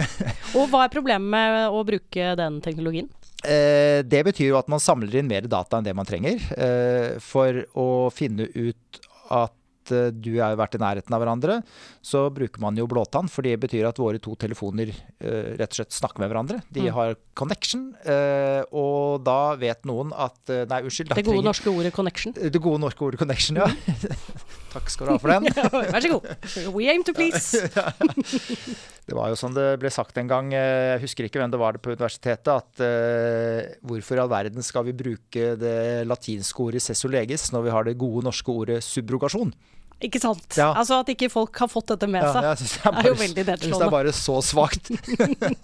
Og 0.56 0.70
hva 0.72 0.86
er 0.86 0.92
problemet 0.92 1.28
med 1.30 1.74
å 1.74 1.82
bruke 1.86 2.34
den 2.40 2.60
teknologien? 2.64 3.10
Eh, 3.44 4.02
det 4.04 4.24
betyr 4.26 4.50
jo 4.52 4.58
at 4.60 4.68
man 4.68 4.82
samler 4.82 5.14
inn 5.20 5.28
mer 5.30 5.46
data 5.48 5.78
enn 5.78 5.86
det 5.86 5.94
man 5.96 6.08
trenger, 6.08 6.36
eh, 6.58 7.18
for 7.24 7.62
å 7.80 7.86
finne 8.12 8.44
ut 8.52 9.00
at 9.30 9.54
eh, 9.94 10.10
du 10.12 10.36
har 10.38 10.54
vært 10.60 10.76
i 10.76 10.80
nærheten 10.82 11.14
av 11.16 11.22
hverandre, 11.22 11.56
så 12.04 12.26
bruker 12.30 12.60
man 12.62 12.76
jo 12.76 12.84
blåtann, 12.86 13.30
for 13.32 13.42
det 13.42 13.56
betyr 13.62 13.88
at 13.88 13.96
våre 13.98 14.20
to 14.22 14.36
telefoner 14.38 14.92
eh, 14.92 15.56
rett 15.58 15.72
og 15.72 15.78
slett 15.80 15.96
snakker 15.96 16.20
med 16.22 16.30
hverandre. 16.30 16.60
De 16.70 16.84
Mm. 16.84 16.92
har 16.94 17.16
connection, 17.34 17.94
eh, 18.04 18.62
og 18.76 19.24
da 19.24 19.56
vet 19.56 19.82
noen 19.88 20.12
at 20.12 20.36
Nei, 20.68 20.82
unnskyld. 20.84 21.08
Det 21.14 21.24
gode 21.24 21.40
trenger- 21.40 21.48
norske 21.48 21.70
ordet 21.72 21.92
'connection'. 21.96 22.34
Det 22.52 22.60
gode 22.62 22.80
norske 22.84 23.02
ordet 23.08 23.18
connection, 23.18 23.56
ja. 23.56 23.66
Takk 24.70 24.90
skal 24.92 25.08
du 25.08 25.12
ha 25.14 25.18
for 25.20 25.32
den. 25.32 25.50
Vær 25.94 26.04
så 26.04 26.12
god. 26.14 26.30
We 26.74 26.88
aim 26.92 27.04
to 27.06 27.14
please. 27.16 27.58
Det 29.10 29.16
var 29.18 29.32
jo 29.32 29.38
som 29.38 29.50
det 29.50 29.64
ble 29.82 29.90
sagt 29.90 30.20
en 30.20 30.28
gang, 30.30 30.52
eh, 30.54 30.92
jeg 30.92 31.00
husker 31.02 31.26
ikke 31.26 31.40
hvem 31.40 31.50
det 31.50 31.58
var 31.58 31.74
det 31.74 31.80
på 31.82 31.90
universitetet, 31.90 32.46
at 32.46 32.82
uh, 32.84 33.72
hvorfor 33.82 34.14
i 34.14 34.22
all 34.22 34.30
verden 34.30 34.62
skal 34.62 34.84
vi 34.86 34.94
bruke 34.94 35.56
det 35.58 36.06
latinske 36.06 36.62
ordet 36.62 36.84
sessolegis 36.84 37.48
når 37.50 37.64
vi 37.64 37.72
har 37.74 37.88
det 37.88 37.96
gode 37.98 38.22
norske 38.28 38.54
ordet 38.54 38.78
subrogasjon? 38.86 39.50
Ikke 40.00 40.20
sant? 40.22 40.46
Ja. 40.56 40.70
Altså 40.72 41.00
at 41.02 41.10
ikke 41.12 41.28
folk 41.28 41.56
har 41.60 41.68
fått 41.68 41.90
dette 41.92 42.06
med 42.08 42.22
Ja, 42.24 42.32
seg. 42.32 42.46
jeg 42.48 42.60
synes 42.62 42.72
det 42.72 42.80
er, 42.80 42.92
bare, 42.92 43.02
er 43.04 43.08
jo 43.10 43.18
veldig 43.20 43.44
nedslående. 43.44 43.60
jeg 43.60 43.68
synes 43.68 43.78
det 43.78 43.86
er 43.86 43.96
bare 43.96 44.12
så 44.16 44.36
svakt. 44.40 44.90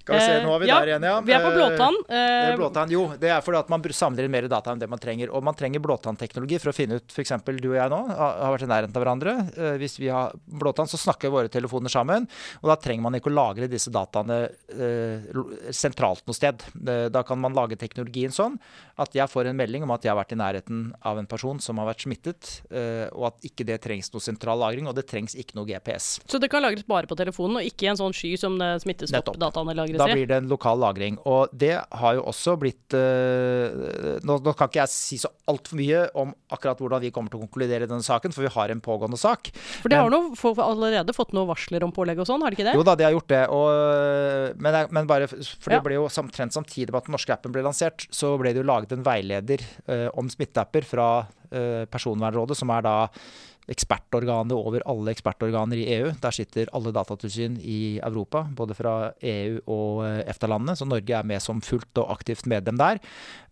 Skal 0.00 0.14
vi 0.16 0.20
se, 0.24 0.34
nå 0.44 0.52
er 0.54 0.60
vi 0.62 0.68
ja, 0.68 0.78
der 0.80 0.90
igjen, 0.92 1.06
ja. 1.08 1.14
Vi 1.24 1.34
er 1.36 1.44
på 1.44 1.50
Eh, 1.50 1.56
blåtann. 1.56 1.96
Eh, 2.08 2.26
Eh, 2.50 2.56
Blåtann, 2.56 2.90
jo, 2.92 3.02
det 3.20 3.30
er 3.30 3.40
fordi 3.44 3.58
at 3.60 3.68
man 3.72 3.82
samler 3.96 4.24
inn 4.26 4.32
mer 4.32 4.46
data 4.48 4.72
enn 4.72 4.78
det 4.80 4.88
man 4.90 4.98
trenger. 5.00 5.30
Og 5.34 5.42
man 5.44 5.54
trenger 5.56 5.80
blåtannteknologi 5.82 6.58
for 6.60 6.70
å 6.72 6.74
finne 6.76 6.98
ut 7.00 7.12
F.eks. 7.12 7.32
du 7.46 7.68
og 7.70 7.76
jeg 7.76 7.90
nå 7.92 8.00
har 8.08 8.52
vært 8.54 8.64
i 8.66 8.70
nærheten 8.70 8.96
av 8.96 9.02
hverandre. 9.04 9.34
Eh, 9.56 9.76
Hvis 9.80 9.98
vi 10.00 10.08
har 10.12 10.32
blåtann, 10.46 10.88
så 10.90 10.98
snakker 11.00 11.30
våre 11.32 11.48
telefoner 11.52 11.88
sammen. 11.92 12.28
Og 12.62 12.68
da 12.70 12.76
trenger 12.76 13.02
man 13.02 13.14
ikke 13.18 13.30
å 13.30 13.34
lagre 13.36 13.68
disse 13.70 13.90
dataene 13.92 14.50
eh, 14.72 15.70
sentralt 15.72 16.26
noe 16.26 16.36
sted. 16.36 16.62
Eh, 16.86 17.08
Da 17.10 17.22
kan 17.22 17.38
man 17.40 17.54
lage 17.56 17.76
teknologien 17.80 18.30
sånn 18.34 18.58
at 19.00 19.14
jeg 19.16 19.28
får 19.32 19.46
en 19.48 19.56
melding 19.56 19.82
om 19.86 19.90
at 19.94 20.02
jeg 20.04 20.10
har 20.12 20.18
vært 20.20 20.32
i 20.34 20.40
nærheten 20.40 20.80
av 21.06 21.18
en 21.18 21.26
person 21.26 21.58
som 21.60 21.78
har 21.80 21.86
vært 21.88 22.02
smittet, 22.04 22.60
eh, 22.70 23.06
og 23.12 23.26
at 23.29 23.29
ikke 23.46 23.66
det 23.68 23.80
trengs 23.84 24.10
noe 24.14 24.24
sentral 24.24 24.60
lagring, 24.60 24.88
og 24.90 24.96
det 24.98 25.06
trengs 25.10 25.36
ikke 25.38 25.56
noe 25.58 25.68
GPS. 25.68 26.18
Så 26.30 26.40
det 26.42 26.50
kan 26.52 26.64
lagres 26.64 26.86
bare 26.88 27.08
på 27.10 27.16
telefonen, 27.18 27.60
og 27.60 27.66
ikke 27.66 27.86
i 27.86 27.90
en 27.92 28.00
sånn 28.00 28.14
sky 28.16 28.34
som 28.40 28.58
smittestoppdataene 28.82 29.74
lagres 29.76 29.96
i? 29.96 30.00
Da 30.00 30.08
blir 30.10 30.28
det 30.30 30.40
en 30.42 30.50
lokal 30.50 30.80
lagring. 30.82 31.18
Og 31.28 31.52
det 31.52 31.74
har 31.78 32.16
jo 32.18 32.24
også 32.30 32.56
blitt 32.60 32.96
uh, 32.96 34.18
nå, 34.26 34.38
nå 34.44 34.54
kan 34.56 34.70
ikke 34.70 34.82
jeg 34.82 34.92
si 34.92 35.20
så 35.20 35.30
altfor 35.50 35.78
mye 35.80 36.04
om 36.20 36.32
akkurat 36.54 36.80
hvordan 36.80 37.02
vi 37.04 37.12
kommer 37.14 37.32
til 37.32 37.40
å 37.40 37.44
konkludere 37.46 37.86
i 37.86 37.90
denne 37.90 38.04
saken, 38.06 38.34
for 38.34 38.46
vi 38.46 38.52
har 38.54 38.72
en 38.72 38.82
pågående 38.84 39.18
sak. 39.20 39.52
For 39.82 39.92
det 39.92 40.00
har 40.00 40.12
noe, 40.12 40.34
for 40.38 40.58
allerede 40.64 41.14
fått 41.16 41.34
noen 41.36 41.48
varsler 41.50 41.84
om 41.86 41.94
pålegg 41.94 42.22
og 42.22 42.28
sånn, 42.28 42.44
har 42.44 42.52
det 42.52 42.60
ikke 42.60 42.68
det? 42.70 42.76
Jo 42.78 42.86
da, 42.86 42.96
de 42.98 43.08
har 43.08 43.16
gjort 43.16 43.30
det. 43.32 43.42
Og, 43.54 44.60
men, 44.60 44.80
men 44.96 45.10
bare, 45.10 45.28
for 45.30 45.70
det 45.70 45.80
Ja. 45.80 45.84
ble 45.84 45.98
jo 45.98 46.08
omtrent 46.20 46.56
samtidig 46.56 46.92
med 46.92 47.00
at 47.02 47.08
den 47.08 47.16
norske 47.16 47.34
appen 47.34 47.54
ble 47.54 47.64
lansert, 47.64 48.06
så 48.14 48.34
ble 48.40 48.52
det 48.54 48.62
jo 48.62 48.68
laget 48.68 48.92
en 48.96 49.04
veileder 49.06 49.62
uh, 49.88 50.08
om 50.18 50.28
smitteapper 50.30 50.86
fra 50.86 51.10
Personvernrådet, 51.90 52.56
som 52.58 52.70
er 52.74 52.84
da 52.86 52.96
ekspertorganet 53.70 54.54
over 54.56 54.82
alle 54.88 55.12
ekspertorganer 55.14 55.80
i 55.80 55.86
EU. 55.98 56.10
Der 56.22 56.34
sitter 56.34 56.70
alle 56.76 56.92
datatilsyn 56.94 57.58
i 57.62 58.00
Europa, 58.02 58.44
både 58.56 58.76
fra 58.78 58.94
EU 59.22 59.60
og 59.70 60.04
eh, 60.06 60.22
EFTA-landene. 60.30 60.76
Så 60.78 60.88
Norge 60.88 61.16
er 61.16 61.26
med 61.26 61.42
som 61.44 61.62
fullt 61.64 62.02
og 62.02 62.10
aktivt 62.16 62.48
medlem 62.50 62.80
der. 62.80 63.02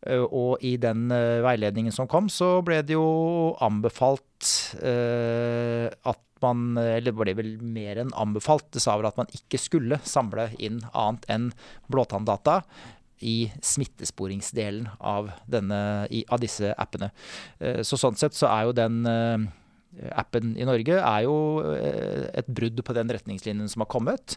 Eh, 0.06 0.24
Og 0.24 0.64
i 0.64 0.76
den 0.80 1.10
eh, 1.14 1.42
veiledningen 1.44 1.94
som 1.94 2.10
kom, 2.10 2.30
så 2.32 2.58
ble 2.66 2.82
det 2.86 2.96
jo 2.98 3.54
anbefalt 3.64 4.54
eh, 4.82 5.86
at 5.88 6.24
man 6.38 6.76
Eller 6.78 7.10
ble 7.10 7.32
vel 7.34 7.56
mer 7.58 7.98
enn 7.98 8.12
anbefalt. 8.14 8.68
Det 8.70 8.78
sa 8.78 8.92
vel 8.94 9.08
at 9.08 9.16
man 9.18 9.26
ikke 9.34 9.58
skulle 9.58 9.96
samle 10.06 10.44
inn 10.62 10.76
annet 10.94 11.24
enn 11.34 11.48
blåtanndata 11.90 12.60
i 13.20 13.48
smittesporingsdelen 13.64 14.88
av, 15.00 15.30
denne, 15.50 16.06
i, 16.10 16.24
av 16.28 16.42
disse 16.42 16.74
appene. 16.78 17.12
Eh, 17.60 17.82
Så 17.86 17.98
sånn 18.00 18.18
sett 18.18 18.36
så 18.36 18.48
er 18.50 18.68
jo 18.68 18.76
den 18.76 19.00
eh, 19.08 19.46
appen 20.14 20.52
i 20.60 20.66
Norge 20.68 20.98
er 21.00 21.24
jo 21.24 21.34
eh, 21.72 22.28
et 22.38 22.48
brudd 22.54 22.78
på 22.84 22.94
den 22.96 23.10
retningslinjen 23.14 23.70
som 23.72 23.82
har 23.84 23.90
kommet. 23.90 24.36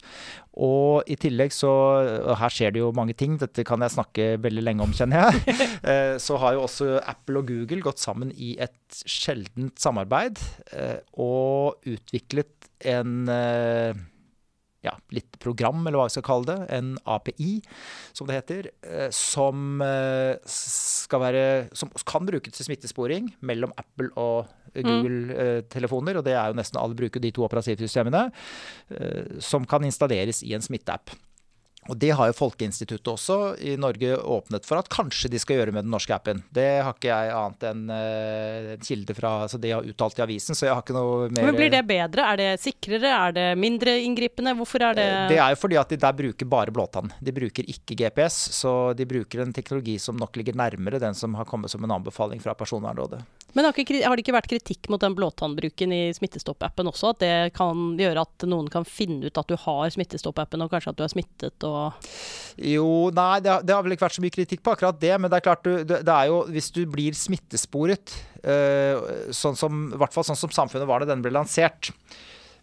Og 0.57 1.07
i 1.11 1.17
tillegg 1.19 1.53
så 1.53 1.71
og 1.71 2.35
Her 2.39 2.53
skjer 2.53 2.73
det 2.73 2.81
jo 2.81 2.93
mange 2.95 3.15
ting, 3.17 3.37
dette 3.41 3.65
kan 3.67 3.83
jeg 3.83 3.95
snakke 3.97 4.29
veldig 4.41 4.63
lenge 4.65 4.87
om, 4.87 4.95
kjenner 4.95 5.29
jeg. 5.29 5.67
Så 6.25 6.37
har 6.41 6.55
jo 6.55 6.65
også 6.65 6.87
Apple 6.99 7.41
og 7.41 7.49
Google 7.49 7.83
gått 7.85 8.01
sammen 8.01 8.31
i 8.35 8.53
et 8.61 9.01
sjeldent 9.07 9.79
samarbeid 9.81 10.39
og 11.19 11.79
utviklet 11.89 12.69
en 12.91 13.29
ja, 14.85 14.95
litt 15.13 15.37
program, 15.41 15.83
eller 15.85 15.99
hva 15.99 16.07
vi 16.07 16.15
skal 16.15 16.25
kalle 16.25 16.47
det, 16.49 16.57
en 16.73 16.95
API, 17.09 17.51
som 18.17 18.29
det 18.29 18.39
heter, 18.39 18.69
eh, 18.81 19.09
som 19.13 19.81
eh, 19.85 21.19
være 21.21 21.69
Som 21.77 21.91
kan 22.07 22.25
brukes 22.25 22.55
til 22.55 22.65
smittesporing 22.65 23.29
mellom 23.45 23.73
Apple 23.77 24.09
og 24.17 24.49
Google-telefoner, 24.73 26.17
og 26.17 26.25
det 26.25 26.33
er 26.33 26.49
jo 26.49 26.57
nesten 26.57 26.79
alle 26.79 26.97
bruker 26.97 27.21
de 27.21 27.33
to 27.35 27.43
operativsystemene, 27.45 28.29
eh, 28.95 29.37
som 29.43 29.67
kan 29.67 29.85
installeres 29.85 30.41
i 30.47 30.55
en 30.55 30.65
smitteapp. 30.65 31.13
Og 31.91 31.97
Det 31.99 32.13
har 32.15 32.29
jo 32.29 32.35
Folkeinstituttet 32.37 33.09
også 33.11 33.35
i 33.59 33.73
Norge 33.79 34.15
åpnet 34.15 34.63
for 34.67 34.79
at 34.79 34.87
kanskje 34.91 35.27
de 35.33 35.39
skal 35.41 35.57
gjøre 35.59 35.73
med 35.75 35.83
den 35.83 35.91
norske 35.91 36.13
appen. 36.15 36.39
Det 36.53 36.67
har 36.85 36.95
ikke 36.95 37.09
jeg 37.11 37.33
annet 37.35 37.65
enn 37.67 37.81
eh, 37.91 38.69
en 38.77 38.85
kilde 38.85 39.15
fra 39.17 39.31
altså 39.43 39.59
De 39.59 39.73
har 39.75 39.87
uttalt 39.87 40.21
i 40.21 40.23
avisen, 40.23 40.55
så 40.55 40.69
jeg 40.69 40.75
har 40.77 40.85
ikke 40.85 40.95
noe 40.95 41.27
mer 41.27 41.49
Men 41.49 41.57
blir 41.57 41.73
det 41.73 41.81
bedre? 41.89 42.29
Er 42.31 42.39
det 42.39 42.49
sikrere? 42.63 43.11
Er 43.11 43.35
det 43.35 43.47
mindre 43.59 43.97
inngripende? 44.05 44.55
Hvorfor 44.55 44.87
er 44.87 44.95
det 44.95 45.07
Det 45.33 45.41
er 45.41 45.51
jo 45.51 45.59
fordi 45.59 45.79
at 45.81 45.91
de 45.91 45.99
der 46.05 46.15
bruker 46.21 46.51
bare 46.55 46.71
blåtann. 46.71 47.11
De 47.19 47.35
bruker 47.35 47.67
ikke 47.75 47.99
GPS, 47.99 48.39
så 48.55 48.73
de 48.95 49.09
bruker 49.09 49.43
en 49.43 49.51
teknologi 49.55 49.97
som 49.99 50.15
nok 50.15 50.39
ligger 50.39 50.55
nærmere 50.55 51.01
den 51.03 51.17
som 51.17 51.35
har 51.35 51.49
kommet 51.49 51.73
som 51.73 51.83
en 51.83 51.97
anbefaling 51.99 52.39
fra 52.39 52.55
Personvernrådet. 52.55 53.19
Men 53.53 53.67
har, 53.67 53.75
ikke, 53.75 53.99
har 54.05 54.15
det 54.15 54.23
ikke 54.23 54.35
vært 54.35 54.49
kritikk 54.51 54.87
mot 54.91 55.01
den 55.01 55.15
blåtannbruken 55.17 55.91
i 55.91 56.01
Smittestopp-appen 56.15 56.87
også? 56.91 57.11
At 57.11 57.21
det 57.23 57.33
kan 57.57 57.97
gjøre 57.99 58.23
at 58.23 58.45
noen 58.47 58.69
kan 58.71 58.87
finne 58.87 59.27
ut 59.27 59.39
at 59.41 59.51
du 59.51 59.57
har 59.59 59.91
Smittestopp-appen, 59.91 60.63
og 60.63 60.71
kanskje 60.71 60.93
at 60.93 60.99
du 60.99 61.05
er 61.05 61.11
smittet 61.11 61.67
og 61.67 62.07
Jo, 62.55 63.09
nei, 63.15 63.41
det 63.43 63.51
har, 63.51 63.65
det 63.65 63.75
har 63.75 63.83
vel 63.85 63.97
ikke 63.97 64.07
vært 64.07 64.17
så 64.19 64.23
mye 64.23 64.35
kritikk 64.37 64.63
på 64.63 64.75
akkurat 64.75 65.01
det, 65.01 65.13
men 65.19 65.31
det 65.31 65.39
er 65.39 65.47
klart 65.49 65.67
du, 65.67 65.71
det, 65.83 66.01
er 66.07 66.31
jo 66.31 66.41
Hvis 66.51 66.71
du 66.75 66.81
blir 66.89 67.17
smittesporet, 67.17 68.15
eh, 68.43 69.31
sånn 69.35 69.59
som, 69.59 69.87
i 69.91 69.99
hvert 69.99 70.15
fall 70.15 70.27
sånn 70.27 70.39
som 70.39 70.55
samfunnet 70.61 70.89
var 70.89 71.03
da 71.03 71.11
den 71.11 71.23
ble 71.25 71.35
lansert 71.35 71.91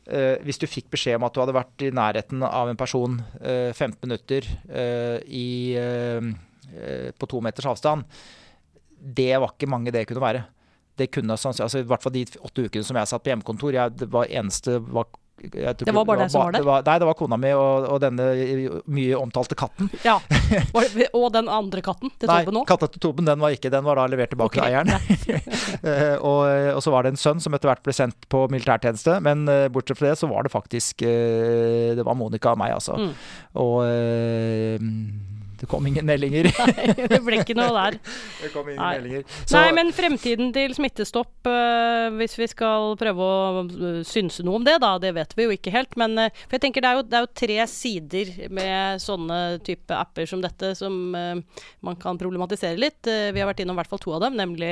eh, 0.09 0.41
Hvis 0.47 0.61
du 0.63 0.69
fikk 0.71 0.89
beskjed 0.95 1.21
om 1.21 1.29
at 1.29 1.37
du 1.37 1.43
hadde 1.45 1.57
vært 1.57 1.85
i 1.85 1.93
nærheten 1.95 2.45
av 2.49 2.73
en 2.73 2.81
person 2.81 3.21
eh, 3.43 3.75
15 3.77 4.01
minutter 4.09 4.49
eh, 4.73 5.19
i, 5.29 5.49
eh, 5.77 6.33
eh, 6.73 7.09
på 7.13 7.29
to 7.29 7.45
meters 7.45 7.69
avstand, 7.69 8.09
det 8.99 9.35
var 9.37 9.53
ikke 9.53 9.69
mange 9.71 9.93
det 9.95 10.09
kunne 10.09 10.25
være. 10.25 10.49
Det 10.99 11.11
kunne 11.15 11.39
altså, 11.39 11.69
I 11.79 11.87
hvert 11.89 12.05
fall 12.05 12.15
de 12.15 12.27
åtte 12.43 12.67
ukene 12.67 12.87
som 12.87 12.99
jeg 12.99 13.11
satt 13.11 13.25
på 13.25 13.33
hjemmekontor. 13.33 13.75
Jeg, 13.77 13.97
det 14.01 14.11
var 14.13 14.29
eneste 14.29 14.79
var, 14.83 15.09
tror 15.39 15.87
Det 15.87 15.95
var 15.95 16.07
bare 16.09 16.25
deg 16.25 16.33
som 16.33 16.43
var? 16.43 16.57
Det 16.57 16.65
var, 16.67 16.83
nei, 16.87 16.97
det 16.99 17.09
var 17.09 17.17
kona 17.19 17.39
mi 17.41 17.53
og, 17.55 17.87
og 17.95 18.01
denne 18.03 18.27
mye 18.91 19.19
omtalte 19.19 19.59
katten. 19.59 19.91
Ja. 20.09 20.19
Og 21.13 21.29
den 21.35 21.51
andre 21.53 21.83
katten 21.85 22.11
til 22.17 22.31
Toben 22.31 22.57
òg? 22.57 22.63
Nei, 22.63 22.69
katta 22.69 22.89
til 22.91 23.03
Toben 23.03 23.29
den 23.29 23.43
var 23.43 23.55
ikke, 23.55 23.71
den 23.73 23.85
var 23.87 24.01
da 24.01 24.07
levert 24.11 24.33
tilbake 24.33 24.59
okay. 24.59 24.65
til 24.65 24.71
eieren. 24.73 24.95
Eh, 25.79 26.17
og, 26.25 26.41
og 26.75 26.81
så 26.83 26.91
var 26.91 27.05
det 27.05 27.13
en 27.13 27.21
sønn 27.21 27.43
som 27.43 27.55
etter 27.55 27.69
hvert 27.71 27.83
ble 27.85 27.93
sendt 27.95 28.25
på 28.33 28.41
militærtjeneste. 28.51 29.19
Men 29.23 29.45
eh, 29.53 29.67
bortsett 29.71 30.01
fra 30.01 30.11
det 30.11 30.19
så 30.19 30.27
var 30.31 30.47
det 30.47 30.51
faktisk 30.51 31.05
eh, 31.07 31.93
Det 31.95 32.07
var 32.07 32.17
Monica 32.19 32.55
og 32.57 32.59
meg, 32.59 32.73
altså. 32.75 32.97
Mm. 32.99 33.13
Og 33.63 33.77
eh, 33.87 34.89
det 35.61 35.67
kom 35.67 35.87
ingen 35.87 36.07
meldinger. 36.07 36.49
det 37.11 37.19
ble 37.25 37.41
ikke 37.43 37.57
noe 37.59 37.73
der. 37.75 37.97
det 38.43 38.51
kom 38.53 38.69
ingen 38.69 38.79
Nei. 38.79 38.93
meldinger. 38.99 39.25
Så, 39.43 39.57
Nei, 39.57 39.73
men 39.75 39.91
fremtiden 39.95 40.53
til 40.55 40.75
Smittestopp, 40.77 41.35
uh, 41.51 42.07
hvis 42.19 42.37
vi 42.39 42.47
skal 42.51 42.95
prøve 43.01 43.27
å 43.27 43.65
eh, 43.65 44.01
synse 44.07 44.45
noe 44.47 44.61
om 44.61 44.67
det, 44.67 44.77
da, 44.83 44.93
det 45.03 45.13
vet 45.17 45.35
vi 45.35 45.49
jo 45.49 45.57
ikke 45.57 45.73
helt. 45.75 45.97
Men 45.99 46.15
uh, 46.21 46.29
for 46.45 46.59
jeg 46.59 46.65
tenker 46.69 46.85
det 46.85 46.93
er, 46.93 47.01
jo, 47.01 47.07
det 47.09 47.19
er 47.19 47.27
jo 47.27 47.31
tre 47.43 47.59
sider 47.73 48.33
med 48.55 49.03
sånne 49.03 49.41
type 49.67 49.95
apper 49.99 50.31
som 50.31 50.45
dette 50.45 50.73
som 50.79 50.95
uh, 51.17 51.65
man 51.87 51.99
kan 51.99 52.21
problematisere 52.21 52.79
litt. 52.79 53.01
Vi 53.09 53.43
har 53.43 53.51
vært 53.51 53.65
innom 53.65 53.79
i 53.79 53.81
hvert 53.81 53.91
fall 53.91 54.03
to 54.03 54.15
av 54.15 54.23
dem, 54.23 54.37
nemlig 54.39 54.71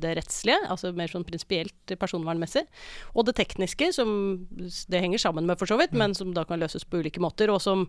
det 0.00 0.10
rettslige, 0.16 0.58
altså 0.70 0.90
mer 0.96 1.10
sånn 1.10 1.24
prinsipielt 1.26 1.92
personvernmessig, 1.98 2.62
og 3.14 3.26
det 3.26 3.34
tekniske, 3.38 3.90
som 3.96 4.10
det 4.92 5.00
henger 5.02 5.22
sammen 5.22 5.48
med 5.48 5.58
for 5.60 5.70
så 5.70 5.78
vidt, 5.80 5.94
men 5.96 6.14
som 6.16 6.32
da 6.36 6.44
kan 6.48 6.60
løses 6.60 6.84
på 6.86 7.00
ulike 7.00 7.22
måter, 7.22 7.50
og 7.52 7.60
som 7.64 7.86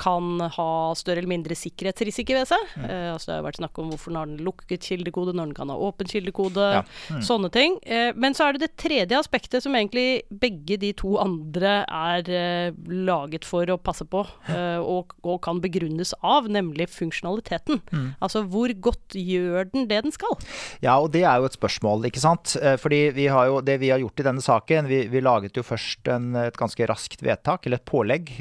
kan 0.00 0.44
ha 0.56 0.70
større 0.98 1.09
eller 1.18 1.30
mindre 1.30 1.56
sikkerhetsrisiko 1.58 2.36
ved 2.36 2.48
seg. 2.50 2.66
Eh, 2.84 3.08
altså 3.12 3.30
det 3.30 3.36
har 3.38 3.46
vært 3.48 3.60
snakk 3.60 3.78
om 3.82 3.90
hvorfor 3.92 4.16
har 4.16 4.30
den 4.30 4.42
lukket 4.46 4.86
kildekode, 4.90 5.34
når 5.34 5.50
den 5.50 5.56
kan 5.56 5.72
ha 5.72 5.76
åpen 5.76 6.08
kildekode, 6.10 6.66
Ja. 6.70 6.82
sånne 7.24 7.50
ting. 7.52 7.78
Uh, 7.86 8.12
men 8.14 8.34
så 8.36 8.46
er 8.48 8.56
det 8.56 8.66
det 8.66 8.76
tredje 8.80 9.18
aspektet 9.18 9.62
som 9.64 9.74
egentlig 9.74 10.22
begge 10.30 10.76
de 10.80 10.92
to 10.96 11.16
andre 11.20 11.84
er 11.86 12.28
eh, 12.30 12.72
laget 12.86 13.44
for 13.48 13.66
å 13.70 13.78
passe 13.80 14.04
på, 14.04 14.22
og, 14.50 15.12
og 15.24 15.40
kan 15.42 15.60
begrunnes 15.62 16.12
av, 16.22 16.48
nemlig 16.50 16.86
funksjonaliteten. 16.92 17.80
Altså 18.20 18.42
hvor 18.50 18.72
godt 18.82 19.14
gjør 19.16 19.70
den 19.72 19.86
det 19.90 20.02
den 20.04 20.12
skal? 20.14 20.36
Ja, 20.84 20.98
og 21.00 21.10
det 21.14 21.22
er 21.24 21.40
jo 21.40 21.48
et 21.48 21.56
spørsmål, 21.56 22.04
ikke 22.08 22.22
sant. 22.22 22.54
Fordi 22.80 23.00
vi 23.16 23.26
har 23.32 23.48
jo, 23.50 23.60
det 23.64 23.78
vi 23.82 23.90
har 23.92 24.00
gjort 24.02 24.20
i 24.20 24.26
denne 24.26 24.44
saken, 24.44 24.88
vi, 24.90 25.00
vi 25.12 25.22
laget 25.24 25.56
jo 25.56 25.64
først 25.66 26.10
en, 26.12 26.30
et 26.36 26.56
ganske 26.58 26.88
raskt 26.90 27.22
vedtak, 27.24 27.66
eller 27.66 27.80
et 27.80 27.88
pålegg, 27.88 28.32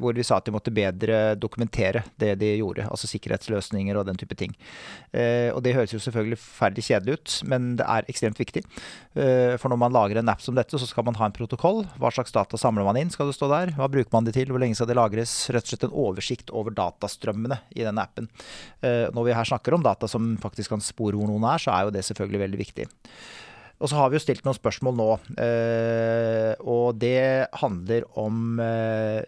hvor 0.00 0.16
vi 0.16 0.24
sa 0.26 0.38
at 0.40 0.48
de 0.48 0.54
måtte 0.54 0.72
bedre 0.74 1.34
dokumentere 1.36 1.83
det 2.20 2.34
de 2.40 2.50
gjorde. 2.58 2.86
Altså 2.88 3.08
sikkerhetsløsninger 3.10 3.98
og 3.98 4.06
den 4.08 4.18
type 4.20 4.36
ting. 4.38 4.54
Eh, 5.12 5.50
og 5.54 5.62
det 5.64 5.74
høres 5.76 5.94
jo 5.94 6.00
selvfølgelig 6.02 6.38
forferdelig 6.40 6.86
kjedelig 6.88 7.18
ut, 7.18 7.34
men 7.50 7.74
det 7.78 7.86
er 7.86 8.08
ekstremt 8.10 8.40
viktig. 8.40 8.64
Eh, 9.14 9.54
for 9.60 9.72
når 9.72 9.80
man 9.84 9.94
lager 9.94 10.20
en 10.20 10.32
app 10.32 10.42
som 10.44 10.56
dette, 10.56 10.78
så 10.80 10.88
skal 10.88 11.06
man 11.08 11.18
ha 11.20 11.28
en 11.28 11.36
protokoll. 11.36 11.84
Hva 12.00 12.12
slags 12.14 12.34
data 12.34 12.60
samler 12.60 12.86
man 12.86 12.98
inn, 13.00 13.12
skal 13.14 13.30
det 13.30 13.36
stå 13.38 13.50
der. 13.52 13.74
Hva 13.78 13.90
bruker 13.92 14.12
man 14.14 14.28
det 14.28 14.36
til, 14.38 14.50
hvor 14.50 14.62
lenge 14.62 14.78
skal 14.78 14.90
det 14.90 14.98
lagres? 14.98 15.32
Rett 15.54 15.66
og 15.66 15.74
slett 15.74 15.88
en 15.88 15.96
oversikt 16.04 16.52
over 16.54 16.74
datastrømmene 16.74 17.60
i 17.76 17.86
denne 17.86 18.04
appen. 18.04 18.30
Eh, 18.82 19.06
når 19.14 19.30
vi 19.30 19.38
her 19.38 19.50
snakker 19.52 19.76
om 19.76 19.86
data 19.86 20.10
som 20.10 20.34
faktisk 20.42 20.74
kan 20.74 20.84
spore 20.84 21.18
hvor 21.18 21.30
noen 21.30 21.46
er, 21.48 21.62
så 21.62 21.74
er 21.74 21.88
jo 21.88 21.94
det 21.94 22.06
selvfølgelig 22.06 22.44
veldig 22.46 22.62
viktig. 22.64 22.90
Og 23.82 23.90
så 23.90 23.98
har 23.98 24.08
vi 24.08 24.16
jo 24.16 24.22
stilt 24.22 24.44
noen 24.46 24.56
spørsmål 24.56 24.94
nå. 24.96 25.08
Og 26.72 27.00
det 27.02 27.50
handler 27.58 28.06
om, 28.16 28.60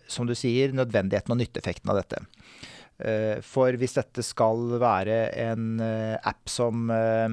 som 0.08 0.28
du 0.28 0.32
sier, 0.38 0.72
nødvendigheten 0.72 1.34
og 1.34 1.40
nytteeffekten 1.42 1.90
av 1.92 1.98
dette. 1.98 2.22
Eh, 2.96 3.42
for 3.44 3.76
hvis 3.76 3.92
dette 3.98 4.24
skal 4.24 4.78
være 4.80 5.18
en 5.50 5.80
eh, 5.84 6.16
app 6.24 6.48
som 6.48 6.88
eh, 6.88 7.28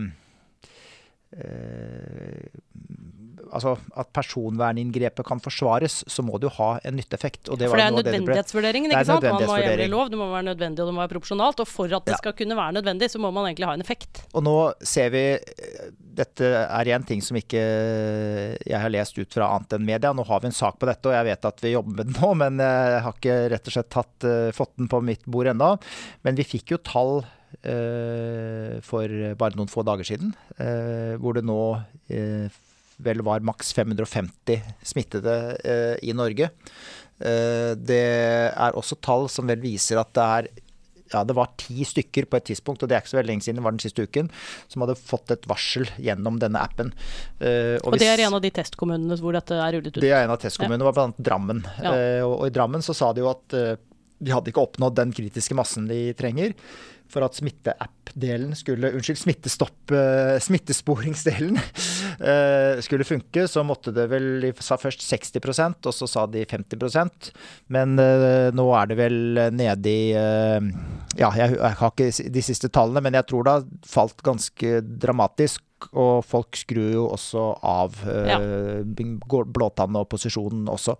Altså 3.53 3.71
at 3.97 4.09
personverninngrepet 4.13 5.25
kan 5.25 5.39
forsvares, 5.41 5.99
så 6.09 6.23
må 6.25 6.39
det 6.41 6.47
jo 6.47 6.53
ha 6.57 6.69
en 6.85 6.95
nytteeffekt. 6.97 7.49
Og 7.53 7.59
det 7.61 7.69
For 7.69 7.77
det 7.77 7.85
er 7.85 7.95
nødvendighetsvurderingen, 7.95 8.89
Det 8.89 8.97
er 8.97 9.03
ikke 9.03 9.11
sant? 9.11 9.25
Man 9.25 9.45
må 9.49 9.87
lov, 9.93 10.09
det 10.09 10.19
må 10.19 10.27
være 10.31 10.47
nødvendig 10.49 10.81
og 10.81 10.89
det 10.89 10.95
må 10.95 11.03
være 11.03 11.13
proporsjonalt. 11.13 11.61
Og 11.61 11.69
for 11.69 11.85
at 11.85 12.05
det 12.05 12.15
Ja. 12.15 12.17
skal 12.17 12.33
kunne 12.33 12.57
være 12.57 12.73
nødvendig, 12.79 13.09
så 13.13 13.21
må 13.21 13.31
man 13.31 13.45
egentlig 13.45 13.67
ha 13.69 13.73
en 13.73 13.81
effekt. 13.85 14.23
Og 14.33 14.43
nå 14.43 14.73
ser 14.81 15.09
vi 15.09 15.39
Dette 16.13 16.49
er 16.61 16.89
én 16.93 17.05
ting 17.07 17.21
som 17.25 17.37
ikke 17.39 17.61
jeg 17.61 18.79
har 18.79 18.91
lest 18.93 19.17
ut 19.17 19.33
fra 19.33 19.49
annet 19.55 19.77
enn 19.77 19.87
media. 19.87 20.13
Nå 20.13 20.25
har 20.27 20.43
vi 20.43 20.51
en 20.51 20.55
sak 20.55 20.77
på 20.79 20.89
dette, 20.89 21.09
og 21.09 21.15
jeg 21.15 21.27
vet 21.29 21.47
at 21.49 21.63
vi 21.63 21.73
jobber 21.73 21.97
med 21.99 22.11
den 22.11 22.19
nå, 22.19 22.33
men 22.41 22.61
jeg 22.63 22.99
har 23.05 23.15
ikke 23.17 23.37
rett 23.53 23.69
og 23.69 23.75
slett 23.77 23.93
tatt, 23.93 24.27
eh, 24.29 24.51
fått 24.55 24.75
den 24.77 24.91
på 24.91 25.01
mitt 25.05 25.25
bord 25.25 25.49
ennå. 25.51 25.71
Men 26.25 26.37
vi 26.37 26.45
fikk 26.47 26.75
jo 26.75 26.81
tall 26.85 27.23
eh, 27.63 28.77
for 28.85 29.17
bare 29.39 29.59
noen 29.59 29.71
få 29.71 29.85
dager 29.87 30.07
siden, 30.07 30.35
eh, 30.57 31.15
hvor 31.21 31.37
det 31.37 31.45
nå 31.47 31.59
eh, 32.13 32.61
vel 33.03 33.23
var 33.25 33.43
maks 33.45 33.73
550 33.75 34.61
smittede 34.85 35.37
eh, 35.65 35.95
i 36.05 36.13
Norge. 36.15 36.51
Eh, 37.23 37.71
det 37.77 38.03
er 38.51 38.77
også 38.77 38.97
tall 39.03 39.29
som 39.31 39.49
vel 39.49 39.61
viser 39.63 40.01
at 40.01 40.13
det 40.17 40.29
er 40.37 40.49
ja, 41.15 41.23
det 41.27 41.35
var 41.37 41.53
ti 41.59 41.85
stykker 41.87 42.27
på 42.29 42.39
et 42.39 42.47
tidspunkt, 42.51 42.83
og 42.83 42.89
det 42.89 42.97
er 42.97 43.03
ikke 43.03 43.13
så 43.13 43.19
veldig 43.19 43.31
lenge 43.33 43.45
siden, 43.45 43.61
det 43.61 43.67
var 43.67 43.75
den 43.75 43.83
siste 43.83 44.07
uken, 44.07 44.31
som 44.71 44.85
hadde 44.85 44.97
fått 44.99 45.33
et 45.35 45.47
varsel 45.49 45.87
gjennom 46.01 46.39
denne 46.41 46.61
appen. 46.61 46.93
Uh, 47.39 47.77
Og 47.83 47.97
det 47.99 48.09
er 48.09 48.25
en 48.27 48.37
av 48.37 48.43
de 48.43 48.53
testkommunene 48.53 49.17
hvor 49.21 49.35
dette 49.37 49.57
er 49.57 49.77
rullet 49.77 49.95
ut. 49.95 50.03
det 50.03 50.11
er 50.11 50.27
en 50.27 50.35
av 50.35 50.41
testkommunene, 50.41 50.85
var 50.87 50.97
blant 50.97 51.13
annet 51.13 51.23
Drammen. 51.23 51.65
Ja. 51.83 51.93
Uh, 51.93 52.21
og, 52.27 52.37
og 52.41 52.45
i 52.49 52.55
Drammen 52.55 52.85
så 52.85 52.95
sa 52.97 53.11
de 53.13 53.23
jo 53.23 53.31
at 53.31 53.57
uh, 53.57 53.75
de 54.23 54.33
hadde 54.33 54.51
ikke 54.51 54.63
oppnådd 54.63 54.97
den 54.97 55.13
kritiske 55.15 55.55
massen 55.57 55.87
de 55.89 56.05
trenger 56.17 56.53
for 57.13 57.25
at 57.25 57.37
smitteapp-delen 57.37 58.55
skulle 58.57 58.91
Unnskyld, 58.93 59.19
smittestopp, 59.21 59.93
eh, 59.93 60.35
smittesporingsdelen 60.43 61.59
eh, 62.31 62.81
skulle 62.83 63.07
funke, 63.07 63.45
så 63.49 63.63
måtte 63.67 63.93
det 63.95 64.07
vel 64.11 64.29
De 64.43 64.53
sa 64.63 64.77
først 64.81 65.05
60% 65.05 65.89
og 65.89 65.95
så 65.95 66.09
sa 66.09 66.25
de 66.31 66.45
50% 66.49 67.31
Men 67.73 67.97
eh, 68.01 68.49
nå 68.55 68.67
er 68.79 68.89
det 68.91 68.99
vel 68.99 69.19
nede 69.53 69.93
i 69.93 70.01
Ja, 70.13 71.29
jeg, 71.37 71.53
jeg 71.53 71.77
har 71.79 71.91
ikke 71.91 72.09
de 72.33 72.41
siste 72.45 72.69
tallene, 72.73 73.03
men 73.05 73.17
jeg 73.17 73.29
tror 73.29 73.45
det 73.45 73.53
har 73.53 73.67
falt 73.85 74.23
ganske 74.25 74.79
dramatisk. 74.81 75.61
Og 75.93 76.23
folk 76.25 76.55
skrur 76.57 76.91
jo 76.93 77.03
også 77.11 77.43
av 77.63 77.95
Ja. 78.05 78.37
eh, 78.39 78.83
går- 79.27 79.49
blåtann 79.53 79.95
og 79.99 80.07
posisjonen 80.09 80.65
også. 80.71 80.95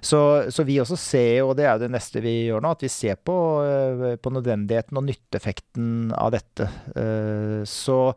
Så, 0.00 0.20
så 0.50 0.64
vi 0.64 0.78
også 0.82 0.96
ser 0.98 1.38
jo, 1.38 1.50
og 1.50 1.56
det 1.56 1.66
er 1.66 1.76
jo 1.76 1.84
det 1.84 1.90
neste 1.92 2.22
vi 2.24 2.34
gjør 2.48 2.62
nå, 2.64 2.70
at 2.72 2.80
vi 2.86 2.88
ser 2.88 3.16
på, 3.16 3.36
eh, 3.66 4.16
på 4.16 4.32
nødvendigheten 4.32 4.96
og 4.98 5.04
nytteeffekten 5.10 6.12
av 6.16 6.32
dette. 6.32 6.68
Eh, 6.96 7.64
Så 7.68 8.14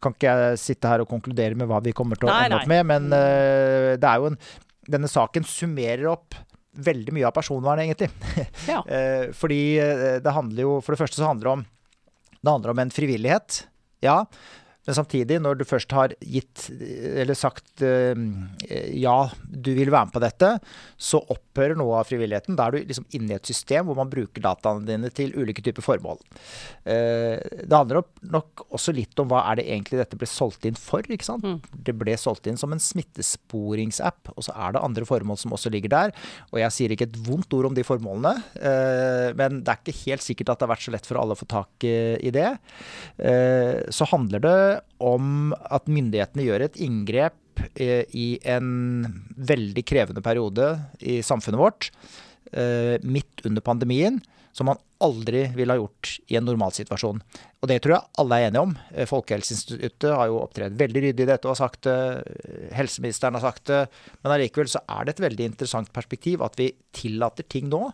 kan 0.00 0.12
ikke 0.14 0.32
jeg 0.32 0.58
sitte 0.58 0.88
her 0.88 1.00
og 1.04 1.08
konkludere 1.08 1.54
med 1.56 1.68
hva 1.68 1.80
vi 1.82 1.92
kommer 1.92 2.16
til 2.18 2.28
å 2.28 2.32
Nei, 2.32 2.44
ende 2.46 2.56
opp 2.62 2.66
med, 2.66 2.86
men 2.86 3.10
det 3.10 4.04
er 4.04 4.18
jo 4.18 4.26
en 4.32 4.38
Denne 4.88 5.04
saken 5.10 5.44
summerer 5.44 6.06
opp 6.08 6.34
veldig 6.78 7.12
mye 7.12 7.26
av 7.28 7.34
personvernet, 7.36 7.84
egentlig. 7.84 8.08
Ja. 8.68 8.80
Eh, 8.88 9.26
Fordi 9.36 9.58
det 10.24 10.32
handler 10.32 10.62
jo 10.62 10.80
For 10.80 10.94
det 10.94 11.00
første 11.02 11.18
så 11.20 11.26
handler 11.28 11.44
det 11.44 11.52
om 11.58 11.64
Det 12.42 12.52
handler 12.54 12.70
om 12.70 12.78
en 12.78 12.90
frivillighet. 12.94 13.66
Ja. 14.00 14.24
Men 14.88 14.96
samtidig, 14.96 15.36
når 15.44 15.58
du 15.60 15.64
først 15.68 15.90
har 15.92 16.14
gitt 16.24 16.62
eller 16.72 17.36
sagt 17.36 17.82
eh, 17.84 18.16
ja, 18.96 19.16
du 19.44 19.68
vil 19.76 19.90
være 19.92 20.08
med 20.08 20.14
på 20.14 20.22
dette, 20.24 20.48
så 20.96 21.20
opphører 21.28 21.76
noe 21.76 21.98
av 22.00 22.08
frivilligheten. 22.08 22.56
Da 22.56 22.70
er 22.70 22.78
du 22.78 22.86
liksom 22.88 23.04
inne 23.18 23.34
i 23.34 23.36
et 23.36 23.50
system 23.50 23.84
hvor 23.90 23.98
man 23.98 24.08
bruker 24.08 24.40
dataene 24.46 24.88
dine 24.88 25.10
til 25.12 25.34
ulike 25.36 25.60
typer 25.66 25.84
formål. 25.84 26.22
Eh, 26.88 27.36
Det 27.68 27.74
handler 27.76 28.00
nok- 28.32 28.64
også 28.72 28.94
litt 28.96 29.12
om 29.20 29.28
hva 29.28 29.42
er 29.50 29.60
det 29.60 29.66
egentlig 29.68 30.00
dette 30.00 30.16
ble 30.16 30.26
solgt 30.30 30.64
inn 30.64 30.78
for. 30.80 31.04
ikke 31.04 31.28
sant? 31.28 31.44
Mm. 31.44 31.60
Det 31.84 31.92
ble 32.00 32.16
solgt 32.16 32.48
inn 32.48 32.56
som 32.56 32.72
en 32.72 32.80
smittesporingsapp, 32.80 34.32
og 34.38 34.42
så 34.48 34.56
er 34.56 34.72
det 34.72 34.82
andre 34.88 35.04
formål 35.04 35.36
som 35.36 35.52
også 35.52 35.70
ligger 35.70 35.92
der. 35.92 36.16
Og 36.52 36.60
jeg 36.64 36.72
sier 36.78 36.96
ikke 36.96 37.10
et 37.10 37.20
vondt 37.28 37.52
ord 37.52 37.68
om 37.68 37.76
de 37.76 37.84
formålene, 37.84 38.34
eh, 38.56 39.34
men 39.36 39.60
det 39.60 39.68
er 39.68 39.82
ikke 39.84 39.98
helt 40.06 40.24
sikkert 40.24 40.48
at 40.54 40.58
det 40.62 40.68
har 40.68 40.74
vært 40.76 40.86
så 40.88 40.96
lett 40.96 41.04
for 41.12 41.20
alle 41.20 41.36
å 41.36 41.42
få 41.44 41.46
tak 41.52 41.84
i 41.84 42.30
det. 42.32 42.56
Så 43.92 44.06
handler 44.08 44.40
det 44.40 44.77
om 45.02 45.52
at 45.56 45.88
myndighetene 45.90 46.46
gjør 46.46 46.66
et 46.66 46.80
inngrep 46.84 47.62
eh, 47.74 48.04
i 48.14 48.28
en 48.48 49.06
veldig 49.36 49.84
krevende 49.88 50.24
periode 50.24 50.72
i 51.00 51.20
samfunnet 51.26 51.60
vårt, 51.60 51.90
eh, 52.52 52.96
midt 53.02 53.46
under 53.48 53.64
pandemien, 53.64 54.20
som 54.52 54.66
man 54.70 54.80
aldri 55.04 55.44
ville 55.54 55.70
ha 55.70 55.78
gjort 55.78 56.16
i 56.26 56.36
en 56.38 56.46
normalsituasjon. 56.48 57.20
Og 57.62 57.70
det 57.70 57.76
tror 57.82 57.94
jeg 57.94 58.22
alle 58.22 58.38
er 58.38 58.48
enige 58.48 58.62
om. 58.66 58.72
Eh, 58.90 59.06
Folkehelseinstituttet 59.06 60.10
har 60.10 60.30
jo 60.30 60.40
opptredd 60.40 60.78
veldig 60.80 61.04
ryddig 61.04 61.26
i 61.26 61.28
dette 61.30 61.46
og 61.46 61.54
har 61.54 61.60
sagt 61.60 61.86
det. 61.86 61.98
Helseministeren 62.74 63.38
har 63.38 63.44
sagt 63.46 63.68
det. 63.70 63.84
Men 64.22 64.34
allikevel 64.34 64.70
så 64.72 64.82
er 64.82 65.06
det 65.06 65.14
et 65.14 65.26
veldig 65.28 65.52
interessant 65.52 65.92
perspektiv 65.94 66.42
at 66.46 66.58
vi 66.58 66.72
tillater 66.94 67.46
ting 67.46 67.70
nå 67.70 67.84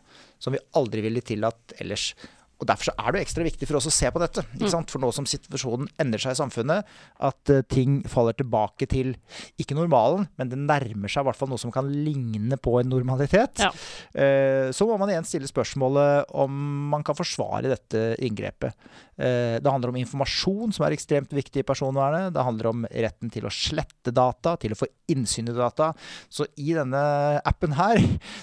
som 0.41 0.57
vi 0.57 0.63
aldri 0.79 1.05
ville 1.05 1.25
tillatt 1.25 1.77
ellers. 1.81 2.13
Og 2.61 2.67
Derfor 2.71 2.91
så 2.91 2.95
er 2.97 3.13
det 3.13 3.21
jo 3.21 3.25
ekstra 3.27 3.45
viktig 3.47 3.67
for 3.69 3.77
oss 3.81 3.89
å 3.91 3.93
se 3.95 4.11
på 4.15 4.21
dette. 4.23 4.45
ikke 4.55 4.71
sant? 4.73 4.91
For 4.93 5.03
nå 5.03 5.11
som 5.13 5.27
situasjonen 5.29 5.89
endrer 6.01 6.23
seg 6.23 6.37
i 6.37 6.39
samfunnet, 6.39 6.85
at 7.21 7.51
eh, 7.53 7.63
ting 7.69 8.03
faller 8.09 8.37
tilbake 8.39 8.87
til 8.91 9.15
ikke 9.61 9.77
normalen, 9.77 10.29
men 10.39 10.53
det 10.53 10.59
nærmer 10.63 11.11
seg 11.11 11.25
i 11.25 11.29
hvert 11.29 11.41
fall 11.41 11.51
noe 11.51 11.61
som 11.61 11.73
kan 11.75 11.89
ligne 11.91 12.57
på 12.63 12.77
en 12.81 12.89
normalitet. 12.93 13.59
Ja. 13.65 13.73
Eh, 14.15 14.71
Så 14.75 14.87
må 14.89 14.99
man 15.01 15.11
igjen 15.11 15.27
stille 15.27 15.51
spørsmålet 15.51 16.31
om 16.35 16.55
man 16.95 17.03
kan 17.07 17.17
forsvare 17.19 17.69
dette 17.73 18.05
inngrepet. 18.25 18.75
Eh, 19.19 19.59
Det 19.61 19.71
handler 19.71 19.91
om 19.93 19.99
informasjon, 20.01 20.73
som 20.75 20.87
er 20.87 20.95
ekstremt 20.97 21.31
viktig 21.35 21.63
i 21.63 21.67
personvernet. 21.67 22.33
Det 22.35 22.45
handler 22.45 22.71
om 22.71 22.87
retten 22.91 23.31
til 23.31 23.45
å 23.47 23.53
slette 23.53 24.13
data, 24.15 24.57
til 24.57 24.73
å 24.73 24.79
få 24.79 24.87
innsyn 25.11 25.49
i 25.51 25.57
data. 25.57 25.93
Så 26.31 26.47
i 26.57 26.73
denne 26.77 27.41
appen 27.45 27.75
her 27.77 27.99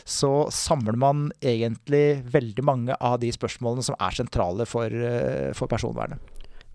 så 0.05 0.49
samler 0.51 0.97
man 0.99 1.31
egentlig 1.41 2.23
veldig 2.31 2.63
mange 2.63 2.95
av 2.99 3.19
de 3.21 3.31
spørsmålene 3.33 3.83
som 3.85 3.95
er 4.01 4.17
sentrale 4.17 4.67
for, 4.69 4.85
eh, 4.87 5.51
for 5.57 5.71
personvernet. 5.71 6.19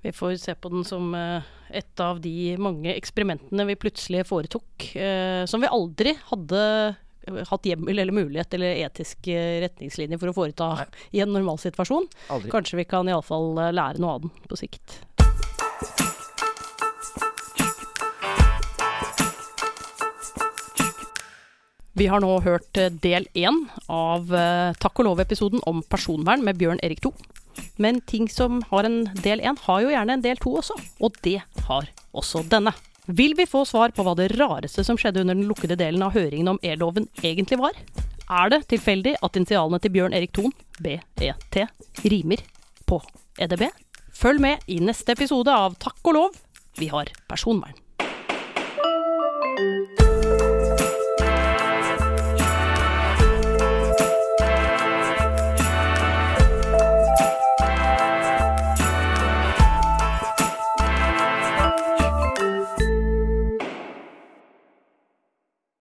Vi 0.03 0.13
får 0.15 0.37
se 0.39 0.55
på 0.55 0.71
den 0.71 0.85
som 0.87 1.15
eh, 1.15 1.43
et 1.75 2.01
av 2.01 2.21
de 2.23 2.55
mange 2.63 2.93
eksperimentene 2.95 3.67
vi 3.67 3.79
plutselig 3.81 4.27
foretok, 4.29 4.95
eh, 4.95 5.43
som 5.51 5.65
vi 5.65 5.73
aldri 5.73 6.15
hadde 6.31 6.63
hatt 7.27 7.67
hjemmel 7.67 7.99
eller 7.99 8.15
mulighet 8.15 8.55
eller 8.55 8.85
etiske 8.87 9.35
retningslinjer 9.65 10.21
for 10.23 10.31
å 10.31 10.37
foreta 10.37 10.69
Nei. 10.79 10.87
i 11.19 11.25
en 11.25 11.35
normalsituasjon. 11.35 12.07
Kanskje 12.53 12.79
vi 12.79 12.87
kan 12.87 13.11
iallfall 13.11 13.57
lære 13.75 13.99
noe 13.99 14.15
av 14.15 14.29
den 14.29 14.35
på 14.47 14.61
sikt. 14.63 15.01
Vi 21.97 22.07
har 22.13 22.21
nå 22.21 22.29
hørt 22.45 22.77
eh, 22.77 22.93
del 22.93 23.25
én 23.33 23.63
av 23.89 24.33
eh, 24.37 24.75
Takk 24.77 25.01
og 25.01 25.07
lov-episoden 25.09 25.63
om 25.65 25.79
personvern 25.89 26.43
med 26.45 26.59
Bjørn 26.61 26.81
Erik 26.85 27.01
2. 27.07 27.13
Men 27.81 28.03
ting 28.05 28.27
som 28.29 28.59
har 28.69 28.85
en 28.85 29.07
del 29.25 29.41
én, 29.41 29.57
har 29.65 29.81
jo 29.81 29.95
gjerne 29.95 30.19
en 30.19 30.25
del 30.25 30.37
to 30.43 30.53
også. 30.61 30.77
Og 31.01 31.17
det 31.25 31.39
har 31.65 31.89
også 32.13 32.43
denne. 32.53 32.75
Vil 33.07 33.33
vi 33.39 33.47
få 33.49 33.63
svar 33.65 33.95
på 33.97 34.05
hva 34.05 34.13
det 34.19 34.29
rareste 34.35 34.85
som 34.85 35.01
skjedde 35.01 35.23
under 35.25 35.39
den 35.39 35.49
lukkede 35.49 35.79
delen 35.81 36.05
av 36.05 36.13
høringen 36.19 36.53
om 36.53 36.61
e-loven 36.61 37.09
egentlig 37.23 37.63
var? 37.63 37.81
Er 38.27 38.53
det 38.53 38.67
tilfeldig 38.75 39.17
at 39.23 39.41
initialene 39.41 39.81
til 39.81 39.95
Bjørn 39.97 40.19
Erik 40.19 40.37
Thon, 40.37 40.53
BET, 40.83 41.59
rimer 42.05 42.45
på 42.85 43.01
EDB? 43.41 43.71
Følg 44.13 44.45
med 44.45 44.69
i 44.69 44.83
neste 44.85 45.17
episode 45.17 45.55
av 45.55 45.81
Takk 45.81 46.03
og 46.05 46.19
lov, 46.19 46.39
vi 46.77 46.93
har 46.93 47.09
personvern. 47.31 47.86